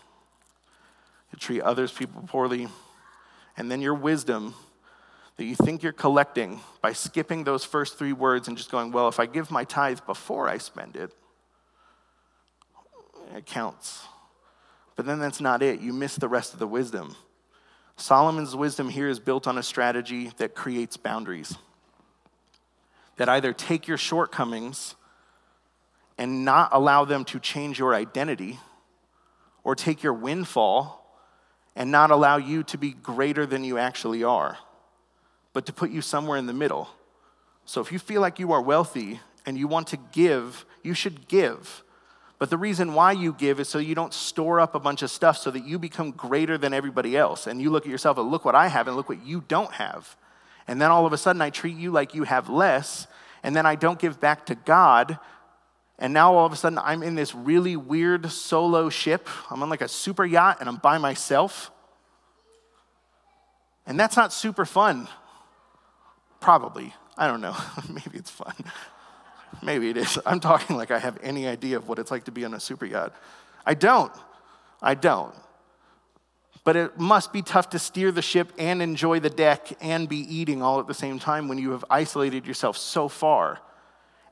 to 1.31 1.37
treat 1.37 1.61
others 1.61 1.93
people 1.93 2.23
poorly, 2.23 2.69
and 3.57 3.71
then 3.71 3.81
your 3.81 3.95
wisdom 3.95 4.55
that 5.37 5.45
you 5.45 5.55
think 5.55 5.83
you're 5.83 5.93
collecting 5.93 6.61
by 6.81 6.93
skipping 6.93 7.45
those 7.45 7.65
first 7.65 7.99
three 7.99 8.13
words 8.13 8.49
and 8.49 8.57
just 8.57 8.71
going, 8.71 8.91
well, 8.91 9.09
if 9.09 9.21
I 9.21 9.27
give 9.27 9.51
my 9.51 9.65
tithe 9.65 10.01
before 10.07 10.49
I 10.49 10.59
spend 10.59 10.97
it, 10.97 11.13
it 13.35 13.45
counts. 13.45 14.03
But 14.95 15.05
then 15.05 15.19
that's 15.19 15.41
not 15.41 15.63
it. 15.63 15.81
You 15.81 15.93
miss 15.93 16.17
the 16.17 16.29
rest 16.29 16.55
of 16.55 16.59
the 16.59 16.67
wisdom. 16.67 17.17
Solomon's 17.97 18.57
wisdom 18.57 18.89
here 18.89 19.09
is 19.09 19.21
built 19.21 19.47
on 19.47 19.59
a 19.59 19.63
strategy 19.63 20.33
that 20.39 20.55
creates 20.55 20.97
boundaries, 20.97 21.57
that 23.17 23.29
either 23.29 23.53
take 23.53 23.87
your 23.87 23.99
shortcomings 23.99 24.95
and 26.17 26.47
not 26.47 26.71
allow 26.73 27.05
them 27.05 27.25
to 27.27 27.39
change 27.39 27.79
your 27.79 27.95
identity, 27.95 28.59
or 29.65 29.75
take 29.75 30.03
your 30.03 30.15
windfall 30.15 31.03
and 31.75 31.91
not 31.91 32.11
allow 32.11 32.39
you 32.39 32.63
to 32.63 32.79
be 32.79 32.93
greater 32.93 33.45
than 33.45 33.65
you 33.65 33.77
actually 33.77 34.25
are 34.25 34.57
but 35.57 35.65
to 35.65 35.73
put 35.73 35.91
you 35.91 36.03
somewhere 36.03 36.37
in 36.37 36.45
the 36.45 36.53
middle. 36.53 36.87
So 37.65 37.81
if 37.81 37.91
you 37.91 37.99
feel 37.99 38.21
like 38.21 38.39
you 38.39 38.53
are 38.53 38.61
wealthy 38.61 39.21
and 39.47 39.57
you 39.57 39.67
want 39.67 39.87
to 39.87 39.97
give, 40.13 40.67
you 40.83 40.93
should 40.93 41.29
give. 41.29 41.83
But 42.39 42.51
the 42.51 42.59
reason 42.59 42.93
why 42.93 43.13
you 43.13 43.33
give 43.33 43.59
is 43.59 43.67
so 43.67 43.79
you 43.79 43.95
don't 43.95 44.13
store 44.13 44.61
up 44.61 44.75
a 44.75 44.79
bunch 44.79 45.01
of 45.01 45.11
stuff 45.11 45.39
so 45.39 45.51
that 45.51 45.65
you 45.65 45.79
become 45.79 46.11
greater 46.11 46.59
than 46.59 46.75
everybody 46.75 47.17
else. 47.17 47.47
And 47.47 47.63
you 47.63 47.71
look 47.71 47.87
at 47.87 47.91
yourself 47.91 48.19
and 48.19 48.31
look 48.31 48.45
what 48.45 48.55
I 48.55 48.67
have 48.67 48.87
and 48.87 48.99
look 48.99 49.09
what 49.09 49.25
you 49.25 49.43
don't 49.49 49.73
have. 49.73 50.15
And 50.69 50.79
then 50.79 50.91
all 50.91 51.07
of 51.07 51.15
a 51.15 51.17
sudden 51.17 51.41
I 51.41 51.49
treat 51.49 51.79
you 51.79 51.91
like 51.91 52.15
you 52.15 52.25
have 52.25 52.51
less. 52.51 53.07
And 53.43 53.57
then 53.57 53.65
I 53.65 53.77
don't 53.77 53.99
give 53.99 54.21
back 54.21 54.45
to 54.47 54.57
God. 54.57 55.19
And 55.99 56.13
now 56.13 56.35
all 56.35 56.45
of 56.45 56.53
a 56.53 56.57
sudden 56.57 56.79
I'm 56.79 57.03
in 57.03 57.15
this 57.15 57.35
really 57.35 57.77
weird 57.77 58.31
solo 58.31 58.91
ship. 58.91 59.27
I'm 59.51 59.63
on 59.63 59.71
like 59.71 59.81
a 59.81 59.89
super 59.89 60.27
yacht 60.27 60.59
and 60.61 60.69
I'm 60.69 60.77
by 60.77 60.99
myself. 60.99 61.71
And 63.87 63.99
that's 63.99 64.19
not 64.19 64.35
super 64.35 64.67
fun. 64.67 65.09
Probably. 66.41 66.95
I 67.17 67.27
don't 67.27 67.41
know. 67.41 67.57
Maybe 67.89 68.19
it's 68.19 68.31
fun. 68.31 68.55
Maybe 69.63 69.91
it 69.91 69.97
is. 69.97 70.19
I'm 70.27 70.41
talking 70.41 70.77
like 70.77 70.91
I 70.91 70.99
have 70.99 71.19
any 71.23 71.47
idea 71.47 71.77
of 71.77 71.89
what 71.89 71.99
it's 71.99 72.11
like 72.11 72.25
to 72.25 72.33
be 72.33 72.45
on 72.45 72.55
a 72.55 72.61
super 72.61 72.85
yacht. 72.85 73.15
I 73.65 73.75
don't. 73.75 74.13
I 74.83 74.95
don't. 74.95 75.35
But 76.65 76.77
it 76.77 76.99
must 76.99 77.33
be 77.33 77.43
tough 77.43 77.71
to 77.71 77.79
steer 77.79 78.11
the 78.11 78.23
ship 78.23 78.53
and 78.59 78.83
enjoy 78.83 79.21
the 79.21 79.31
deck 79.31 79.69
and 79.81 80.09
be 80.09 80.19
eating 80.19 80.63
all 80.63 80.81
at 80.81 80.89
the 80.89 80.95
same 80.95 81.19
time 81.19 81.47
when 81.47 81.59
you 81.59 81.71
have 81.71 81.85
isolated 81.89 82.45
yourself 82.45 82.77
so 82.77 83.09
far. 83.09 83.61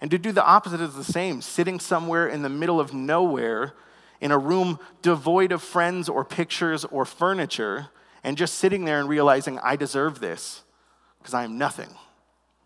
And 0.00 0.10
to 0.10 0.18
do 0.18 0.32
the 0.32 0.44
opposite 0.44 0.80
is 0.80 0.94
the 0.94 1.04
same, 1.04 1.40
sitting 1.40 1.78
somewhere 1.78 2.26
in 2.26 2.42
the 2.42 2.48
middle 2.48 2.80
of 2.80 2.92
nowhere 2.92 3.74
in 4.20 4.32
a 4.32 4.38
room 4.38 4.80
devoid 5.00 5.52
of 5.52 5.62
friends 5.62 6.08
or 6.08 6.24
pictures 6.24 6.84
or 6.84 7.04
furniture 7.04 7.88
and 8.24 8.36
just 8.36 8.54
sitting 8.54 8.84
there 8.84 8.98
and 8.98 9.08
realizing, 9.08 9.58
I 9.60 9.76
deserve 9.76 10.18
this 10.18 10.63
because 11.24 11.32
I 11.32 11.44
am 11.44 11.56
nothing. 11.56 11.88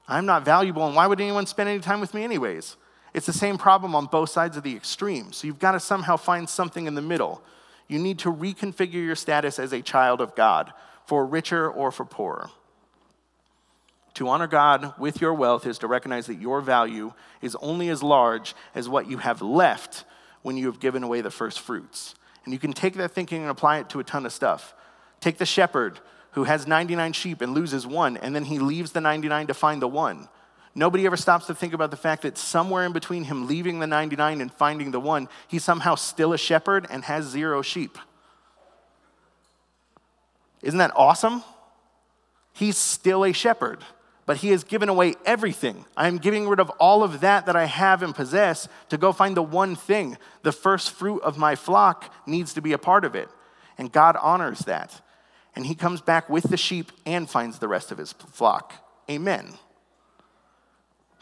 I'm 0.09 0.27
not 0.27 0.45
valuable, 0.45 0.85
and 0.85 0.97
why 0.97 1.07
would 1.07 1.21
anyone 1.21 1.47
spend 1.47 1.69
any 1.69 1.79
time 1.79 2.01
with 2.01 2.13
me, 2.13 2.25
anyways? 2.25 2.77
It's 3.15 3.27
the 3.27 3.33
same 3.33 3.57
problem 3.57 3.95
on 3.95 4.07
both 4.07 4.31
sides 4.31 4.57
of 4.57 4.65
the 4.65 4.75
extreme. 4.75 5.33
So 5.33 5.47
you've 5.47 5.61
got 5.61 5.73
to 5.73 5.81
somehow 5.81 6.17
find 6.17 6.49
something 6.49 6.89
in 6.89 6.97
the 6.97 7.03
middle. 7.03 7.41
You 7.87 8.01
need 8.01 8.19
to 8.21 8.33
reconfigure 8.33 8.95
your 8.95 9.15
status 9.15 9.61
as 9.61 9.73
a 9.73 9.81
child 9.81 10.21
of 10.21 10.35
God, 10.35 10.73
for 11.07 11.25
richer 11.25 11.71
or 11.71 11.93
for 11.93 12.05
poorer. 12.05 12.51
To 14.15 14.29
honor 14.29 14.49
God 14.49 14.93
with 14.99 15.21
your 15.21 15.35
wealth 15.35 15.65
is 15.65 15.79
to 15.79 15.87
recognize 15.87 16.27
that 16.27 16.41
your 16.41 16.61
value 16.61 17.13
is 17.41 17.57
only 17.63 17.89
as 17.91 18.03
large 18.03 18.57
as 18.75 18.89
what 18.89 19.09
you 19.09 19.19
have 19.19 19.41
left 19.41 20.05
when 20.43 20.57
you 20.57 20.67
have 20.67 20.81
given 20.81 21.05
away 21.05 21.21
the 21.21 21.31
first 21.31 21.61
fruits. 21.61 22.17
And 22.45 22.53
you 22.53 22.59
can 22.59 22.73
take 22.73 22.95
that 22.95 23.13
thinking 23.13 23.43
and 23.43 23.51
apply 23.51 23.79
it 23.79 23.89
to 23.91 24.01
a 24.01 24.05
ton 24.05 24.27
of 24.27 24.33
stuff. 24.33 24.75
Take 25.21 25.39
the 25.39 25.47
shepherd 25.47 26.01
who 26.33 26.45
has 26.45 26.67
99 26.67 27.13
sheep 27.13 27.41
and 27.41 27.55
loses 27.55 27.87
one, 27.87 28.17
and 28.17 28.35
then 28.35 28.45
he 28.45 28.59
leaves 28.59 28.93
the 28.93 29.01
99 29.01 29.49
to 29.49 29.55
find 29.55 29.83
the 29.83 29.89
one. 29.89 30.29
Nobody 30.75 31.07
ever 31.07 31.17
stops 31.17 31.47
to 31.47 31.55
think 31.55 31.73
about 31.73 31.91
the 31.91 31.97
fact 31.97 32.23
that 32.23 32.39
somewhere 32.39 32.85
in 32.85 32.93
between 32.93 33.25
him 33.25 33.49
leaving 33.49 33.81
the 33.81 33.87
99 33.87 34.41
and 34.41 34.53
finding 34.53 34.91
the 34.91 35.01
one, 35.01 35.29
he's 35.49 35.65
somehow 35.65 35.95
still 35.97 36.33
a 36.33 36.39
shepherd 36.39 36.87
and 36.91 37.05
has 37.05 37.25
zero 37.25 37.63
sheep. 37.63 37.99
Isn't 40.63 40.79
that 40.79 40.93
awesome? 40.95 41.43
He's 42.53 42.77
still 42.77 43.25
a 43.25 43.33
shepherd, 43.33 43.85
but 44.27 44.39
he 44.39 44.51
has 44.51 44.65
given 44.65 44.89
away 44.89 45.15
everything. 45.25 45.85
I 45.97 46.09
am 46.09 46.19
giving 46.19 46.49
rid 46.49 46.61
of 46.61 46.71
all 46.71 47.03
of 47.03 47.21
that 47.21 47.47
that 47.47 47.57
I 47.57 47.65
have 47.65 48.03
and 48.03 48.15
possess 48.15 48.69
to 48.89 48.99
go 48.99 49.13
find 49.13 49.37
the 49.37 49.43
one 49.43 49.77
thing. 49.77 50.19
The 50.43 50.53
first 50.53 50.91
fruit 50.91 51.23
of 51.23 51.39
my 51.39 51.55
flock 51.55 52.13
needs 52.27 52.55
to 52.55 52.61
be 52.61 52.73
a 52.73 52.79
part 52.79 53.05
of 53.05 53.15
it. 53.15 53.29
And 53.79 53.93
God 53.93 54.17
honors 54.21 54.61
that. 54.61 55.01
And 55.57 55.67
he 55.67 55.75
comes 55.75 56.01
back 56.01 56.29
with 56.29 56.45
the 56.45 56.57
sheep 56.57 56.93
and 57.05 57.29
finds 57.29 57.59
the 57.59 57.69
rest 57.69 57.91
of 57.91 57.99
his 57.99 58.13
flock. 58.13 58.75
Amen. 59.11 59.55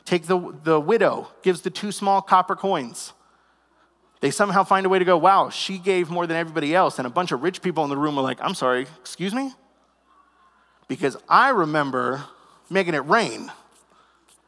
Take 0.05 0.27
the, 0.27 0.55
the 0.63 0.79
widow, 0.79 1.29
gives 1.43 1.63
the 1.63 1.71
two 1.71 1.91
small 1.91 2.23
copper 2.23 2.55
coins. 2.55 3.13
They 4.21 4.31
somehow 4.31 4.65
find 4.65 4.87
a 4.87 4.89
way 4.89 4.99
to 4.99 5.05
go, 5.05 5.17
wow, 5.17 5.51
she 5.51 5.79
gave 5.79 6.11
more 6.11 6.27
than 6.27 6.37
everybody 6.37 6.75
else. 6.75 6.99
And 6.99 7.07
a 7.07 7.11
bunch 7.11 7.33
of 7.33 7.43
rich 7.43 7.61
people 7.61 7.85
in 7.85 7.91
the 7.91 7.97
room 7.97 8.19
are 8.19 8.23
like, 8.23 8.39
I'm 8.41 8.55
sorry, 8.55 8.87
excuse 9.01 9.35
me? 9.35 9.53
Because 10.89 11.17
I 11.29 11.51
remember 11.51 12.25
making 12.71 12.95
it 12.95 13.05
rain 13.07 13.51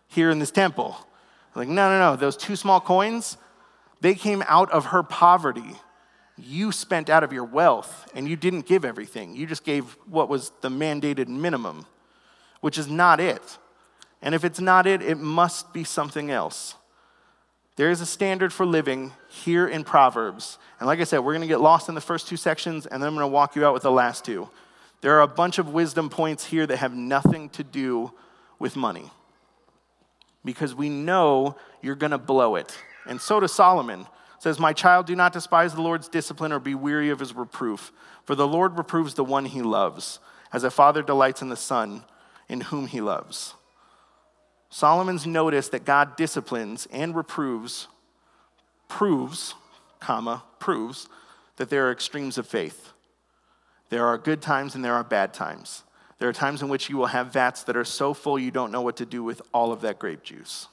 here 0.06 0.30
in 0.30 0.38
this 0.38 0.50
temple. 0.50 0.96
Like, 1.54 1.68
no, 1.68 1.90
no, 1.90 1.98
no, 1.98 2.16
those 2.16 2.36
two 2.36 2.56
small 2.56 2.80
coins, 2.80 3.36
they 4.00 4.14
came 4.14 4.44
out 4.46 4.70
of 4.70 4.86
her 4.86 5.02
poverty. 5.02 5.74
You 6.38 6.72
spent 6.72 7.10
out 7.10 7.24
of 7.24 7.32
your 7.32 7.44
wealth 7.44 8.10
and 8.14 8.28
you 8.28 8.36
didn't 8.36 8.66
give 8.66 8.84
everything. 8.84 9.34
You 9.34 9.46
just 9.46 9.64
gave 9.64 9.84
what 10.06 10.28
was 10.28 10.52
the 10.60 10.68
mandated 10.68 11.28
minimum, 11.28 11.86
which 12.60 12.78
is 12.78 12.88
not 12.88 13.20
it. 13.20 13.58
And 14.22 14.34
if 14.34 14.44
it's 14.44 14.60
not 14.60 14.86
it, 14.86 15.02
it 15.02 15.18
must 15.18 15.72
be 15.72 15.84
something 15.84 16.30
else. 16.30 16.74
There 17.76 17.90
is 17.90 18.00
a 18.00 18.06
standard 18.06 18.52
for 18.52 18.66
living 18.66 19.12
here 19.28 19.68
in 19.68 19.84
Proverbs. 19.84 20.58
And 20.80 20.88
like 20.88 20.98
I 20.98 21.04
said, 21.04 21.20
we're 21.20 21.34
going 21.34 21.42
to 21.42 21.48
get 21.48 21.60
lost 21.60 21.88
in 21.88 21.94
the 21.94 22.00
first 22.00 22.26
two 22.26 22.36
sections, 22.36 22.86
and 22.86 23.00
then 23.00 23.06
I'm 23.08 23.14
going 23.14 23.22
to 23.22 23.28
walk 23.28 23.54
you 23.54 23.64
out 23.64 23.72
with 23.72 23.84
the 23.84 23.92
last 23.92 24.24
two. 24.24 24.48
There 25.00 25.16
are 25.16 25.20
a 25.20 25.28
bunch 25.28 25.58
of 25.58 25.68
wisdom 25.68 26.10
points 26.10 26.44
here 26.44 26.66
that 26.66 26.78
have 26.78 26.92
nothing 26.92 27.50
to 27.50 27.62
do 27.62 28.12
with 28.58 28.74
money 28.74 29.12
because 30.44 30.74
we 30.74 30.88
know 30.88 31.56
you're 31.80 31.94
going 31.94 32.10
to 32.10 32.18
blow 32.18 32.56
it. 32.56 32.76
And 33.06 33.20
so 33.20 33.38
does 33.38 33.52
Solomon. 33.52 34.06
Says, 34.38 34.58
My 34.58 34.72
child, 34.72 35.06
do 35.06 35.16
not 35.16 35.32
despise 35.32 35.74
the 35.74 35.82
Lord's 35.82 36.08
discipline 36.08 36.52
or 36.52 36.58
be 36.58 36.74
weary 36.74 37.10
of 37.10 37.18
his 37.18 37.34
reproof, 37.34 37.92
for 38.24 38.34
the 38.34 38.46
Lord 38.46 38.78
reproves 38.78 39.14
the 39.14 39.24
one 39.24 39.46
he 39.46 39.62
loves, 39.62 40.20
as 40.52 40.64
a 40.64 40.70
father 40.70 41.02
delights 41.02 41.42
in 41.42 41.48
the 41.48 41.56
son 41.56 42.04
in 42.48 42.62
whom 42.62 42.86
he 42.86 43.00
loves. 43.00 43.54
Solomon's 44.70 45.26
notice 45.26 45.68
that 45.68 45.84
God 45.84 46.16
disciplines 46.16 46.86
and 46.90 47.14
reproves 47.14 47.88
proves, 48.88 49.54
comma, 50.00 50.44
proves 50.58 51.08
that 51.56 51.70
there 51.70 51.86
are 51.88 51.92
extremes 51.92 52.38
of 52.38 52.46
faith. 52.46 52.92
There 53.90 54.06
are 54.06 54.18
good 54.18 54.42
times 54.42 54.74
and 54.74 54.84
there 54.84 54.94
are 54.94 55.04
bad 55.04 55.32
times. 55.32 55.84
There 56.18 56.28
are 56.28 56.34
times 56.34 56.62
in 56.62 56.68
which 56.68 56.88
you 56.88 56.96
will 56.96 57.06
have 57.06 57.32
vats 57.32 57.62
that 57.64 57.76
are 57.76 57.84
so 57.84 58.12
full 58.12 58.38
you 58.38 58.50
don't 58.50 58.72
know 58.72 58.80
what 58.80 58.96
to 58.96 59.06
do 59.06 59.22
with 59.22 59.40
all 59.54 59.72
of 59.72 59.82
that 59.82 59.98
grape 59.98 60.22
juice. 60.22 60.68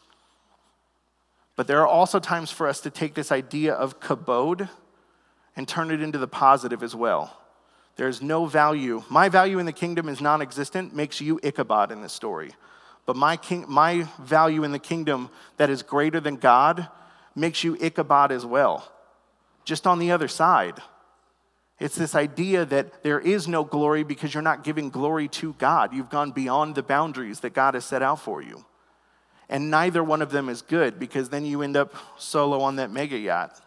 But 1.56 1.68
there 1.68 1.82
are 1.82 1.88
also 1.88 2.20
times 2.20 2.52
for 2.52 2.68
us 2.68 2.82
to 2.82 2.90
take 2.90 3.14
this 3.14 3.32
idea 3.32 3.74
of 3.74 4.00
kabod 4.00 4.70
and 5.56 5.68
turn 5.68 5.92
it 5.92 6.02
into 6.02 6.18
the 6.18 6.28
positive 6.28 6.84
as 6.84 6.96
well. 6.96 7.42
There's 7.96 8.22
no 8.22 8.46
value. 8.46 9.04
My 9.10 9.30
value 9.30 9.60
in 9.60 9.66
the 9.66 9.72
kingdom 9.72 10.10
is 10.10 10.20
non 10.20 10.42
existent, 10.42 10.94
makes 10.94 11.22
you 11.22 11.40
Ichabod 11.44 11.92
in 11.92 12.02
this 12.02 12.12
story. 12.14 12.52
But 13.06 13.16
my, 13.16 13.38
king, 13.38 13.66
my 13.68 14.08
value 14.20 14.64
in 14.64 14.72
the 14.72 14.80
kingdom 14.80 15.30
that 15.58 15.70
is 15.70 15.84
greater 15.84 16.20
than 16.20 16.36
God 16.36 16.90
makes 17.36 17.64
you 17.64 17.78
Ichabod 17.80 18.32
as 18.32 18.46
well, 18.46 18.92
just 19.64 19.88
on 19.88 20.00
the 20.00 20.12
other 20.12 20.28
side. 20.28 20.82
It's 21.80 21.96
this 21.96 22.16
idea 22.16 22.66
that 22.66 23.04
there 23.04 23.20
is 23.20 23.48
no 23.48 23.64
glory 23.64 24.04
because 24.04 24.34
you're 24.34 24.44
not 24.44 24.64
giving 24.64 24.90
glory 24.90 25.28
to 25.30 25.54
God. 25.54 25.94
You've 25.94 26.10
gone 26.10 26.32
beyond 26.32 26.76
the 26.76 26.84
boundaries 26.84 27.42
that 27.42 27.54
God 27.54 27.74
has 27.74 27.84
set 27.86 28.02
out 28.02 28.20
for 28.20 28.42
you. 28.42 28.66
And 29.50 29.70
neither 29.70 30.04
one 30.04 30.22
of 30.22 30.32
them 30.32 30.50
is 30.50 30.62
good 30.62 31.00
because 31.00 31.30
then 31.30 31.46
you 31.46 31.62
end 31.62 31.78
up 31.78 31.94
solo 32.18 32.62
on 32.62 32.78
that 32.78 32.92
mega 32.92 33.18
yacht. 33.18 33.62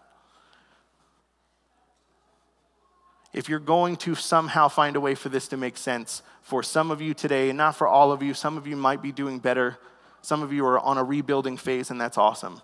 If 3.32 3.48
you're 3.48 3.58
going 3.58 3.96
to 3.98 4.14
somehow 4.14 4.68
find 4.68 4.96
a 4.96 5.00
way 5.00 5.14
for 5.14 5.28
this 5.28 5.48
to 5.48 5.56
make 5.56 5.76
sense 5.76 6.22
for 6.42 6.62
some 6.62 6.90
of 6.90 7.00
you 7.00 7.14
today, 7.14 7.50
and 7.50 7.58
not 7.58 7.76
for 7.76 7.86
all 7.86 8.10
of 8.10 8.22
you, 8.22 8.34
some 8.34 8.56
of 8.56 8.66
you 8.66 8.74
might 8.74 9.02
be 9.02 9.12
doing 9.12 9.38
better. 9.38 9.78
Some 10.22 10.42
of 10.42 10.52
you 10.52 10.66
are 10.66 10.80
on 10.80 10.98
a 10.98 11.04
rebuilding 11.04 11.56
phase, 11.56 11.90
and 11.90 12.00
that's 12.00 12.18
awesome. 12.18 12.60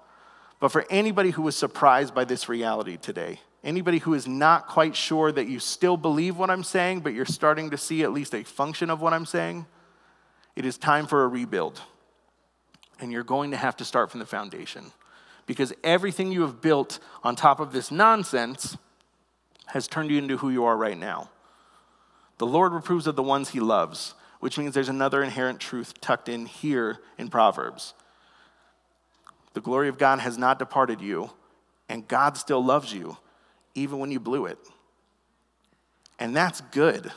But 0.58 0.70
for 0.70 0.84
anybody 0.90 1.30
who 1.30 1.42
was 1.42 1.54
surprised 1.54 2.14
by 2.14 2.24
this 2.24 2.48
reality 2.48 2.96
today, 2.96 3.40
Anybody 3.64 3.96
who 3.96 4.12
is 4.12 4.28
not 4.28 4.68
quite 4.68 4.94
sure 4.94 5.32
that 5.32 5.48
you 5.48 5.58
still 5.58 5.96
believe 5.96 6.36
what 6.36 6.50
I'm 6.50 6.62
saying, 6.62 7.00
but 7.00 7.14
you're 7.14 7.24
starting 7.24 7.70
to 7.70 7.78
see 7.78 8.02
at 8.02 8.12
least 8.12 8.34
a 8.34 8.44
function 8.44 8.90
of 8.90 9.00
what 9.00 9.14
I'm 9.14 9.24
saying, 9.24 9.64
it 10.54 10.66
is 10.66 10.76
time 10.76 11.06
for 11.06 11.24
a 11.24 11.28
rebuild. 11.28 11.80
And 13.00 13.12
you're 13.12 13.24
going 13.24 13.50
to 13.50 13.56
have 13.56 13.76
to 13.78 13.84
start 13.84 14.10
from 14.10 14.20
the 14.20 14.26
foundation. 14.26 14.92
Because 15.46 15.72
everything 15.82 16.32
you 16.32 16.42
have 16.42 16.60
built 16.60 16.98
on 17.22 17.36
top 17.36 17.60
of 17.60 17.72
this 17.72 17.90
nonsense 17.90 18.76
has 19.66 19.88
turned 19.88 20.10
you 20.10 20.18
into 20.18 20.38
who 20.38 20.50
you 20.50 20.64
are 20.64 20.76
right 20.76 20.98
now. 20.98 21.30
The 22.38 22.46
Lord 22.46 22.72
reproves 22.72 23.06
of 23.06 23.16
the 23.16 23.22
ones 23.22 23.50
he 23.50 23.60
loves, 23.60 24.14
which 24.40 24.58
means 24.58 24.74
there's 24.74 24.88
another 24.88 25.22
inherent 25.22 25.60
truth 25.60 26.00
tucked 26.00 26.28
in 26.28 26.46
here 26.46 26.98
in 27.18 27.28
Proverbs. 27.28 27.94
The 29.54 29.60
glory 29.60 29.88
of 29.88 29.98
God 29.98 30.18
has 30.18 30.36
not 30.36 30.58
departed 30.58 31.00
you, 31.00 31.30
and 31.88 32.06
God 32.08 32.36
still 32.36 32.64
loves 32.64 32.92
you 32.92 33.16
even 33.74 33.98
when 33.98 34.10
you 34.10 34.20
blew 34.20 34.46
it. 34.46 34.58
And 36.18 36.34
that's 36.34 36.60
good. 36.60 37.12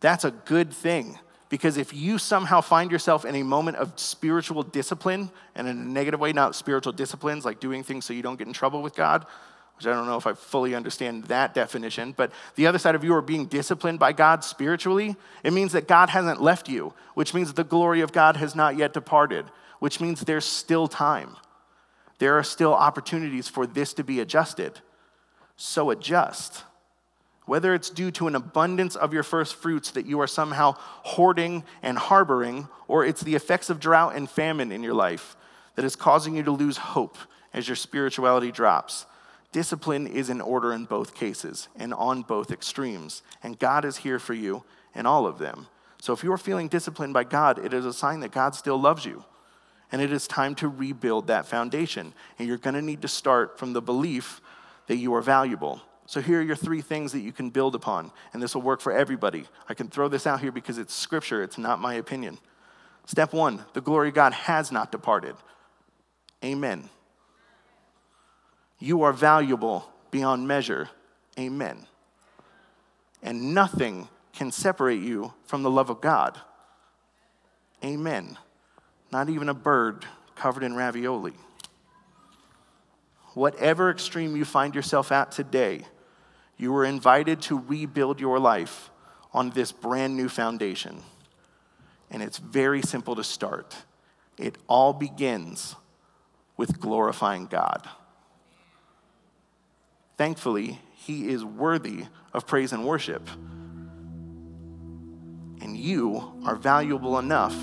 That's 0.00 0.24
a 0.24 0.30
good 0.30 0.72
thing. 0.72 1.18
Because 1.48 1.76
if 1.76 1.94
you 1.94 2.18
somehow 2.18 2.60
find 2.60 2.90
yourself 2.90 3.24
in 3.24 3.34
a 3.34 3.42
moment 3.42 3.78
of 3.78 3.98
spiritual 3.98 4.62
discipline, 4.62 5.30
and 5.54 5.66
in 5.66 5.78
a 5.78 5.84
negative 5.84 6.20
way, 6.20 6.32
not 6.32 6.54
spiritual 6.54 6.92
disciplines 6.92 7.44
like 7.44 7.60
doing 7.60 7.82
things 7.82 8.04
so 8.04 8.12
you 8.12 8.22
don't 8.22 8.36
get 8.36 8.46
in 8.46 8.52
trouble 8.52 8.82
with 8.82 8.94
God, 8.94 9.24
which 9.76 9.86
I 9.86 9.92
don't 9.92 10.06
know 10.06 10.16
if 10.16 10.26
I 10.26 10.32
fully 10.32 10.74
understand 10.74 11.24
that 11.24 11.54
definition, 11.54 12.12
but 12.16 12.32
the 12.56 12.66
other 12.66 12.78
side 12.78 12.94
of 12.94 13.04
you 13.04 13.14
are 13.14 13.22
being 13.22 13.46
disciplined 13.46 13.98
by 13.98 14.12
God 14.12 14.44
spiritually, 14.44 15.16
it 15.42 15.52
means 15.52 15.72
that 15.72 15.88
God 15.88 16.10
hasn't 16.10 16.42
left 16.42 16.68
you, 16.68 16.92
which 17.14 17.32
means 17.32 17.52
the 17.52 17.64
glory 17.64 18.00
of 18.00 18.12
God 18.12 18.36
has 18.36 18.54
not 18.54 18.76
yet 18.76 18.92
departed, 18.92 19.46
which 19.78 20.00
means 20.00 20.20
there's 20.20 20.44
still 20.44 20.88
time. 20.88 21.36
There 22.18 22.36
are 22.36 22.42
still 22.42 22.74
opportunities 22.74 23.48
for 23.48 23.66
this 23.66 23.94
to 23.94 24.04
be 24.04 24.20
adjusted 24.20 24.80
so 25.58 25.90
adjust. 25.90 26.64
Whether 27.48 27.72
it's 27.72 27.88
due 27.88 28.10
to 28.10 28.28
an 28.28 28.34
abundance 28.34 28.94
of 28.94 29.14
your 29.14 29.22
first 29.22 29.54
fruits 29.54 29.92
that 29.92 30.04
you 30.04 30.20
are 30.20 30.26
somehow 30.26 30.74
hoarding 30.76 31.64
and 31.82 31.96
harboring, 31.96 32.68
or 32.86 33.06
it's 33.06 33.22
the 33.22 33.34
effects 33.34 33.70
of 33.70 33.80
drought 33.80 34.14
and 34.14 34.28
famine 34.28 34.70
in 34.70 34.82
your 34.82 34.92
life 34.92 35.34
that 35.74 35.84
is 35.86 35.96
causing 35.96 36.36
you 36.36 36.42
to 36.42 36.50
lose 36.50 36.76
hope 36.76 37.16
as 37.54 37.66
your 37.66 37.74
spirituality 37.74 38.52
drops. 38.52 39.06
Discipline 39.50 40.06
is 40.06 40.28
in 40.28 40.42
order 40.42 40.74
in 40.74 40.84
both 40.84 41.14
cases 41.14 41.68
and 41.74 41.94
on 41.94 42.20
both 42.20 42.50
extremes, 42.50 43.22
and 43.42 43.58
God 43.58 43.86
is 43.86 43.96
here 43.96 44.18
for 44.18 44.34
you 44.34 44.62
in 44.94 45.06
all 45.06 45.26
of 45.26 45.38
them. 45.38 45.68
So 46.02 46.12
if 46.12 46.22
you 46.22 46.30
are 46.32 46.38
feeling 46.38 46.68
disciplined 46.68 47.14
by 47.14 47.24
God, 47.24 47.64
it 47.64 47.72
is 47.72 47.86
a 47.86 47.94
sign 47.94 48.20
that 48.20 48.30
God 48.30 48.54
still 48.56 48.78
loves 48.78 49.06
you. 49.06 49.24
And 49.90 50.02
it 50.02 50.12
is 50.12 50.28
time 50.28 50.54
to 50.56 50.68
rebuild 50.68 51.28
that 51.28 51.46
foundation. 51.46 52.12
And 52.38 52.46
you're 52.46 52.58
going 52.58 52.74
to 52.74 52.82
need 52.82 53.00
to 53.00 53.08
start 53.08 53.58
from 53.58 53.72
the 53.72 53.80
belief 53.80 54.42
that 54.86 54.96
you 54.96 55.14
are 55.14 55.22
valuable. 55.22 55.80
So 56.08 56.22
here 56.22 56.38
are 56.38 56.42
your 56.42 56.56
three 56.56 56.80
things 56.80 57.12
that 57.12 57.20
you 57.20 57.32
can 57.32 57.50
build 57.50 57.74
upon, 57.74 58.10
and 58.32 58.42
this 58.42 58.54
will 58.54 58.62
work 58.62 58.80
for 58.80 58.92
everybody. 58.92 59.44
I 59.68 59.74
can 59.74 59.88
throw 59.88 60.08
this 60.08 60.26
out 60.26 60.40
here 60.40 60.50
because 60.50 60.78
it's 60.78 60.94
scripture, 60.94 61.42
it's 61.42 61.58
not 61.58 61.82
my 61.82 61.92
opinion. 61.92 62.38
Step 63.04 63.34
one 63.34 63.62
the 63.74 63.82
glory 63.82 64.08
of 64.08 64.14
God 64.14 64.32
has 64.32 64.72
not 64.72 64.90
departed. 64.90 65.36
Amen. 66.42 66.88
You 68.78 69.02
are 69.02 69.12
valuable 69.12 69.92
beyond 70.10 70.48
measure. 70.48 70.88
Amen. 71.38 71.86
And 73.22 73.52
nothing 73.52 74.08
can 74.32 74.50
separate 74.50 75.02
you 75.02 75.34
from 75.44 75.62
the 75.62 75.70
love 75.70 75.90
of 75.90 76.00
God. 76.00 76.40
Amen. 77.84 78.38
Not 79.12 79.28
even 79.28 79.50
a 79.50 79.54
bird 79.54 80.06
covered 80.36 80.62
in 80.62 80.74
ravioli 80.74 81.34
whatever 83.38 83.90
extreme 83.90 84.36
you 84.36 84.44
find 84.44 84.74
yourself 84.74 85.12
at 85.12 85.30
today, 85.30 85.82
you 86.58 86.74
are 86.74 86.84
invited 86.84 87.40
to 87.42 87.58
rebuild 87.58 88.20
your 88.20 88.38
life 88.38 88.90
on 89.32 89.50
this 89.50 89.70
brand 89.70 90.16
new 90.16 90.28
foundation. 90.28 91.02
And 92.10 92.22
it's 92.22 92.38
very 92.38 92.82
simple 92.82 93.14
to 93.14 93.24
start. 93.24 93.76
It 94.36 94.58
all 94.66 94.92
begins 94.92 95.76
with 96.56 96.80
glorifying 96.80 97.46
God. 97.46 97.88
Thankfully, 100.16 100.80
He 100.94 101.28
is 101.28 101.44
worthy 101.44 102.06
of 102.32 102.46
praise 102.46 102.72
and 102.72 102.84
worship. 102.84 103.28
And 105.60 105.76
you 105.76 106.42
are 106.44 106.56
valuable 106.56 107.18
enough 107.18 107.54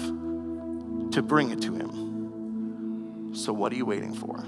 to 1.12 1.22
bring 1.22 1.50
it 1.52 1.62
to 1.64 1.74
Him. 1.74 3.34
So, 3.36 3.52
what 3.52 3.74
are 3.74 3.76
you 3.76 3.86
waiting 3.86 4.14
for? 4.14 4.46